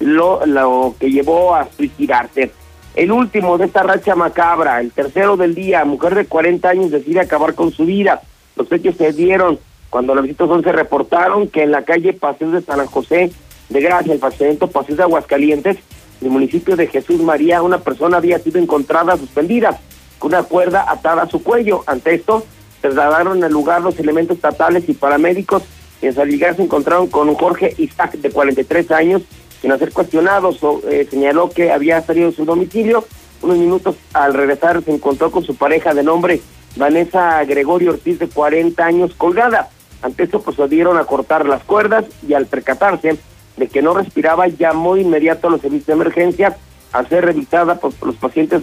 lo, 0.00 0.44
lo 0.46 0.94
que 0.98 1.10
llevó 1.10 1.54
a 1.54 1.68
suicidarse. 1.76 2.50
El 2.96 3.12
último 3.12 3.56
de 3.56 3.66
esta 3.66 3.84
racha 3.84 4.16
macabra, 4.16 4.80
el 4.80 4.90
tercero 4.90 5.36
del 5.36 5.54
día, 5.54 5.84
mujer 5.84 6.16
de 6.16 6.24
40 6.24 6.68
años 6.68 6.90
decide 6.90 7.20
acabar 7.20 7.54
con 7.54 7.70
su 7.70 7.84
vida. 7.84 8.22
Los 8.56 8.70
hechos 8.72 8.96
se 8.96 9.12
dieron 9.12 9.58
cuando 9.90 10.14
los 10.14 10.24
visitos 10.24 10.50
11 10.50 10.72
reportaron 10.72 11.48
que 11.48 11.62
en 11.62 11.70
la 11.70 11.84
calle 11.84 12.12
Paseo 12.12 12.50
de 12.50 12.62
San 12.62 12.84
José 12.86 13.30
de 13.68 13.80
Gracia, 13.80 14.12
el 14.12 14.18
fraccionamiento 14.18 14.68
Paseo 14.68 14.96
de 14.96 15.02
Aguascalientes, 15.04 15.76
en 16.20 16.26
el 16.26 16.32
municipio 16.32 16.76
de 16.76 16.88
Jesús 16.88 17.20
María, 17.20 17.62
una 17.62 17.78
persona 17.78 18.16
había 18.16 18.38
sido 18.38 18.58
encontrada 18.58 19.16
suspendida 19.16 19.78
con 20.20 20.32
una 20.32 20.44
cuerda 20.44 20.84
atada 20.86 21.22
a 21.22 21.28
su 21.28 21.42
cuello. 21.42 21.82
Ante 21.86 22.14
esto, 22.14 22.44
trasladaron 22.80 23.42
al 23.42 23.50
lugar 23.50 23.82
los 23.82 23.98
elementos 23.98 24.36
estatales 24.36 24.88
y 24.88 24.92
paramédicos 24.92 25.64
y 26.00 26.06
al 26.06 26.28
llegar 26.28 26.54
se 26.54 26.62
encontraron 26.62 27.08
con 27.08 27.28
un 27.28 27.34
Jorge 27.34 27.74
Isaac 27.78 28.12
de 28.12 28.30
43 28.30 28.90
años, 28.92 29.22
quien 29.60 29.72
al 29.72 29.78
ser 29.78 29.92
cuestionado 29.92 30.54
eh, 30.88 31.08
señaló 31.10 31.50
que 31.50 31.72
había 31.72 32.00
salido 32.02 32.30
de 32.30 32.36
su 32.36 32.44
domicilio. 32.44 33.04
Unos 33.42 33.58
minutos 33.58 33.96
al 34.12 34.34
regresar 34.34 34.84
se 34.84 34.92
encontró 34.92 35.30
con 35.30 35.42
su 35.42 35.56
pareja 35.56 35.94
de 35.94 36.02
nombre 36.02 36.40
Vanessa 36.76 37.42
Gregorio 37.44 37.92
Ortiz 37.92 38.18
de 38.18 38.28
40 38.28 38.84
años 38.84 39.14
colgada. 39.14 39.70
Ante 40.02 40.24
esto 40.24 40.40
procedieron 40.40 40.96
a 40.98 41.04
cortar 41.04 41.46
las 41.46 41.64
cuerdas 41.64 42.04
y 42.26 42.34
al 42.34 42.46
percatarse 42.46 43.18
de 43.56 43.68
que 43.68 43.82
no 43.82 43.94
respiraba 43.94 44.46
llamó 44.48 44.94
de 44.94 45.02
inmediato 45.02 45.48
a 45.48 45.50
los 45.50 45.60
servicios 45.60 45.86
de 45.86 45.92
emergencia 45.94 46.56
al 46.92 47.08
ser 47.08 47.24
revisada 47.24 47.76
por 47.76 47.92
los 48.04 48.16
pacientes, 48.16 48.62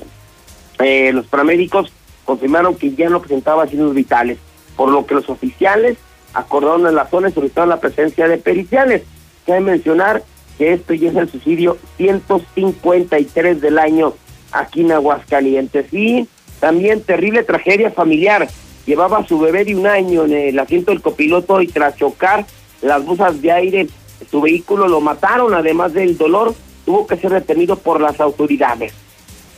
eh, 0.79 1.11
los 1.13 1.27
paramédicos 1.27 1.91
confirmaron 2.25 2.75
que 2.75 2.93
ya 2.93 3.09
no 3.09 3.21
presentaba 3.21 3.67
signos 3.67 3.93
vitales, 3.93 4.37
por 4.75 4.89
lo 4.89 5.05
que 5.05 5.15
los 5.15 5.29
oficiales 5.29 5.97
acordaron 6.33 6.85
en 6.85 6.95
la 6.95 7.07
zona 7.07 7.29
y 7.29 7.31
solicitaron 7.31 7.69
la 7.69 7.79
presencia 7.79 8.27
de 8.27 8.37
periciales. 8.37 9.03
Cabe 9.45 9.61
mencionar 9.61 10.23
que 10.57 10.73
esto 10.73 10.93
ya 10.93 11.09
es 11.09 11.15
el 11.15 11.29
suicidio 11.29 11.77
153 11.97 13.61
del 13.61 13.79
año 13.79 14.13
aquí 14.51 14.81
en 14.81 14.91
Aguascalientes. 14.91 15.91
Y 15.93 16.27
también 16.59 17.01
terrible 17.01 17.43
tragedia 17.43 17.91
familiar. 17.91 18.47
Llevaba 18.85 19.19
a 19.19 19.27
su 19.27 19.39
bebé 19.39 19.65
de 19.65 19.75
un 19.75 19.87
año 19.87 20.25
en 20.25 20.33
el 20.33 20.59
asiento 20.59 20.91
del 20.91 21.01
copiloto 21.01 21.61
y 21.61 21.67
tras 21.67 21.95
chocar 21.95 22.45
las 22.81 23.03
bolsas 23.03 23.41
de 23.41 23.51
aire, 23.51 23.87
su 24.29 24.41
vehículo 24.41 24.87
lo 24.87 25.01
mataron. 25.01 25.53
Además 25.53 25.93
del 25.93 26.17
dolor, 26.17 26.53
tuvo 26.85 27.07
que 27.07 27.17
ser 27.17 27.31
detenido 27.31 27.77
por 27.77 27.99
las 28.01 28.19
autoridades. 28.19 28.93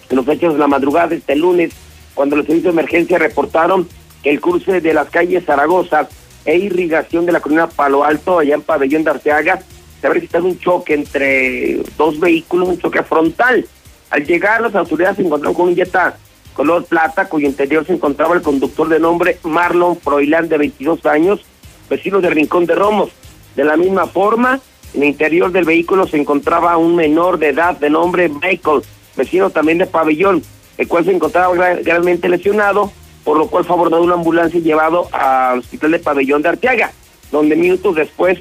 En 0.10 0.18
los 0.18 0.28
hechos 0.28 0.54
de 0.54 0.60
la 0.60 0.68
madrugada 0.68 1.08
de 1.08 1.16
este 1.18 1.36
lunes, 1.36 1.72
cuando 2.14 2.36
los 2.36 2.46
servicios 2.46 2.76
de 2.76 2.82
emergencia 2.82 3.18
reportaron 3.18 3.88
que 4.24 4.32
el 4.32 4.42
cruce 4.42 4.82
de 4.82 4.94
las 4.94 5.10
calles 5.10 5.46
Zaragoza 5.46 6.10
e 6.46 6.58
irrigación 6.58 7.26
de 7.26 7.32
la 7.32 7.42
colina 7.42 7.68
Palo 7.68 8.04
Alto, 8.04 8.40
allá 8.40 8.56
en 8.56 8.62
Pabellón 8.62 9.04
de 9.04 9.12
Arteaga, 9.12 9.62
se 10.00 10.08
habría 10.08 10.22
registrado 10.22 10.48
un 10.48 10.60
choque 10.60 10.94
entre 10.94 11.82
dos 11.98 12.20
vehículos, 12.20 12.70
un 12.70 12.80
choque 12.80 13.04
frontal. 13.04 13.66
Al 14.10 14.26
llegar, 14.26 14.62
las 14.62 14.76
autoridades 14.76 15.18
se 15.18 15.24
encontraron 15.24 15.54
con 15.54 15.68
un 15.68 15.76
Jetta 15.76 16.18
color 16.54 16.84
plata, 16.86 17.30
cuyo 17.30 17.48
interior 17.48 17.86
se 17.86 17.94
encontraba 17.94 18.36
el 18.36 18.42
conductor 18.42 18.90
de 18.90 19.00
nombre 19.00 19.38
Marlon 19.44 19.98
Froilán, 19.98 20.50
de 20.50 20.58
22 20.58 21.06
años, 21.06 21.46
vecino 21.90 22.20
de 22.20 22.30
Rincón 22.30 22.66
de 22.66 22.76
Romos. 22.76 23.12
De 23.56 23.64
la 23.64 23.78
misma 23.78 24.08
forma, 24.08 24.60
en 24.94 25.04
el 25.04 25.10
interior 25.10 25.52
del 25.52 25.66
vehículo 25.66 26.06
se 26.06 26.18
encontraba 26.18 26.76
un 26.78 26.96
menor 26.96 27.40
de 27.40 27.50
edad 27.50 27.78
de 27.78 27.90
nombre 27.90 28.28
Michael, 28.28 28.82
vecino 29.20 29.52
también 29.52 29.78
de 29.78 29.86
Pabellón 29.86 30.42
el 30.80 30.88
cual 30.88 31.04
se 31.04 31.12
encontraba 31.12 31.54
gravemente 31.54 32.30
lesionado, 32.30 32.90
por 33.26 33.38
lo 33.38 33.48
cual 33.48 33.66
fue 33.66 33.76
abordado 33.76 34.02
una 34.02 34.14
ambulancia 34.14 34.60
y 34.60 34.64
llevado 34.64 35.10
al 35.12 35.60
hospital 35.60 35.92
de 35.92 36.00
Pabellón 36.00 36.42
de 36.42 36.50
Arteaga, 36.50 36.94
donde 37.34 37.58
minutos 37.58 37.96
después 37.96 38.40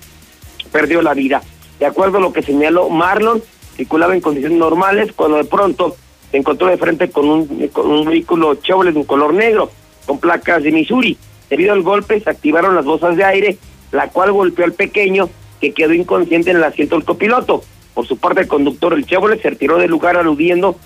perdió 0.70 1.02
la 1.02 1.14
vida. 1.14 1.42
De 1.80 1.86
acuerdo 1.86 2.18
a 2.18 2.20
lo 2.20 2.32
que 2.32 2.42
señaló 2.42 2.88
Marlon, 2.90 3.42
circulaba 3.76 4.14
en 4.14 4.20
condiciones 4.20 4.56
normales 4.56 5.12
cuando 5.12 5.36
de 5.36 5.44
pronto 5.44 5.96
se 6.30 6.36
encontró 6.36 6.68
de 6.68 6.76
frente 6.76 7.10
con 7.10 7.28
un, 7.28 7.68
con 7.72 7.90
un 7.90 8.06
vehículo 8.06 8.54
Chevrolet 8.54 8.92
de 8.92 9.00
un 9.00 9.04
color 9.04 9.34
negro, 9.34 9.72
con 10.06 10.20
placas 10.20 10.62
de 10.62 10.70
Missouri. 10.70 11.18
Debido 11.50 11.72
al 11.72 11.82
golpe 11.82 12.20
se 12.20 12.30
activaron 12.30 12.76
las 12.76 12.84
bolsas 12.84 13.16
de 13.16 13.24
aire, 13.24 13.58
la 13.90 14.10
cual 14.10 14.30
golpeó 14.30 14.64
al 14.64 14.74
pequeño 14.74 15.28
que 15.60 15.72
quedó 15.72 15.92
inconsciente 15.92 16.52
en 16.52 16.58
el 16.58 16.64
asiento 16.64 16.94
del 16.94 17.04
copiloto. 17.04 17.64
Por 17.98 18.06
su 18.06 18.16
parte, 18.16 18.42
el 18.42 18.46
conductor 18.46 18.94
del 18.94 19.06
Chevrolet 19.06 19.42
se 19.42 19.50
retiró 19.50 19.76
del 19.76 19.90
lugar 19.90 20.16
aludiendo 20.16 20.76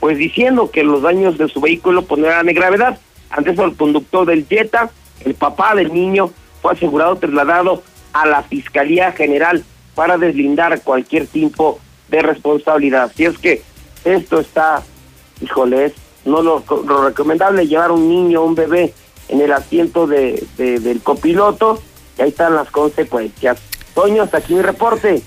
pues 0.00 0.16
diciendo 0.16 0.70
que 0.70 0.82
los 0.82 1.02
daños 1.02 1.36
de 1.36 1.46
su 1.48 1.60
vehículo 1.60 2.06
pues, 2.06 2.22
de 2.22 2.54
gravedad. 2.54 2.98
Ante 3.28 3.50
eso, 3.50 3.66
el 3.66 3.76
conductor 3.76 4.24
del 4.24 4.46
Jetta, 4.46 4.90
el 5.22 5.34
papá 5.34 5.74
del 5.74 5.92
niño, 5.92 6.30
fue 6.62 6.72
asegurado 6.72 7.16
trasladado 7.16 7.82
a 8.14 8.24
la 8.24 8.42
Fiscalía 8.44 9.12
General 9.12 9.62
para 9.94 10.16
deslindar 10.16 10.80
cualquier 10.80 11.26
tipo 11.26 11.78
de 12.08 12.22
responsabilidad. 12.22 13.12
Si 13.14 13.26
es 13.26 13.36
que 13.36 13.62
esto 14.06 14.40
está, 14.40 14.82
híjoles, 15.42 15.92
no 16.24 16.40
lo, 16.40 16.64
recomendable 17.04 17.66
llevar 17.66 17.90
un 17.90 18.08
niño, 18.08 18.44
un 18.44 18.54
bebé 18.54 18.94
en 19.28 19.42
el 19.42 19.52
asiento 19.52 20.06
de, 20.06 20.42
del 20.56 21.02
copiloto, 21.02 21.82
y 22.16 22.22
ahí 22.22 22.30
están 22.30 22.54
las 22.54 22.70
consecuencias. 22.70 23.58
Toño, 23.94 24.22
hasta 24.22 24.38
aquí 24.38 24.54
mi 24.54 24.62
reporte. 24.62 25.22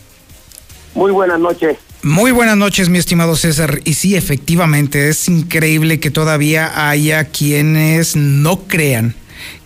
Muy 0.96 1.12
buenas 1.12 1.40
noches. 1.40 1.78
Muy 2.04 2.32
buenas 2.32 2.56
noches, 2.56 2.88
mi 2.88 2.98
estimado 2.98 3.36
César. 3.36 3.82
Y 3.84 3.96
sí, 3.96 4.16
efectivamente, 4.16 5.10
es 5.10 5.28
increíble 5.28 6.00
que 6.00 6.10
todavía 6.10 6.90
haya 6.90 7.26
quienes 7.26 8.16
no 8.16 8.62
crean 8.62 9.14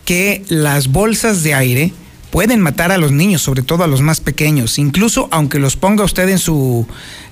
que 0.06 0.44
las 0.50 0.88
bolsas 0.88 1.44
de 1.44 1.54
aire 1.54 1.94
pueden 2.32 2.62
matar 2.62 2.92
a 2.92 2.98
los 2.98 3.12
niños, 3.12 3.44
sobre 3.44 3.62
todo 3.62 3.84
a 3.84 3.88
los 3.88 4.02
más 4.02 4.22
pequeños. 4.22 4.80
Incluso 4.80 5.28
aunque 5.32 5.60
los 5.60 5.76
ponga 5.76 6.04
usted 6.04 6.30
en 6.30 6.40
su 6.40 6.88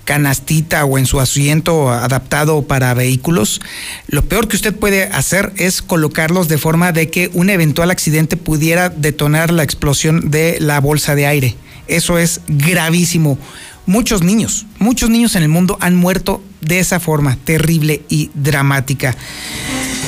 canastita 0.06 0.86
o 0.86 1.00
en 1.00 1.08
su 1.08 1.20
asiento 1.20 1.90
adaptado 1.90 2.64
para 2.64 2.94
vehículos, 2.94 3.62
lo 4.08 4.24
peor 4.26 4.48
que 4.48 4.58
usted 4.58 4.76
puede 4.76 5.06
hacer 5.06 5.54
es 5.58 5.82
colocarlos 5.82 6.48
de 6.48 6.60
forma 6.60 6.92
de 6.92 7.10
que 7.10 7.32
un 7.34 7.50
eventual 7.50 7.90
accidente 7.90 8.38
pudiera 8.38 8.90
detonar 8.90 9.52
la 9.52 9.64
explosión 9.64 10.30
de 10.30 10.58
la 10.60 10.80
bolsa 10.80 11.16
de 11.16 11.26
aire. 11.26 11.56
Eso 11.88 12.18
es 12.18 12.42
gravísimo 12.48 13.40
muchos 13.88 14.22
niños, 14.22 14.68
muchos 14.78 15.10
niños 15.10 15.36
en 15.36 15.44
el 15.44 15.50
mundo 15.50 15.78
han 15.82 15.96
muerto 15.96 16.44
de 16.62 16.80
esa 16.80 17.00
forma 17.00 17.38
terrible 17.44 18.02
y 18.10 18.30
dramática. 18.36 19.16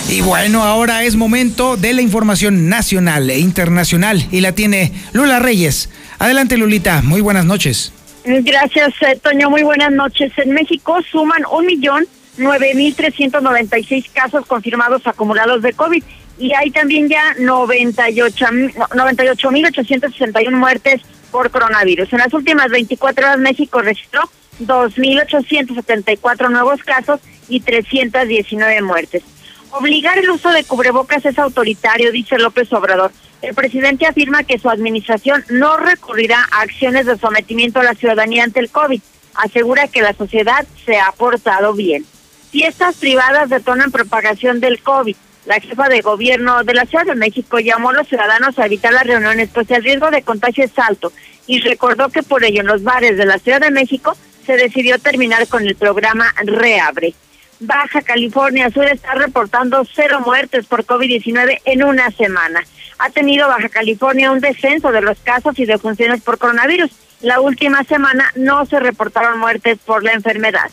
Y 0.10 0.22
bueno, 0.22 0.64
ahora 0.64 1.04
es 1.04 1.16
momento 1.16 1.78
de 1.78 1.94
la 1.94 2.02
información 2.02 2.70
nacional 2.70 3.30
e 3.30 3.40
internacional 3.40 4.26
y 4.32 4.42
la 4.42 4.54
tiene 4.54 4.92
Lula 5.14 5.40
Reyes. 5.40 5.90
Adelante 6.20 6.58
Lulita, 6.58 7.02
muy 7.02 7.22
buenas 7.22 7.46
noches. 7.46 7.94
Gracias, 8.26 8.94
eh, 9.02 9.20
Toño, 9.22 9.50
muy 9.50 9.64
buenas 9.64 9.92
noches. 9.92 10.32
En 10.38 10.52
México 10.52 10.98
suman 11.12 11.44
un 11.52 11.66
millón 11.66 12.06
nueve 12.38 12.74
mil 12.76 12.94
trescientos 12.96 13.42
noventa 13.42 13.78
y 13.78 13.84
seis 13.84 14.06
casos 14.12 14.46
confirmados 14.46 15.06
acumulados 15.06 15.62
de 15.62 15.74
COVID 15.74 16.04
y 16.40 16.54
hay 16.54 16.72
también 16.72 17.10
ya 17.10 17.36
98 17.38 19.52
mil 19.52 19.66
ochocientos 19.66 20.14
sesenta 20.14 20.42
y 20.42 20.50
muertes 20.50 21.02
por 21.32 21.52
coronavirus. 21.52 22.12
En 22.14 22.20
las 22.20 22.34
últimas 22.34 22.70
24 22.70 23.26
horas 23.26 23.40
México 23.40 23.82
registró 23.82 24.22
2.874 24.62 26.50
nuevos 26.50 26.84
casos 26.84 27.20
y 27.48 27.62
319 27.62 28.82
muertes. 28.82 29.24
Obligar 29.72 30.18
el 30.18 30.30
uso 30.30 30.50
de 30.50 30.64
cubrebocas 30.64 31.26
es 31.26 31.38
autoritario, 31.38 32.12
dice 32.12 32.38
López 32.38 32.72
Obrador. 32.74 33.12
El 33.42 33.56
presidente 33.56 34.06
afirma 34.06 34.44
que 34.44 34.60
su 34.60 34.70
administración 34.70 35.46
no 35.50 35.78
recurrirá 35.78 36.46
a 36.52 36.62
acciones 36.62 37.06
de 37.06 37.18
sometimiento 37.18 37.80
a 37.80 37.84
la 37.84 37.94
ciudadanía 37.94 38.44
ante 38.44 38.60
el 38.60 38.70
COVID. 38.70 39.02
Asegura 39.36 39.88
que 39.88 40.02
la 40.02 40.14
sociedad 40.14 40.66
se 40.86 40.98
ha 40.98 41.12
portado 41.12 41.74
bien. 41.74 42.06
Fiestas 42.52 42.96
privadas 42.96 43.50
detonan 43.50 43.92
propagación 43.92 44.60
del 44.60 44.82
COVID. 44.82 45.16
La 45.50 45.60
jefa 45.60 45.90
de 45.90 46.02
gobierno 46.02 46.64
de 46.64 46.76
la 46.76 46.86
Ciudad 46.86 47.08
de 47.08 47.16
México 47.16 47.58
llamó 47.58 47.90
a 47.90 47.94
los 47.94 48.08
ciudadanos 48.08 48.60
a 48.60 48.68
evitar 48.68 48.94
las 48.94 49.08
reuniones, 49.08 49.50
pues 49.52 49.72
el 49.72 49.84
riesgo 49.84 50.12
de 50.12 50.22
contagio 50.22 50.64
es 50.64 50.78
alto 50.78 51.12
y 51.48 51.60
recordó 51.62 52.10
que 52.10 52.22
por 52.22 52.44
ello 52.44 52.62
en 52.62 52.68
los 52.68 52.84
bares 52.84 53.18
de 53.18 53.26
la 53.26 53.40
Ciudad 53.40 53.60
de 53.60 53.72
México 53.72 54.16
se 54.46 54.58
decidió 54.58 55.00
terminar 55.00 55.48
con 55.48 55.66
el 55.66 55.74
programa 55.74 56.32
Reabre. 56.46 57.16
Baja 57.60 58.04
California 58.04 58.70
Sur 58.70 58.86
está 58.86 59.16
reportando 59.16 59.84
cero 59.92 60.22
muertes 60.24 60.68
por 60.68 60.86
COVID-19 60.86 61.62
en 61.66 61.84
una 61.84 62.12
semana. 62.12 62.64
Ha 63.00 63.10
tenido 63.10 63.48
Baja 63.48 63.70
California 63.70 64.30
un 64.30 64.42
descenso 64.42 64.92
de 64.92 65.02
los 65.02 65.18
casos 65.18 65.58
y 65.58 65.66
de 65.66 65.80
funciones 65.80 66.22
por 66.22 66.38
coronavirus. 66.38 66.92
La 67.22 67.42
última 67.42 67.84
semana 67.86 68.32
no 68.36 68.68
se 68.68 68.80
reportaron 68.80 69.40
muertes 69.40 69.80
por 69.84 70.04
la 70.04 70.14
enfermedad. 70.14 70.70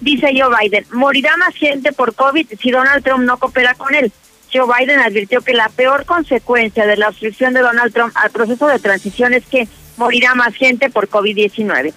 Dice 0.00 0.32
Joe 0.34 0.54
Biden, 0.58 0.86
morirá 0.92 1.36
más 1.36 1.54
gente 1.54 1.92
por 1.92 2.14
COVID 2.14 2.46
si 2.58 2.70
Donald 2.70 3.04
Trump 3.04 3.24
no 3.24 3.38
coopera 3.38 3.74
con 3.74 3.94
él. 3.94 4.10
Joe 4.52 4.66
Biden 4.66 4.98
advirtió 4.98 5.42
que 5.42 5.52
la 5.52 5.68
peor 5.68 6.06
consecuencia 6.06 6.86
de 6.86 6.96
la 6.96 7.08
obstrucción 7.08 7.52
de 7.52 7.60
Donald 7.60 7.92
Trump 7.92 8.12
al 8.16 8.30
proceso 8.30 8.66
de 8.66 8.78
transición 8.78 9.34
es 9.34 9.44
que 9.46 9.68
morirá 9.96 10.34
más 10.34 10.54
gente 10.54 10.88
por 10.88 11.08
COVID-19. 11.08 11.92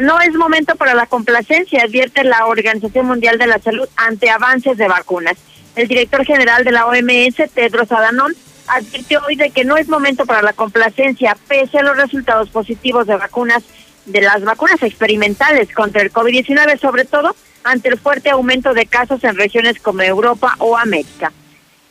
No 0.00 0.20
es 0.20 0.32
momento 0.34 0.76
para 0.76 0.94
la 0.94 1.06
complacencia, 1.06 1.82
advierte 1.82 2.22
la 2.22 2.46
Organización 2.46 3.06
Mundial 3.06 3.36
de 3.36 3.48
la 3.48 3.58
Salud 3.58 3.88
ante 3.96 4.30
avances 4.30 4.78
de 4.78 4.86
vacunas. 4.86 5.36
El 5.74 5.88
director 5.88 6.24
general 6.24 6.64
de 6.64 6.70
la 6.70 6.86
OMS, 6.86 7.50
Tedros 7.52 7.90
Adhanom, 7.90 8.32
advirtió 8.68 9.20
hoy 9.26 9.34
de 9.34 9.50
que 9.50 9.64
no 9.64 9.76
es 9.76 9.88
momento 9.88 10.24
para 10.24 10.42
la 10.42 10.52
complacencia, 10.52 11.36
pese 11.48 11.78
a 11.78 11.82
los 11.82 11.96
resultados 11.96 12.48
positivos 12.50 13.08
de 13.08 13.16
vacunas, 13.16 13.64
de 14.06 14.20
las 14.20 14.42
vacunas 14.44 14.80
experimentales 14.82 15.72
contra 15.74 16.02
el 16.02 16.12
COVID-19, 16.12 16.78
sobre 16.78 17.04
todo 17.04 17.34
ante 17.64 17.88
el 17.88 17.98
fuerte 17.98 18.30
aumento 18.30 18.74
de 18.74 18.86
casos 18.86 19.22
en 19.24 19.36
regiones 19.36 19.78
como 19.80 20.02
Europa 20.02 20.54
o 20.58 20.76
América. 20.76 21.32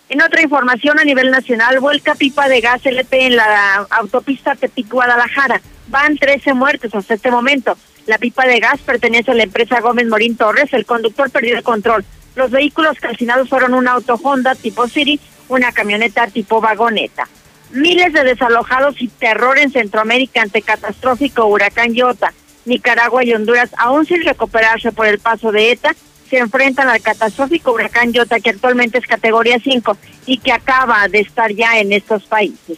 En 0.09 0.21
otra 0.21 0.41
información 0.41 0.99
a 0.99 1.03
nivel 1.03 1.31
nacional, 1.31 1.79
vuelca 1.79 2.15
pipa 2.15 2.47
de 2.47 2.61
gas 2.61 2.85
LP 2.85 3.25
en 3.25 3.35
la 3.35 3.87
autopista 3.89 4.55
Tepic-Guadalajara. 4.55 5.61
Van 5.89 6.17
13 6.17 6.53
muertos 6.53 6.95
hasta 6.95 7.15
este 7.15 7.29
momento. 7.29 7.77
La 8.05 8.17
pipa 8.17 8.45
de 8.45 8.59
gas 8.59 8.79
pertenece 8.79 9.31
a 9.31 9.35
la 9.35 9.43
empresa 9.43 9.81
Gómez 9.81 10.07
Morín 10.07 10.37
Torres. 10.37 10.71
El 10.71 10.85
conductor 10.85 11.29
perdió 11.29 11.57
el 11.57 11.63
control. 11.63 12.05
Los 12.35 12.51
vehículos 12.51 12.99
calcinados 12.99 13.49
fueron 13.49 13.73
un 13.73 13.87
auto 13.87 14.17
Honda 14.21 14.55
tipo 14.55 14.87
City, 14.87 15.19
una 15.49 15.73
camioneta 15.73 16.27
tipo 16.27 16.61
vagoneta. 16.61 17.27
Miles 17.71 18.13
de 18.13 18.23
desalojados 18.23 19.01
y 19.01 19.09
terror 19.09 19.57
en 19.57 19.71
Centroamérica 19.71 20.41
ante 20.41 20.61
catastrófico 20.61 21.47
huracán 21.47 21.93
Iota. 21.93 22.33
Nicaragua 22.67 23.23
y 23.23 23.33
Honduras, 23.33 23.69
aún 23.77 24.05
sin 24.05 24.23
recuperarse 24.23 24.91
por 24.91 25.07
el 25.07 25.19
paso 25.19 25.51
de 25.51 25.71
ETA, 25.71 25.95
se 26.29 26.37
enfrentan 26.37 26.89
al 26.89 27.01
catastrófico 27.01 27.71
huracán 27.71 28.13
Iota, 28.13 28.39
que 28.39 28.49
actualmente 28.49 28.97
es 28.97 29.07
categoría 29.07 29.57
5 29.63 29.97
y 30.25 30.37
que 30.37 30.51
acaba 30.51 31.07
de 31.07 31.21
estar 31.21 31.51
ya 31.53 31.79
en 31.79 31.93
estos 31.93 32.25
países. 32.25 32.77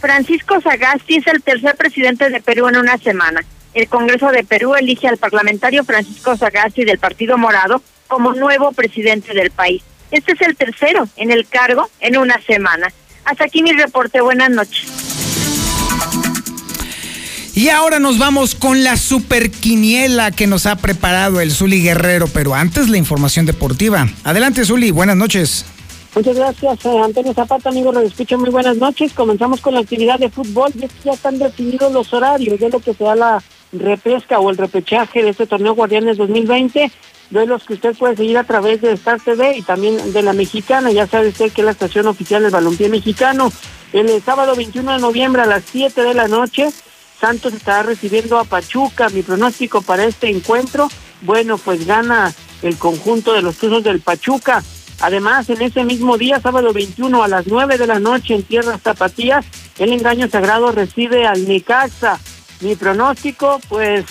Francisco 0.00 0.60
Sagasti 0.60 1.16
es 1.16 1.26
el 1.26 1.42
tercer 1.42 1.76
presidente 1.76 2.30
de 2.30 2.40
Perú 2.40 2.68
en 2.68 2.76
una 2.76 2.96
semana. 2.98 3.44
El 3.74 3.88
Congreso 3.88 4.30
de 4.30 4.44
Perú 4.44 4.74
elige 4.74 5.08
al 5.08 5.18
parlamentario 5.18 5.84
Francisco 5.84 6.36
Sagasti 6.36 6.84
del 6.84 6.98
Partido 6.98 7.36
Morado 7.36 7.82
como 8.06 8.32
nuevo 8.32 8.72
presidente 8.72 9.34
del 9.34 9.50
país. 9.50 9.82
Este 10.10 10.32
es 10.32 10.40
el 10.40 10.56
tercero 10.56 11.06
en 11.16 11.30
el 11.30 11.46
cargo 11.46 11.90
en 12.00 12.16
una 12.16 12.40
semana. 12.40 12.90
Hasta 13.24 13.44
aquí 13.44 13.62
mi 13.62 13.72
reporte. 13.72 14.22
Buenas 14.22 14.50
noches. 14.50 15.37
Y 17.58 17.70
ahora 17.70 17.98
nos 17.98 18.20
vamos 18.20 18.54
con 18.54 18.84
la 18.84 18.96
superquiniela 18.96 20.30
que 20.30 20.46
nos 20.46 20.64
ha 20.66 20.76
preparado 20.76 21.40
el 21.40 21.50
Zuli 21.50 21.82
Guerrero, 21.82 22.28
pero 22.32 22.54
antes 22.54 22.88
la 22.88 22.98
información 22.98 23.46
deportiva. 23.46 24.06
Adelante, 24.22 24.64
Zuli, 24.64 24.92
buenas 24.92 25.16
noches. 25.16 25.64
Muchas 26.14 26.36
gracias, 26.36 26.84
eh, 26.84 26.98
Antonio 27.04 27.34
Zapata, 27.34 27.70
amigo 27.70 27.90
lo 27.90 27.98
escucho 27.98 28.38
muy 28.38 28.50
buenas 28.50 28.76
noches. 28.76 29.12
Comenzamos 29.12 29.60
con 29.60 29.74
la 29.74 29.80
actividad 29.80 30.20
de 30.20 30.30
fútbol. 30.30 30.72
Ya 31.04 31.12
están 31.12 31.40
definidos 31.40 31.92
los 31.92 32.14
horarios 32.14 32.60
de 32.60 32.70
lo 32.70 32.78
que 32.78 32.94
sea 32.94 33.16
la 33.16 33.42
repesca 33.72 34.38
o 34.38 34.50
el 34.50 34.56
repechaje 34.56 35.24
de 35.24 35.30
este 35.30 35.48
torneo 35.48 35.74
Guardianes 35.74 36.16
2020 36.16 36.92
de 37.30 37.46
los 37.46 37.64
que 37.64 37.74
usted 37.74 37.96
puede 37.96 38.14
seguir 38.14 38.38
a 38.38 38.44
través 38.44 38.80
de 38.82 38.92
Star 38.92 39.18
TV 39.18 39.56
y 39.56 39.62
también 39.62 40.12
de 40.12 40.22
la 40.22 40.32
mexicana. 40.32 40.92
Ya 40.92 41.08
sabe 41.08 41.30
usted 41.30 41.50
que 41.50 41.62
es 41.62 41.64
la 41.64 41.72
estación 41.72 42.06
oficial 42.06 42.40
del 42.40 42.52
balompié 42.52 42.88
mexicano. 42.88 43.50
El 43.92 44.22
sábado 44.22 44.54
21 44.54 44.92
de 44.92 44.98
noviembre 45.00 45.42
a 45.42 45.46
las 45.46 45.64
7 45.72 46.02
de 46.02 46.14
la 46.14 46.28
noche, 46.28 46.68
Santos 47.20 47.52
estará 47.52 47.82
recibiendo 47.82 48.38
a 48.38 48.44
Pachuca. 48.44 49.08
Mi 49.08 49.22
pronóstico 49.22 49.82
para 49.82 50.04
este 50.04 50.28
encuentro, 50.28 50.88
bueno, 51.22 51.58
pues 51.58 51.86
gana 51.86 52.32
el 52.62 52.76
conjunto 52.76 53.32
de 53.32 53.42
los 53.42 53.56
Tuzos 53.56 53.82
del 53.82 54.00
Pachuca. 54.00 54.62
Además, 55.00 55.48
en 55.50 55.62
ese 55.62 55.84
mismo 55.84 56.18
día, 56.18 56.40
sábado 56.40 56.72
21 56.72 57.22
a 57.22 57.28
las 57.28 57.46
9 57.46 57.78
de 57.78 57.86
la 57.86 58.00
noche 58.00 58.34
en 58.34 58.42
Tierras 58.42 58.82
Zapatías, 58.82 59.46
el 59.78 59.92
engaño 59.92 60.28
sagrado 60.28 60.72
recibe 60.72 61.26
al 61.26 61.46
Necaxa. 61.46 62.18
Mi 62.60 62.74
pronóstico, 62.74 63.60
pues, 63.68 64.04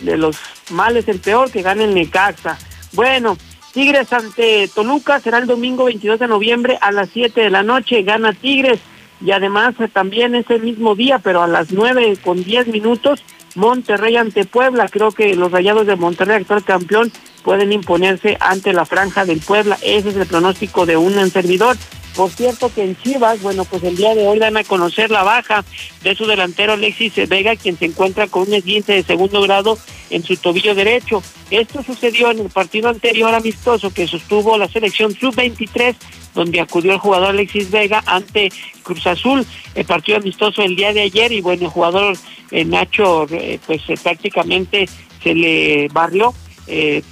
de 0.00 0.16
los 0.16 0.36
males 0.70 1.06
el 1.08 1.20
peor, 1.20 1.50
que 1.50 1.62
gane 1.62 1.84
el 1.84 1.94
Necaxa. 1.94 2.58
Bueno, 2.92 3.36
Tigres 3.72 4.12
ante 4.12 4.68
Toluca 4.68 5.20
será 5.20 5.38
el 5.38 5.46
domingo 5.46 5.84
22 5.84 6.18
de 6.18 6.28
noviembre 6.28 6.78
a 6.80 6.92
las 6.92 7.10
7 7.10 7.40
de 7.40 7.50
la 7.50 7.62
noche, 7.62 8.02
gana 8.02 8.32
Tigres. 8.32 8.80
Y 9.24 9.30
además 9.30 9.74
eh, 9.78 9.88
también 9.88 10.34
ese 10.34 10.58
mismo 10.58 10.94
día, 10.94 11.18
pero 11.18 11.42
a 11.42 11.46
las 11.46 11.72
9 11.72 12.18
con 12.24 12.42
10 12.42 12.68
minutos, 12.68 13.22
Monterrey 13.54 14.16
ante 14.16 14.44
Puebla. 14.44 14.88
Creo 14.88 15.12
que 15.12 15.34
los 15.34 15.52
Rayados 15.52 15.86
de 15.86 15.96
Monterrey, 15.96 16.36
actual 16.36 16.64
campeón, 16.64 17.12
pueden 17.44 17.72
imponerse 17.72 18.36
ante 18.40 18.72
la 18.72 18.84
franja 18.84 19.24
del 19.24 19.40
Puebla. 19.40 19.78
Ese 19.82 20.10
es 20.10 20.16
el 20.16 20.26
pronóstico 20.26 20.86
de 20.86 20.96
un 20.96 21.14
servidor. 21.30 21.76
Por 22.14 22.30
cierto 22.30 22.72
que 22.72 22.84
en 22.84 22.96
Chivas, 22.96 23.40
bueno, 23.40 23.64
pues 23.64 23.82
el 23.84 23.96
día 23.96 24.14
de 24.14 24.26
hoy 24.26 24.38
van 24.38 24.56
a 24.56 24.64
conocer 24.64 25.10
la 25.10 25.22
baja 25.22 25.64
de 26.02 26.14
su 26.14 26.26
delantero 26.26 26.74
Alexis 26.74 27.28
Vega, 27.28 27.56
quien 27.56 27.78
se 27.78 27.86
encuentra 27.86 28.26
con 28.26 28.48
un 28.48 28.54
esguince 28.54 28.92
de 28.92 29.02
segundo 29.02 29.40
grado 29.42 29.78
en 30.10 30.22
su 30.22 30.36
tobillo 30.36 30.74
derecho. 30.74 31.22
Esto 31.50 31.82
sucedió 31.82 32.30
en 32.30 32.40
el 32.40 32.50
partido 32.50 32.90
anterior 32.90 33.34
amistoso 33.34 33.92
que 33.92 34.06
sostuvo 34.06 34.58
la 34.58 34.68
selección 34.68 35.14
sub-23, 35.14 35.94
donde 36.34 36.60
acudió 36.60 36.92
el 36.92 36.98
jugador 36.98 37.30
Alexis 37.30 37.70
Vega 37.70 38.02
ante 38.06 38.50
Cruz 38.82 39.06
Azul, 39.06 39.46
el 39.74 39.84
partido 39.86 40.18
amistoso 40.18 40.62
el 40.62 40.76
día 40.76 40.92
de 40.92 41.02
ayer 41.02 41.32
y 41.32 41.40
bueno, 41.40 41.64
el 41.64 41.70
jugador 41.70 42.16
eh, 42.50 42.64
Nacho 42.64 43.26
eh, 43.30 43.58
pues 43.66 43.82
eh, 43.88 43.94
prácticamente 44.02 44.88
se 45.22 45.34
le 45.34 45.88
barrió 45.92 46.34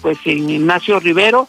pues 0.00 0.16
en 0.24 0.48
Ignacio 0.48 1.00
Rivero, 1.00 1.48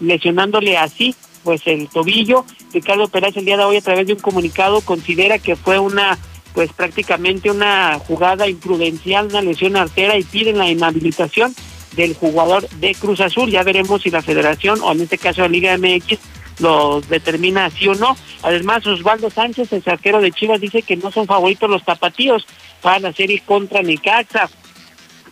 lesionándole 0.00 0.76
así 0.78 1.14
pues 1.46 1.62
el 1.66 1.86
tobillo. 1.88 2.44
Ricardo 2.72 3.06
Pérez 3.06 3.36
el 3.36 3.44
día 3.44 3.56
de 3.56 3.62
hoy 3.62 3.76
a 3.76 3.80
través 3.80 4.08
de 4.08 4.14
un 4.14 4.18
comunicado 4.18 4.80
considera 4.80 5.38
que 5.38 5.54
fue 5.54 5.78
una 5.78 6.18
pues 6.54 6.72
prácticamente 6.72 7.52
una 7.52 8.00
jugada 8.00 8.48
imprudencial, 8.48 9.26
una 9.26 9.42
lesión 9.42 9.76
artera 9.76 10.18
y 10.18 10.24
piden 10.24 10.58
la 10.58 10.68
inhabilitación 10.68 11.54
del 11.94 12.14
jugador 12.14 12.68
de 12.68 12.96
Cruz 12.96 13.20
Azul. 13.20 13.48
Ya 13.48 13.62
veremos 13.62 14.02
si 14.02 14.10
la 14.10 14.22
federación 14.22 14.80
o 14.82 14.90
en 14.90 15.02
este 15.02 15.18
caso 15.18 15.42
la 15.42 15.48
Liga 15.48 15.78
MX 15.78 16.18
lo 16.58 17.00
determina 17.02 17.70
sí 17.70 17.86
o 17.86 17.94
no. 17.94 18.16
Además, 18.42 18.84
Osvaldo 18.88 19.30
Sánchez, 19.30 19.72
el 19.72 19.84
saquero 19.84 20.20
de 20.20 20.32
Chivas, 20.32 20.60
dice 20.60 20.82
que 20.82 20.96
no 20.96 21.12
son 21.12 21.26
favoritos 21.26 21.70
los 21.70 21.84
tapatíos 21.84 22.44
para 22.82 22.98
la 22.98 23.12
serie 23.12 23.40
contra 23.46 23.82
Necaxa. 23.82 24.50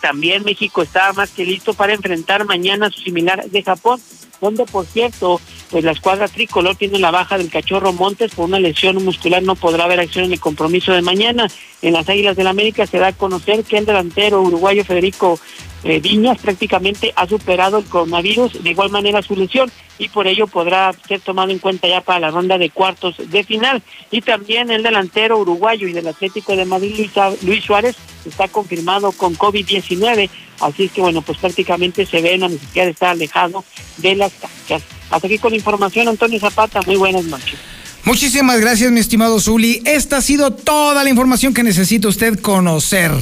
También 0.00 0.44
México 0.44 0.82
está 0.82 1.12
más 1.14 1.30
que 1.30 1.44
listo 1.44 1.74
para 1.74 1.94
enfrentar 1.94 2.44
mañana 2.44 2.86
a 2.86 2.90
su 2.90 3.00
similar 3.00 3.50
de 3.50 3.62
Japón, 3.62 3.98
donde 4.40 4.66
por 4.66 4.84
cierto 4.84 5.40
pues 5.74 5.82
la 5.82 5.90
escuadra 5.90 6.28
tricolor 6.28 6.76
tiene 6.76 7.00
la 7.00 7.10
baja 7.10 7.36
del 7.36 7.50
cachorro 7.50 7.92
Montes 7.92 8.32
por 8.32 8.44
una 8.44 8.60
lesión 8.60 9.04
muscular, 9.04 9.42
no 9.42 9.56
podrá 9.56 9.86
haber 9.86 9.98
acción 9.98 10.26
en 10.26 10.32
el 10.32 10.38
compromiso 10.38 10.92
de 10.92 11.02
mañana. 11.02 11.48
En 11.82 11.94
las 11.94 12.08
Águilas 12.08 12.36
del 12.36 12.44
la 12.44 12.50
América 12.50 12.86
se 12.86 13.00
da 13.00 13.08
a 13.08 13.12
conocer 13.12 13.64
que 13.64 13.78
el 13.78 13.84
delantero 13.84 14.40
uruguayo 14.40 14.84
Federico 14.84 15.40
eh, 15.84 16.00
Viñas 16.00 16.38
prácticamente 16.38 17.12
ha 17.14 17.26
superado 17.28 17.78
el 17.78 17.84
coronavirus, 17.84 18.62
de 18.62 18.70
igual 18.70 18.90
manera 18.90 19.22
su 19.22 19.36
lesión, 19.36 19.70
y 19.98 20.08
por 20.08 20.26
ello 20.26 20.46
podrá 20.46 20.92
ser 21.06 21.20
tomado 21.20 21.50
en 21.50 21.58
cuenta 21.58 21.86
ya 21.86 22.00
para 22.00 22.20
la 22.20 22.30
ronda 22.30 22.58
de 22.58 22.70
cuartos 22.70 23.16
de 23.18 23.44
final. 23.44 23.82
Y 24.10 24.22
también 24.22 24.70
el 24.70 24.82
delantero 24.82 25.38
uruguayo 25.38 25.86
y 25.86 25.92
del 25.92 26.08
Atlético 26.08 26.56
de 26.56 26.64
Madrid, 26.64 27.08
Luis 27.42 27.64
Suárez, 27.64 27.96
está 28.24 28.48
confirmado 28.48 29.12
con 29.12 29.36
COVID-19, 29.36 30.30
así 30.60 30.88
que 30.88 31.00
bueno, 31.02 31.20
pues 31.20 31.38
prácticamente 31.38 32.06
se 32.06 32.22
ve 32.22 32.38
la 32.38 32.48
necesidad 32.48 32.86
de 32.86 32.90
estar 32.90 33.10
alejado 33.10 33.64
de 33.98 34.16
las 34.16 34.32
canchas. 34.32 34.82
Hasta 35.10 35.26
aquí 35.26 35.38
con 35.38 35.50
la 35.50 35.58
información, 35.58 36.08
Antonio 36.08 36.40
Zapata. 36.40 36.80
Muy 36.86 36.96
buenas 36.96 37.24
noches. 37.24 37.58
Muchísimas 38.04 38.60
gracias, 38.60 38.90
mi 38.90 39.00
estimado 39.00 39.40
Zuli. 39.40 39.82
Esta 39.84 40.18
ha 40.18 40.22
sido 40.22 40.50
toda 40.50 41.04
la 41.04 41.10
información 41.10 41.54
que 41.54 41.62
necesita 41.62 42.08
usted 42.08 42.38
conocer. 42.40 43.12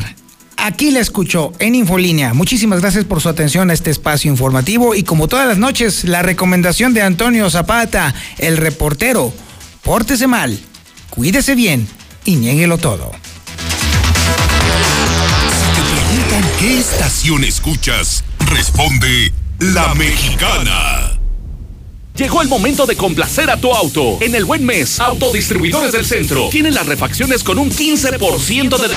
Aquí 0.64 0.92
la 0.92 1.00
escuchó 1.00 1.52
en 1.58 1.74
Infolínea. 1.74 2.34
Muchísimas 2.34 2.80
gracias 2.80 3.04
por 3.04 3.20
su 3.20 3.28
atención 3.28 3.68
a 3.68 3.72
este 3.72 3.90
espacio 3.90 4.30
informativo 4.30 4.94
y 4.94 5.02
como 5.02 5.26
todas 5.26 5.48
las 5.48 5.58
noches, 5.58 6.04
la 6.04 6.22
recomendación 6.22 6.94
de 6.94 7.02
Antonio 7.02 7.50
Zapata, 7.50 8.14
el 8.38 8.56
reportero. 8.56 9.32
Pórtese 9.82 10.28
mal, 10.28 10.56
cuídese 11.10 11.56
bien 11.56 11.88
y 12.24 12.36
niéguelo 12.36 12.78
todo. 12.78 13.10
Si 15.50 15.80
te 15.80 15.82
preguntan 15.82 16.50
qué 16.60 16.78
estación 16.78 17.42
escuchas, 17.42 18.22
responde 18.38 19.32
La 19.58 19.96
Mexicana. 19.96 21.18
Llegó 22.14 22.42
el 22.42 22.48
momento 22.48 22.84
de 22.84 22.94
complacer 22.94 23.50
a 23.50 23.56
tu 23.56 23.72
auto. 23.72 24.18
En 24.20 24.34
el 24.34 24.44
buen 24.44 24.66
mes, 24.66 25.00
Autodistribuidores 25.00 25.92
del 25.92 26.04
Centro 26.04 26.50
tienen 26.50 26.74
las 26.74 26.86
refacciones 26.86 27.42
con 27.42 27.58
un 27.58 27.70
15% 27.70 28.78
de 28.78 28.88